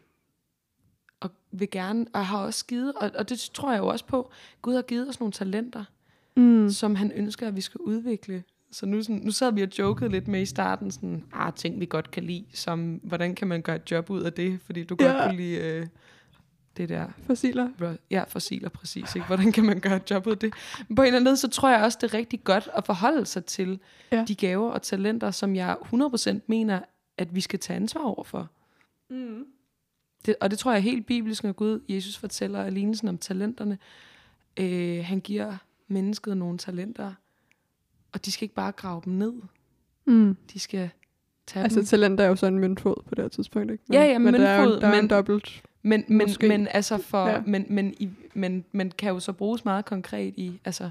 og 1.20 1.32
vil 1.52 1.70
gerne, 1.70 2.06
og 2.14 2.26
har 2.26 2.38
også 2.46 2.66
givet, 2.66 2.94
og, 2.94 3.12
og 3.16 3.30
det 3.30 3.40
tror 3.54 3.72
jeg 3.72 3.80
jo 3.80 3.88
også 3.88 4.06
på, 4.06 4.32
Gud 4.62 4.76
har 4.76 4.82
givet 4.82 5.10
os 5.10 5.20
nogle 5.20 5.32
talenter, 5.32 5.84
Mm. 6.36 6.70
som 6.70 6.96
han 6.96 7.12
ønsker, 7.16 7.48
at 7.48 7.56
vi 7.56 7.62
skal 7.62 7.78
udvikle. 7.82 8.44
Så 8.72 8.86
nu, 8.86 9.02
sådan, 9.04 9.22
nu 9.22 9.32
sad 9.32 9.54
vi 9.54 9.62
og 9.62 9.70
jokede 9.80 10.10
lidt 10.10 10.28
med 10.28 10.42
i 10.42 10.46
starten, 10.46 10.92
sådan, 10.92 11.24
ah, 11.34 11.54
ting 11.54 11.80
vi 11.80 11.86
godt 11.86 12.12
kan 12.12 12.24
lide, 12.24 12.46
som, 12.54 13.00
hvordan 13.04 13.36
kan 13.36 13.48
man 13.48 13.62
gøre 13.62 13.76
et 13.76 13.92
job 13.92 14.10
ud 14.10 14.22
af 14.22 14.34
det, 14.34 14.60
fordi 14.62 14.84
du 14.84 14.98
Ja. 15.00 15.06
godt 15.06 15.24
kunne 15.24 15.38
lide 15.38 15.58
øh, 15.58 15.88
det 16.78 16.90
der, 16.90 17.08
Fossiler. 17.28 17.96
ja, 18.12 18.24
fossiler 18.28 18.70
præcis, 18.70 19.16
ikke? 19.16 19.28
hvordan 19.28 19.52
kan 19.52 19.66
man 19.66 19.80
gøre 19.80 19.96
et 19.96 20.12
job 20.12 20.28
ud 20.28 20.32
af 20.32 20.38
det. 20.38 20.54
Men 20.88 20.96
på 20.96 21.02
en 21.02 21.06
eller 21.06 21.16
anden 21.20 21.30
måde, 21.30 21.38
så 21.38 21.48
tror 21.48 21.70
jeg 21.70 21.84
også, 21.84 21.98
det 22.02 22.14
er 22.14 22.18
rigtig 22.18 22.44
godt 22.44 22.70
at 22.76 22.86
forholde 22.86 23.26
sig 23.26 23.46
til 23.46 23.80
Ja. 24.12 24.26
de 24.28 24.36
gaver 24.36 24.70
og 24.72 24.82
talenter, 24.82 25.32
som 25.32 25.56
jeg 25.56 25.76
100% 25.82 26.40
mener, 26.48 26.80
at 27.18 27.36
vi 27.36 27.42
skal 27.42 27.60
tage 27.60 27.76
ansvar 27.78 28.02
over 28.02 28.24
for. 28.24 28.50
Mm. 29.10 29.46
Det, 30.26 30.36
og 30.42 30.52
det 30.52 30.60
tror 30.60 30.72
jeg 30.72 30.78
er 30.78 30.82
helt 30.82 31.06
bibelsk, 31.06 31.44
når 31.44 31.52
Gud, 31.52 31.80
Jesus 31.90 32.18
fortæller 32.18 32.60
af 32.64 32.74
lignelsen 32.74 33.08
om 33.08 33.18
talenterne. 33.18 33.78
Øh, 34.60 35.06
han 35.06 35.20
giver 35.20 35.58
mennesket 35.88 36.38
nogle 36.38 36.58
talenter, 36.58 37.14
og 38.12 38.26
de 38.26 38.32
skal 38.32 38.46
ikke 38.46 38.56
bare 38.56 38.72
grave 38.72 39.02
dem 39.06 39.14
ned. 39.14 39.34
Mm. 40.06 40.38
De 40.54 40.60
skal 40.60 40.90
tage 41.48 41.64
Altså, 41.64 41.80
dem. 41.80 41.86
talent 41.86 42.20
er 42.20 42.26
jo 42.26 42.36
så 42.36 42.46
en 42.46 42.60
møntfod 42.60 42.96
på 43.08 43.16
det 43.16 43.24
her 43.24 43.30
tidspunkt, 43.30 43.72
ikke? 43.72 43.84
Ja, 43.92 44.04
ja, 44.04 44.18
men 44.18 44.34
der 44.34 44.40
er, 44.48 44.56
jo- 44.56 44.62
møntfod, 44.62 44.82
der 44.82 44.88
er 44.88 44.94
en 44.94 44.98
men- 45.04 45.10
dobbelt. 45.10 45.64
Men, 45.88 46.04
men, 46.08 46.28
måske. 46.28 46.48
men, 46.48 46.68
altså 46.72 46.98
for, 46.98 47.28
Ja. 47.28 47.42
men, 47.48 47.66
men, 47.70 47.94
i, 48.00 48.10
men, 48.34 48.66
men 48.72 48.92
kan 48.92 49.10
jo 49.14 49.20
så 49.20 49.34
bruges 49.34 49.66
meget 49.66 49.86
konkret 49.86 50.34
i, 50.38 50.60
altså, 50.66 50.90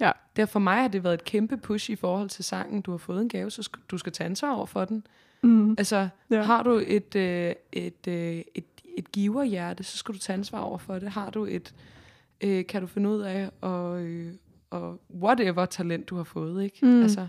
Ja. 0.00 0.10
der 0.36 0.46
for 0.46 0.60
mig 0.60 0.76
har 0.80 0.88
det 0.88 1.04
været 1.04 1.14
et 1.14 1.24
kæmpe 1.24 1.56
push 1.56 1.90
i 1.90 1.96
forhold 1.96 2.28
til 2.28 2.44
sangen. 2.44 2.80
Du 2.80 2.90
har 2.90 2.98
fået 2.98 3.22
en 3.22 3.28
gave, 3.28 3.50
så 3.50 3.62
skal, 3.62 3.82
du 3.90 3.98
skal 3.98 4.12
tage 4.12 4.26
ansvar 4.26 4.50
over 4.54 4.66
for 4.66 4.84
den. 4.84 5.06
Mm. 5.42 5.70
Altså, 5.70 6.08
Ja. 6.30 6.36
ja. 6.36 6.42
har 6.42 6.62
du 6.62 6.82
et, 6.86 7.16
øh, 7.16 7.54
et, 7.72 8.06
øh, 8.08 8.42
et, 8.54 8.64
et 8.98 9.12
giverhjerte, 9.12 9.84
så 9.84 9.96
skal 9.96 10.14
du 10.14 10.18
tage 10.18 10.34
ansvar 10.34 10.58
over 10.60 10.78
for 10.78 10.98
det. 10.98 11.08
Har 11.10 11.30
du 11.30 11.44
et, 11.44 11.74
øh, 12.40 12.66
kan 12.66 12.80
du 12.80 12.86
finde 12.86 13.08
ud 13.10 13.20
af, 13.20 13.50
og, 13.60 14.02
øh, 14.02 14.32
og 14.70 15.00
whatever 15.22 15.66
talent 15.66 16.08
du 16.10 16.16
har 16.16 16.24
fået, 16.24 16.64
ikke? 16.64 16.78
Mm. 16.86 17.02
Altså, 17.02 17.26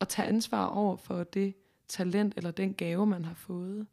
at 0.00 0.08
tage 0.08 0.28
ansvar 0.28 0.66
over 0.66 0.96
for 0.96 1.24
det 1.24 1.54
talent, 1.88 2.34
eller 2.36 2.50
den 2.50 2.74
gave, 2.74 3.06
man 3.06 3.24
har 3.24 3.34
fået. 3.34 3.86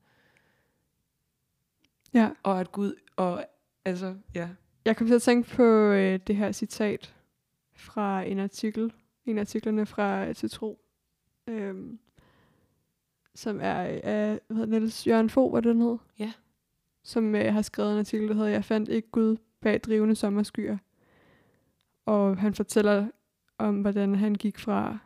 Ja. 2.14 2.30
Og 2.44 2.60
at 2.60 2.72
Gud, 2.72 2.94
og 3.16 3.46
altså, 3.86 4.16
ja. 4.36 4.50
Jeg 4.86 4.98
kom 4.98 5.08
til 5.08 5.14
at 5.14 5.22
tænke 5.22 5.56
på 5.56 5.64
øh, 5.64 6.20
det 6.28 6.36
her 6.36 6.52
citat 6.52 7.16
fra 7.76 8.22
en 8.22 8.40
artikel, 8.40 8.94
en 9.26 9.38
af 9.38 9.42
artiklerne 9.42 9.86
fra 9.86 10.34
Til 10.34 10.50
Tro, 10.50 10.80
øhm, 11.48 12.00
som 13.36 13.60
er 13.62 13.74
af 14.04 14.40
hvad 14.48 14.58
hedder 14.58 14.80
Niels 14.80 15.08
Jørgen 15.08 15.30
Fogh, 15.30 15.52
hvad 15.52 15.62
den 15.62 15.82
hed? 15.82 15.98
Ja. 16.20 16.34
Som 17.04 17.36
øh, 17.36 17.54
har 17.54 17.62
skrevet 17.62 17.92
en 17.94 18.00
artikel, 18.00 18.28
der 18.28 18.34
hedder 18.34 18.50
Jeg 18.50 18.66
fandt 18.66 18.90
ikke 18.90 19.12
Gud 19.12 19.38
bag 19.62 19.80
drivende 19.80 20.16
sommerskyer. 20.16 20.78
Og 22.06 22.38
han 22.38 22.54
fortæller 22.54 23.08
om, 23.58 23.82
hvordan 23.82 24.16
han 24.16 24.36
gik 24.36 24.60
fra 24.60 24.98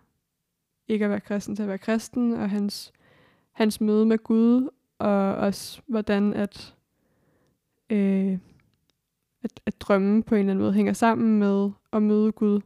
ikke 0.88 1.06
at 1.06 1.12
være 1.12 1.20
kristen 1.20 1.56
til 1.56 1.64
at 1.64 1.70
være 1.70 1.78
kristen, 1.78 2.34
og 2.34 2.50
hans, 2.50 2.94
hans 3.52 3.82
møde 3.82 4.06
med 4.06 4.18
Gud, 4.18 4.70
og 5.00 5.36
også 5.36 5.82
hvordan 5.88 6.34
at, 6.34 6.75
øh, 7.90 8.38
at, 9.44 9.60
at 9.66 9.82
drømme 9.82 10.24
på 10.24 10.36
en 10.36 10.40
eller 10.40 10.52
anden 10.52 10.64
måde 10.64 10.74
hænger 10.74 10.94
sammen 10.94 11.40
med 11.40 11.70
at 11.94 12.04
møde 12.04 12.32
Gud. 12.32 12.62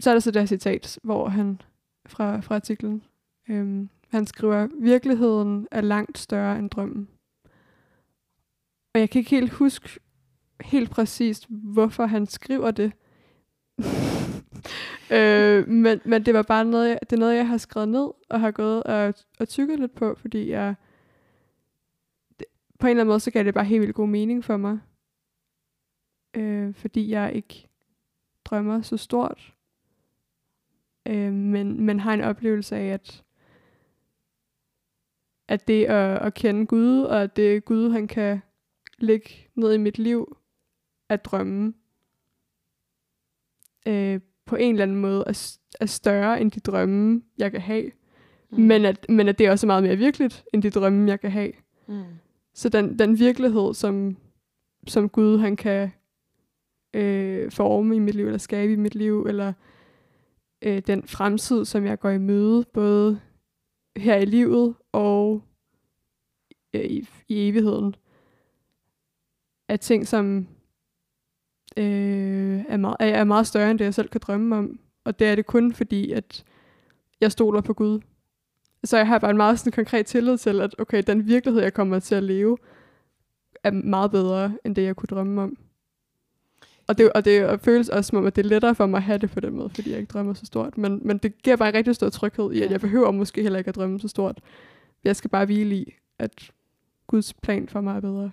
Så 0.00 0.10
er 0.10 0.14
der 0.14 0.20
så 0.20 0.30
det 0.30 0.42
her 0.42 0.46
citat, 0.46 0.98
hvor 1.02 1.28
han 1.28 1.60
fra, 2.06 2.40
fra 2.40 2.54
artiklen, 2.54 3.02
øh, 3.48 3.86
han 4.08 4.26
skriver, 4.26 4.68
virkeligheden 4.80 5.68
er 5.70 5.80
langt 5.80 6.18
større 6.18 6.58
end 6.58 6.70
drømmen. 6.70 7.08
Og 8.94 9.00
jeg 9.00 9.10
kan 9.10 9.18
ikke 9.18 9.30
helt 9.30 9.52
huske 9.52 10.00
helt 10.60 10.90
præcist, 10.90 11.46
hvorfor 11.48 12.06
han 12.06 12.26
skriver 12.26 12.70
det. 12.70 12.92
øh, 15.16 15.68
men, 15.68 16.00
men 16.04 16.26
det 16.26 16.34
var 16.34 16.42
bare 16.42 16.64
noget, 16.64 16.88
jeg, 16.88 16.98
det 17.00 17.12
er 17.12 17.20
noget, 17.20 17.36
jeg 17.36 17.48
har 17.48 17.56
skrevet 17.56 17.88
ned, 17.88 18.08
og 18.28 18.40
har 18.40 18.50
gået 18.50 18.82
og, 18.82 19.14
og 19.40 19.48
tykket 19.48 19.80
lidt 19.80 19.94
på, 19.94 20.14
fordi 20.20 20.50
jeg, 20.50 20.74
på 22.78 22.86
en 22.86 22.90
eller 22.90 23.00
anden 23.00 23.10
måde, 23.10 23.20
så 23.20 23.30
gav 23.30 23.44
det 23.44 23.54
bare 23.54 23.64
helt 23.64 23.80
vildt 23.80 23.94
god 23.94 24.08
mening 24.08 24.44
for 24.44 24.56
mig. 24.56 24.78
Øh, 26.36 26.74
fordi 26.74 27.10
jeg 27.10 27.32
ikke 27.34 27.68
drømmer 28.44 28.82
så 28.82 28.96
stort, 28.96 29.54
øh, 31.08 31.32
men, 31.32 31.80
men 31.80 32.00
har 32.00 32.14
en 32.14 32.20
oplevelse 32.20 32.76
af, 32.76 32.86
at 32.86 33.22
at 35.48 35.68
det 35.68 35.84
at, 35.84 36.22
at 36.22 36.34
kende 36.34 36.66
Gud, 36.66 37.00
og 37.00 37.22
at 37.22 37.36
det 37.36 37.64
Gud, 37.64 37.90
han 37.90 38.08
kan 38.08 38.40
lægge 38.98 39.30
ned 39.54 39.74
i 39.74 39.78
mit 39.78 39.98
liv, 39.98 40.36
at 41.08 41.24
drømme. 41.24 41.74
øh, 43.86 44.20
på 44.46 44.56
en 44.56 44.74
eller 44.74 44.82
anden 44.82 44.96
måde 44.96 45.24
er, 45.26 45.56
er 45.80 45.86
større 45.86 46.40
end 46.40 46.50
de 46.50 46.60
drømme, 46.60 47.22
jeg 47.38 47.50
kan 47.50 47.60
have. 47.60 47.90
Mm. 48.50 48.58
Men, 48.58 48.84
at, 48.84 49.06
men 49.08 49.28
at 49.28 49.38
det 49.38 49.46
er 49.46 49.50
også 49.50 49.66
meget 49.66 49.82
mere 49.82 49.96
virkeligt, 49.96 50.44
end 50.54 50.62
de 50.62 50.70
drømme, 50.70 51.08
jeg 51.08 51.20
kan 51.20 51.30
have. 51.30 51.52
Mm. 51.86 52.04
Så 52.56 52.68
den, 52.68 52.98
den 52.98 53.18
virkelighed, 53.18 53.74
som, 53.74 54.16
som 54.86 55.08
Gud 55.08 55.38
han 55.38 55.56
kan 55.56 55.90
øh, 56.94 57.50
forme 57.50 57.96
i 57.96 57.98
mit 57.98 58.14
liv, 58.14 58.26
eller 58.26 58.38
skabe 58.38 58.72
i 58.72 58.76
mit 58.76 58.94
liv, 58.94 59.22
eller 59.22 59.52
øh, 60.62 60.82
den 60.86 61.02
fremtid, 61.02 61.64
som 61.64 61.84
jeg 61.84 61.98
går 61.98 62.10
i 62.10 62.18
møde, 62.18 62.64
både 62.72 63.20
her 63.96 64.16
i 64.16 64.24
livet 64.24 64.74
og 64.92 65.42
øh, 66.74 66.84
i, 66.84 67.08
i 67.28 67.48
evigheden, 67.48 67.96
er 69.68 69.76
ting, 69.76 70.06
som 70.06 70.48
øh, 71.76 72.64
er, 72.68 72.76
meget, 72.76 72.96
er 73.00 73.24
meget 73.24 73.46
større 73.46 73.70
end 73.70 73.78
det, 73.78 73.84
jeg 73.84 73.94
selv 73.94 74.08
kan 74.08 74.20
drømme 74.20 74.56
om. 74.56 74.80
Og 75.04 75.18
det 75.18 75.26
er 75.26 75.34
det 75.34 75.46
kun 75.46 75.72
fordi, 75.72 76.12
at 76.12 76.44
jeg 77.20 77.32
stoler 77.32 77.60
på 77.60 77.74
Gud. 77.74 78.00
Så 78.86 78.96
jeg 78.96 79.06
har 79.06 79.18
bare 79.18 79.30
en 79.30 79.36
meget 79.36 79.58
sådan 79.58 79.72
konkret 79.72 80.06
tillid 80.06 80.38
til, 80.38 80.60
at 80.60 80.74
okay, 80.78 81.02
den 81.06 81.26
virkelighed, 81.26 81.62
jeg 81.62 81.74
kommer 81.74 81.98
til 81.98 82.14
at 82.14 82.22
leve, 82.22 82.58
er 83.64 83.70
meget 83.70 84.10
bedre, 84.10 84.56
end 84.64 84.76
det, 84.76 84.82
jeg 84.82 84.96
kunne 84.96 85.06
drømme 85.06 85.42
om. 85.42 85.56
Og 86.86 86.98
det, 86.98 87.12
og 87.12 87.24
det 87.24 87.46
og 87.46 87.60
føles 87.60 87.88
også 87.88 88.08
som 88.08 88.18
om, 88.18 88.26
at 88.26 88.36
det 88.36 88.44
er 88.44 88.48
lettere 88.48 88.74
for 88.74 88.86
mig 88.86 88.98
at 88.98 89.02
have 89.02 89.18
det 89.18 89.30
på 89.30 89.40
den 89.40 89.54
måde, 89.54 89.70
fordi 89.70 89.90
jeg 89.90 89.98
ikke 89.98 90.12
drømmer 90.12 90.34
så 90.34 90.46
stort. 90.46 90.78
Men, 90.78 91.00
men 91.04 91.18
det 91.18 91.42
giver 91.42 91.56
bare 91.56 91.68
en 91.68 91.74
rigtig 91.74 91.94
stor 91.94 92.08
tryghed 92.08 92.52
i, 92.52 92.62
at 92.62 92.70
jeg 92.70 92.80
behøver 92.80 93.10
måske 93.10 93.42
heller 93.42 93.58
ikke 93.58 93.68
at 93.68 93.74
drømme 93.74 94.00
så 94.00 94.08
stort. 94.08 94.40
Jeg 95.04 95.16
skal 95.16 95.30
bare 95.30 95.44
hvile 95.44 95.76
i, 95.76 95.94
at 96.18 96.50
Guds 97.06 97.34
plan 97.34 97.68
for 97.68 97.80
mig 97.80 97.96
er 97.96 98.00
bedre. 98.00 98.30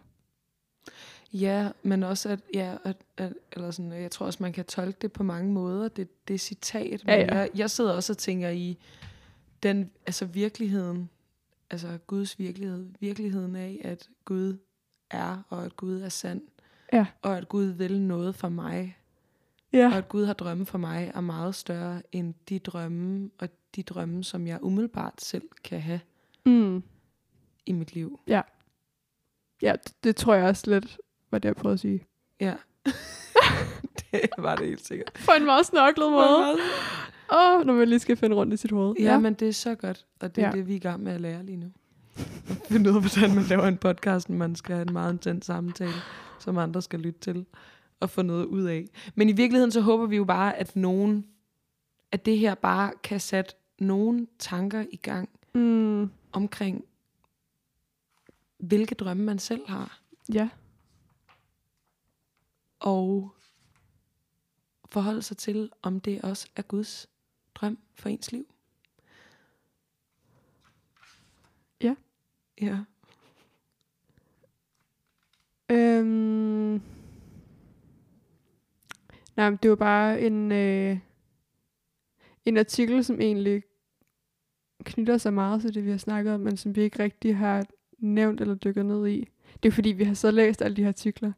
Ja, 1.34 1.70
men 1.84 2.04
også 2.04 2.30
at, 2.30 2.40
ja, 2.54 2.76
at, 2.84 2.98
at, 3.18 3.34
eller 3.52 3.72
sådan, 3.72 3.92
jeg 3.92 4.12
tror 4.12 4.26
også, 4.26 4.44
man 4.44 4.54
kan 4.54 4.66
tolke 4.66 4.98
det 5.02 5.12
på 5.12 5.24
mange 5.24 5.52
måder, 5.52 5.88
det, 5.88 6.28
det 6.28 6.42
citat. 6.42 7.06
Men 7.06 7.16
Ja, 7.16 7.22
ja. 7.22 7.38
Jeg, 7.38 7.50
jeg 7.56 7.70
sidder 7.70 7.94
også 7.94 8.14
og 8.14 8.18
tænker 8.18 8.50
i 8.50 8.78
den, 9.64 9.92
altså 10.06 10.26
virkeligheden, 10.26 11.10
altså 11.70 11.98
Guds 12.08 12.40
virkelighed, 12.40 12.88
virkeligheden 13.00 13.56
af, 13.56 13.82
at 13.84 14.10
Gud 14.26 14.58
er, 15.12 15.44
og 15.50 15.66
at 15.66 15.76
Gud 15.76 16.02
er 16.02 16.10
sand, 16.10 16.42
Ja. 16.94 17.06
og 17.22 17.38
at 17.38 17.50
Gud 17.50 17.66
vil 17.66 18.02
noget 18.02 18.36
for 18.36 18.50
mig, 18.50 18.98
Ja. 19.74 19.88
og 19.92 19.98
at 19.98 20.10
Gud 20.10 20.26
har 20.26 20.34
drømme 20.34 20.66
for 20.66 20.78
mig, 20.78 21.12
er 21.16 21.22
meget 21.22 21.56
større 21.56 22.02
end 22.12 22.34
de 22.50 22.60
drømme, 22.60 23.30
og 23.40 23.50
de 23.76 23.84
drømme, 23.84 24.24
som 24.24 24.48
jeg 24.48 24.60
umiddelbart 24.64 25.22
selv 25.22 25.50
kan 25.64 25.82
have 25.82 26.00
Mm. 26.46 26.84
i 27.66 27.72
mit 27.72 27.94
liv. 27.94 28.20
Ja, 28.28 29.72
det, 29.72 29.94
det 30.04 30.16
tror 30.16 30.34
jeg 30.34 30.46
også 30.46 30.70
lidt, 30.72 30.98
var 31.32 31.38
det, 31.40 31.46
jeg 31.50 31.56
prøvede 31.56 31.74
at 31.74 31.80
sige. 31.80 32.06
Ja. 32.40 32.56
det 34.12 34.30
var 34.38 34.56
det 34.56 34.68
helt 34.68 34.88
sikkert. 34.88 35.12
På 35.26 35.32
en 35.38 35.46
meget 35.46 35.66
snørklet 35.66 36.12
måde. 36.12 36.58
Åh, 37.34 37.60
oh, 37.60 37.66
når 37.66 37.74
man 37.74 37.88
lige 37.90 38.00
skal 38.00 38.18
finde 38.18 38.36
rundt 38.36 38.54
i 38.54 38.58
sit 38.58 38.72
hoved. 38.72 38.96
Ja, 39.00 39.20
men 39.20 39.34
det 39.34 39.48
er 39.48 39.52
så 39.54 39.76
godt, 39.76 40.06
og 40.20 40.36
det 40.36 40.42
er 40.42 40.46
Ja. 40.48 40.52
ja. 40.52 40.58
det, 40.58 40.68
vi 40.68 40.72
er 40.74 40.76
i 40.76 40.80
gang 40.80 41.04
med 41.04 41.12
at 41.12 41.22
lære 41.22 41.46
lige 41.46 41.58
nu. 41.58 41.72
Finde 42.70 42.90
ud 42.92 42.96
af, 42.96 43.02
hvordan 43.02 43.36
man 43.36 43.44
laver 43.44 43.68
en 43.68 43.78
podcast, 43.78 44.30
når 44.30 44.38
man 44.38 44.56
skal 44.56 44.76
have 44.76 44.88
en 44.88 44.94
meget 44.94 45.14
intens 45.14 45.46
samtale, 45.46 45.92
som 46.40 46.58
andre 46.58 46.82
skal 46.82 47.00
lytte 47.00 47.20
til 47.20 47.46
og 48.00 48.10
få 48.10 48.22
noget 48.22 48.46
ud 48.46 48.64
af. 48.64 48.86
Men 49.16 49.30
i 49.30 49.32
virkeligheden 49.32 49.72
så 49.72 49.82
håber 49.82 50.06
vi 50.06 50.16
jo 50.16 50.24
bare, 50.24 50.58
at 50.58 50.76
nogen, 50.76 51.26
at 52.12 52.26
det 52.26 52.38
her 52.38 52.56
bare 52.56 52.92
kan 53.04 53.20
sætte 53.20 53.52
nogle 53.80 54.28
tanker 54.40 54.86
i 54.92 54.96
gang 54.96 55.30
Mm, 55.56 56.10
omkring, 56.32 56.86
hvilke 58.58 58.96
drømme 58.96 59.24
man 59.24 59.40
selv 59.40 59.62
har, 59.68 60.02
ja. 60.34 60.50
og 62.80 63.34
forholde 64.90 65.22
sig 65.22 65.38
til, 65.38 65.70
om 65.82 66.00
det 66.00 66.22
også 66.22 66.48
er 66.56 66.62
Guds 66.62 67.10
drøm 67.56 67.78
for 67.96 68.10
ens 68.10 68.32
liv. 68.32 68.48
Ja. 71.82 71.96
Ja. 72.62 72.80
Øhm, 75.70 76.82
nej, 79.36 79.50
men 79.50 79.60
det 79.64 79.70
var 79.70 79.76
bare 79.76 80.22
en, 80.22 80.52
øh, 80.52 80.98
en 82.46 82.58
artikel, 82.58 83.04
som 83.04 83.22
egentlig 83.22 83.64
knytter 84.84 85.18
sig 85.18 85.34
meget 85.34 85.62
til 85.62 85.74
det, 85.74 85.86
vi 85.86 85.90
har 85.92 85.98
snakket 85.98 86.34
om, 86.34 86.40
men 86.40 86.58
som 86.58 86.76
vi 86.76 86.82
ikke 86.82 87.00
rigtig 87.00 87.38
har 87.38 87.66
nævnt 87.98 88.42
eller 88.42 88.56
dykket 88.56 88.86
ned 88.86 89.08
i. 89.08 89.30
Det 89.64 89.70
er 89.70 89.74
fordi, 89.74 89.90
vi 89.90 90.04
har 90.04 90.14
så 90.14 90.32
læst 90.32 90.62
alle 90.62 90.76
de 90.76 90.82
her 90.82 90.88
artikler, 90.88 91.32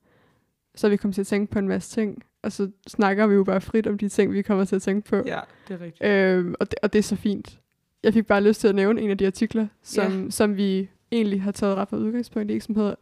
så 0.76 0.90
vi 0.90 0.98
kommet 0.98 1.16
til 1.16 1.22
at 1.22 1.28
tænke 1.28 1.52
på 1.52 1.60
en 1.60 1.68
masse 1.68 2.02
ting, 2.02 2.24
og 2.46 2.52
så 2.52 2.72
snakker 2.88 3.28
vi 3.28 3.34
jo 3.36 3.44
bare 3.44 3.62
frit 3.62 3.88
om 3.88 3.98
de 3.98 4.10
ting, 4.10 4.34
vi 4.34 4.42
kommer 4.42 4.66
til 4.66 4.76
at 4.76 4.82
tænke 4.82 5.10
på. 5.10 5.16
Ja, 5.16 5.40
det 5.68 5.74
er 5.74 5.82
rigtigt. 5.82 6.10
Øhm, 6.10 6.56
og, 6.60 6.72
det, 6.72 6.80
og 6.84 6.94
det 6.94 7.00
er 7.00 7.04
så 7.04 7.16
fint. 7.16 7.60
Jeg 8.04 8.14
fik 8.14 8.26
bare 8.28 8.44
lyst 8.44 8.62
til 8.62 8.68
at 8.68 8.76
nævne 8.76 9.02
en 9.02 9.10
af 9.10 9.18
de 9.18 9.26
artikler, 9.28 9.68
som, 9.84 10.24
Ja. 10.24 10.30
som 10.30 10.58
vi 10.58 10.90
egentlig 11.12 11.42
har 11.42 11.52
taget 11.52 11.76
ret 11.76 11.92
meget 11.92 12.04
udgangspunkt 12.04 12.52
i, 12.52 12.60
som 12.60 12.76
hedder, 12.76 12.96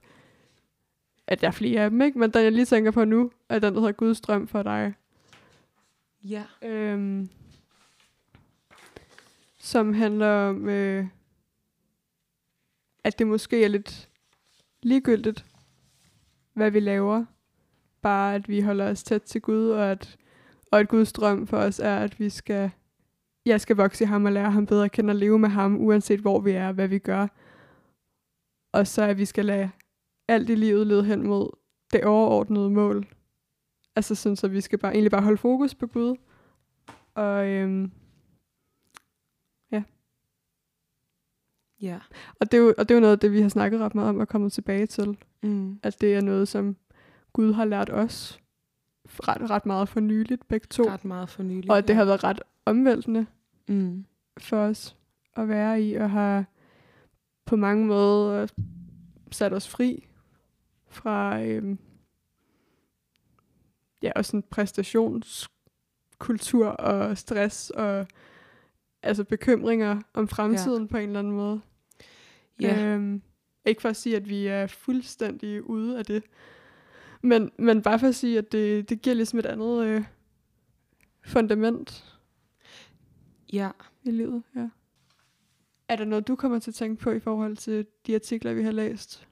at 1.28 1.41
der 1.41 1.48
er 1.48 1.52
flere 1.52 1.82
af 1.84 1.89
dem, 1.89 2.02
ikke? 2.02 2.20
men 2.20 2.32
den 2.32 2.44
jeg 2.44 2.52
lige 2.52 2.66
tænker 2.66 2.91
på 2.91 3.06
nu, 3.06 3.32
er 3.50 3.60
den, 3.60 3.74
der 3.74 3.80
hedder 3.80 3.91
Guds 3.94 4.22
drøm 4.22 4.48
for 4.48 4.64
dig. 4.64 4.94
Ja. 6.24 6.44
Øhm, 6.62 7.30
som 9.60 9.94
handler 9.94 10.28
om, 10.28 10.70
øh, 10.70 11.06
at 13.04 13.20
det 13.20 13.28
måske 13.28 13.64
er 13.64 13.68
lidt 13.68 14.10
ligegyldigt, 14.84 15.46
hvad 16.54 16.72
vi 16.72 16.80
laver. 16.80 17.26
Bare 18.04 18.36
at 18.36 18.49
vi 18.49 18.62
holder 18.62 18.89
os 18.91 19.04
tæt 19.04 19.22
til 19.22 19.41
Gud, 19.41 19.70
og 19.70 19.91
at, 19.91 20.18
og 20.72 20.80
at 20.80 20.88
Guds 20.88 21.14
drøm 21.14 21.47
for 21.47 21.58
os 21.58 21.80
er, 21.80 21.95
at 21.95 22.20
vi 22.20 22.30
skal, 22.30 22.72
jeg 23.45 23.62
skal 23.62 23.76
vokse 23.76 24.04
i 24.04 24.08
ham 24.08 24.26
og 24.26 24.32
lære 24.32 24.51
ham 24.51 24.66
bedre 24.66 24.86
at 24.86 24.91
kende 24.91 25.12
og 25.12 25.16
leve 25.16 25.39
med 25.39 25.49
ham, 25.49 25.78
uanset 25.82 26.20
hvor 26.20 26.39
vi 26.39 26.51
er 26.51 26.68
og 26.68 26.74
hvad 26.74 26.88
vi 26.88 26.99
gør. 26.99 27.28
Og 28.72 28.88
så 28.88 29.01
at 29.04 29.18
vi 29.18 29.26
skal 29.26 29.45
lade 29.45 29.70
alt 30.28 30.49
i 30.49 30.56
livet 30.56 30.88
lede 30.88 31.04
hen 31.06 31.28
mod 31.28 31.49
det 31.93 32.04
overordnede 32.04 32.70
mål. 32.70 33.08
Altså 33.95 34.16
sådan, 34.16 34.36
så 34.36 34.47
vi 34.47 34.62
skal 34.62 34.80
bare, 34.80 34.93
egentlig 34.93 35.12
bare 35.12 35.22
holde 35.22 35.38
fokus 35.38 35.76
på 35.76 35.88
Gud. 35.88 36.16
Og, 37.16 37.47
øhm, 37.47 37.91
Ja. 41.84 41.99
og, 42.39 42.51
det 42.51 42.58
er 42.58 42.62
jo, 42.62 42.74
og 42.78 42.89
det 42.89 42.91
er 42.91 42.95
jo 42.95 43.01
noget 43.01 43.12
af 43.14 43.20
det, 43.20 43.32
vi 43.32 43.41
har 43.41 43.49
snakket 43.49 43.80
ret 43.80 43.95
meget 43.95 44.10
om 44.10 44.20
og 44.20 44.28
kommet 44.28 44.51
tilbage 44.54 44.86
til. 44.86 45.18
Mm. 45.43 45.80
At 45.84 46.01
det 46.01 46.16
er 46.16 46.22
noget, 46.22 46.47
som 46.47 46.76
Gud 47.34 47.54
har 47.54 47.66
lært 47.66 47.90
os 47.90 48.40
ret, 49.06 49.50
ret 49.50 49.66
meget 49.66 49.90
for 49.90 50.00
nyligt, 50.00 50.48
begge 50.48 50.68
to. 50.70 50.84
Ret 50.84 51.06
meget 51.06 51.30
for 51.30 51.44
nylig. 51.44 51.72
Og 51.72 51.78
at 51.78 51.88
det 51.88 51.96
har 51.96 52.06
været 52.06 52.24
ret 52.24 52.40
omvæltende 52.66 53.26
Mm. 53.68 54.06
for 54.38 54.58
os 54.58 54.96
at 55.36 55.48
være 55.48 55.82
i, 55.82 55.94
og 55.94 56.12
har 56.12 56.46
på 57.46 57.56
mange 57.56 57.86
måder 57.86 58.48
sat 59.32 59.54
os 59.54 59.70
fri 59.70 60.08
fra 60.90 61.44
øhm, 61.44 61.78
ja, 64.02 64.12
også 64.16 64.30
sådan 64.30 64.44
præstationskultur 64.50 66.68
og 66.68 67.18
stress 67.18 67.70
og 67.70 68.08
altså 69.04 69.24
bekymringer 69.24 70.02
om 70.14 70.28
fremtiden 70.28 70.84
ja. 70.84 70.88
på 70.88 70.98
en 70.98 71.08
eller 71.08 71.20
anden 71.20 71.34
måde. 71.34 71.62
Ja. 72.62 72.86
Øhm, 72.86 73.22
ikke 73.66 73.82
for 73.82 73.90
at 73.90 73.96
sige, 73.96 74.16
at 74.16 74.30
vi 74.30 74.48
er 74.48 74.68
fuldstændig 74.68 75.70
ude 75.70 76.00
af 76.00 76.06
det, 76.06 76.24
men, 77.24 77.52
men 77.58 77.82
bare 77.82 78.00
for 78.00 78.08
at 78.08 78.16
sige, 78.16 78.38
at 78.38 78.52
det, 78.52 78.90
det 78.90 79.02
giver 79.02 79.16
ligesom 79.16 79.40
et 79.40 79.46
andet 79.46 79.86
øh, 79.86 80.04
fundament 81.26 82.20
ja. 83.54 83.70
i 84.04 84.12
livet. 84.12 84.44
Ja. 84.56 84.70
Er 85.88 85.96
der 85.96 86.06
noget, 86.06 86.28
du 86.28 86.36
kommer 86.36 86.60
til 86.60 86.72
at 86.72 86.76
tænke 86.76 87.04
på 87.04 87.12
i 87.12 87.20
forhold 87.20 87.58
til 87.58 87.86
de 88.08 88.16
artikler, 88.16 88.54
vi 88.54 88.64
har 88.64 88.72
læst? 88.72 89.28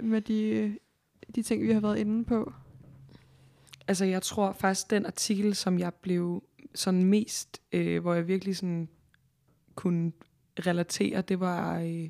Med 0.00 0.20
de, 0.20 0.42
øh, 0.42 0.76
de 1.34 1.42
ting, 1.42 1.62
vi 1.62 1.72
har 1.72 1.80
været 1.80 1.98
inde 1.98 2.24
på? 2.24 2.52
Altså, 3.88 4.04
jeg 4.04 4.22
tror 4.22 4.52
faktisk, 4.52 4.90
den 4.90 5.06
artikel, 5.06 5.54
som 5.54 5.78
jeg 5.78 5.94
blev 5.94 6.42
sådan 6.74 7.04
mest, 7.04 7.62
øh, 7.72 8.02
hvor 8.02 8.14
jeg 8.14 8.28
virkelig 8.28 8.56
sådan 8.56 8.88
kunne 9.74 10.12
relatere, 10.66 11.22
det 11.22 11.40
var 11.40 11.80
øh, 11.80 12.08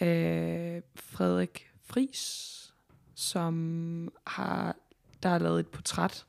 af 0.00 0.82
Frederik 0.94 1.70
Fris, 1.84 2.61
som 3.22 4.12
har, 4.26 4.76
der 5.22 5.28
har 5.28 5.38
lavet 5.38 5.60
et 5.60 5.66
portræt. 5.66 6.26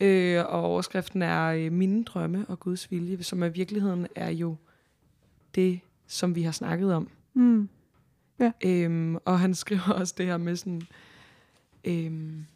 Øh, 0.00 0.44
og 0.44 0.62
overskriften 0.62 1.22
er 1.22 1.46
øh, 1.46 1.72
Mine 1.72 2.04
drømme 2.04 2.46
og 2.48 2.60
Guds 2.60 2.90
vilje, 2.90 3.22
som 3.22 3.42
i 3.42 3.48
virkeligheden 3.48 4.06
er 4.14 4.30
jo 4.30 4.56
det, 5.54 5.80
som 6.06 6.34
vi 6.34 6.42
har 6.42 6.52
snakket 6.52 6.94
om. 6.94 7.08
Mm. 7.34 7.68
Øhm, 8.64 9.16
og 9.24 9.40
han 9.40 9.54
skriver 9.62 9.92
også 9.92 10.14
det 10.18 10.26
her 10.26 10.36
med 10.36 10.56
sådan, 10.56 10.82
øhm, 11.84 12.46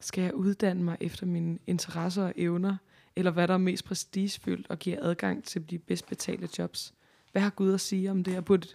skal 0.00 0.24
jeg 0.24 0.34
uddanne 0.34 0.82
mig 0.82 0.96
efter 1.00 1.26
mine 1.26 1.58
interesser 1.66 2.24
og 2.24 2.32
evner, 2.36 2.76
eller 3.16 3.30
hvad 3.30 3.48
der 3.48 3.54
er 3.54 3.58
mest 3.58 3.84
prestigefyldt 3.84 4.66
og 4.70 4.78
giver 4.78 4.98
adgang 5.02 5.44
til 5.44 5.70
de 5.70 5.78
bedst 5.78 6.06
betalte 6.06 6.48
jobs? 6.58 6.94
Hvad 7.32 7.42
har 7.42 7.50
Gud 7.50 7.74
at 7.74 7.80
sige 7.80 8.10
om 8.10 8.24
det? 8.24 8.36
Og 8.36 8.44
burde 8.44 8.68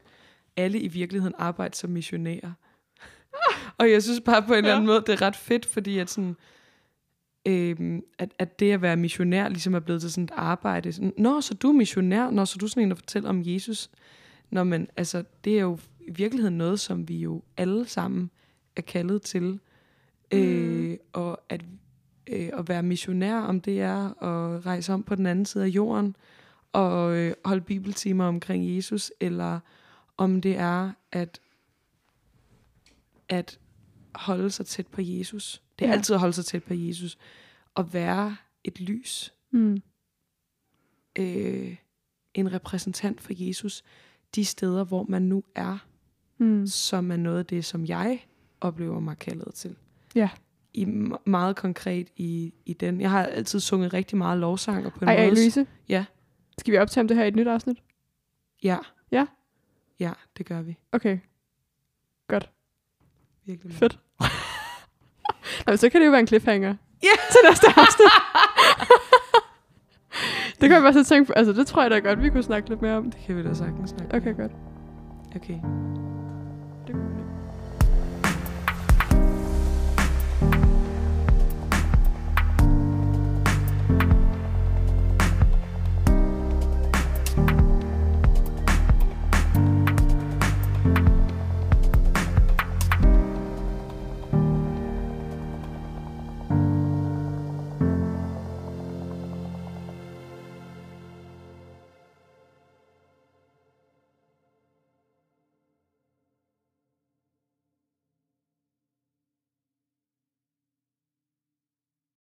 alle 0.58 0.80
i 0.80 0.88
virkeligheden 0.88 1.36
arbejde 1.38 1.76
som 1.76 1.90
missionærer? 1.90 2.52
og 3.80 3.92
jeg 3.92 4.04
synes 4.04 4.22
bare 4.22 4.42
på 4.42 4.54
en 4.54 4.58
eller 4.58 4.74
anden 4.74 4.86
måde, 4.86 5.04
det 5.08 5.10
er 5.10 5.22
ret 5.22 5.36
fedt, 5.36 5.66
fordi 5.66 5.98
at 5.98 6.10
sådan, 6.10 6.36
øhm, 7.46 8.04
at, 8.20 8.34
at 8.40 8.60
det 8.60 8.72
at 8.72 8.82
være 8.82 8.96
missionær 8.96 9.50
ligesom 9.50 9.74
er 9.74 9.80
blevet 9.80 10.02
til 10.02 10.12
sådan 10.12 10.24
et 10.24 10.32
arbejde. 10.34 10.94
Sådan, 10.94 11.14
Nå, 11.18 11.42
så 11.42 11.54
du 11.54 11.70
er 11.70 11.74
missionær? 11.74 12.30
Nå, 12.30 12.46
så 12.46 12.58
du 12.58 12.66
er 12.66 12.70
sådan 12.70 12.84
en, 12.84 12.90
der 12.90 12.96
fortæller 12.96 13.30
om 13.30 13.42
Jesus? 13.46 13.90
Nå, 14.50 14.64
men 14.64 14.88
altså, 14.98 15.24
det 15.44 15.58
er 15.58 15.62
jo 15.62 15.80
i 16.00 16.12
virkeligheden 16.12 16.58
noget, 16.58 16.80
som 16.80 17.10
vi 17.10 17.18
jo 17.18 17.42
alle 17.58 17.86
sammen 17.86 18.30
er 18.76 18.82
kaldet 18.82 19.22
til. 19.22 19.60
Mm. 20.32 20.38
Øh, 20.38 20.98
og 21.14 21.42
at, 21.50 21.62
øh, 22.28 22.50
at 22.54 22.70
være 22.70 22.84
missionær, 22.84 23.40
om 23.40 23.62
det 23.62 23.82
er 23.82 24.24
at 24.24 24.66
rejse 24.66 24.94
om 24.94 25.04
på 25.04 25.16
den 25.16 25.26
anden 25.26 25.46
side 25.46 25.64
af 25.64 25.68
jorden, 25.68 26.16
og 26.74 27.16
øh, 27.16 27.34
holde 27.46 27.62
bibeltimer 27.62 28.26
omkring 28.26 28.76
Jesus, 28.76 29.12
eller 29.20 29.60
om 30.18 30.42
det 30.42 30.58
er 30.58 30.92
at, 31.12 31.42
at 33.30 33.60
holde 34.16 34.52
sig 34.52 34.66
tæt 34.66 34.88
på 34.88 35.02
Jesus. 35.02 35.62
Det 35.80 35.86
er 35.86 35.90
Ja. 35.90 35.96
altid 35.96 36.14
at 36.14 36.20
holde 36.20 36.34
sig 36.34 36.46
tæt 36.46 36.64
på 36.64 36.74
Jesus. 36.74 37.18
Og 37.76 37.94
være 37.94 38.38
et 38.64 38.82
lys. 38.82 39.34
Mm. 39.52 39.82
Øh, 41.20 41.76
en 42.34 42.54
repræsentant 42.54 43.22
for 43.22 43.34
Jesus. 43.36 43.84
De 44.36 44.46
steder, 44.46 44.84
hvor 44.84 45.04
man 45.10 45.22
nu 45.22 45.44
er, 45.56 45.78
Mm. 46.38 46.68
som 46.68 47.12
er 47.12 47.16
noget 47.18 47.40
af 47.40 47.46
det, 47.46 47.66
som 47.66 47.86
jeg 47.86 48.26
oplever 48.62 49.00
mig 49.00 49.18
kaldet 49.18 49.54
til. 49.54 49.76
Ja. 50.16 50.30
I 50.74 50.86
meget 51.26 51.56
konkret 51.56 52.08
i, 52.16 52.54
i 52.66 52.74
den. 52.74 53.02
Jeg 53.02 53.12
har 53.12 53.24
altid 53.26 53.60
sunget 53.60 53.94
rigtig 53.94 54.18
meget 54.18 54.40
lovsang, 54.40 54.86
og 54.86 54.94
på 54.94 55.00
en 55.02 55.08
Ej, 55.08 55.16
ej, 55.16 55.26
måde... 55.26 55.36
Louise. 55.36 55.68
Ja. 55.90 56.06
Skal 56.58 56.72
vi 56.74 56.78
optage 56.78 57.02
om 57.02 57.08
det 57.08 57.18
her 57.18 57.24
i 57.24 57.28
et 57.28 57.36
nyt 57.36 57.48
afsnit? 57.48 57.78
Ja. 58.64 58.78
Ja? 59.12 59.26
Ja, 60.00 60.12
det 60.38 60.46
gør 60.46 60.62
vi. 60.62 60.78
Okay, 60.92 61.20
Virkelig. 63.46 63.76
fedt. 63.76 64.00
Nå, 65.68 65.76
så 65.76 65.90
kan 65.90 66.02
det 66.02 66.06
jo 66.06 66.12
være 66.12 66.20
en 66.20 66.28
cliffhanger. 66.28 66.76
Ja. 67.04 67.08
Til 67.32 67.40
næste 67.50 67.68
afsnit. 67.68 68.12
det 70.62 70.70
kan 70.70 70.72
jeg 70.72 70.82
bare 70.82 70.94
så 70.94 71.04
tænke 71.04 71.28
på. 71.28 71.34
Altså, 71.34 71.54
det 71.54 71.68
tror 71.68 71.82
jeg 71.82 71.92
da 71.92 72.00
godt, 72.00 72.24
vi 72.24 72.30
kunne 72.30 72.44
snakke 72.44 72.70
lidt 72.70 72.82
mere 72.82 72.98
om. 72.98 73.12
Det 73.12 73.20
kan 73.26 73.38
vi 73.38 73.44
da 73.44 73.54
sagtens 73.54 73.90
snakke 73.90 74.18
Okay, 74.18 74.36
godt. 74.36 74.52
Okay. 75.36 75.60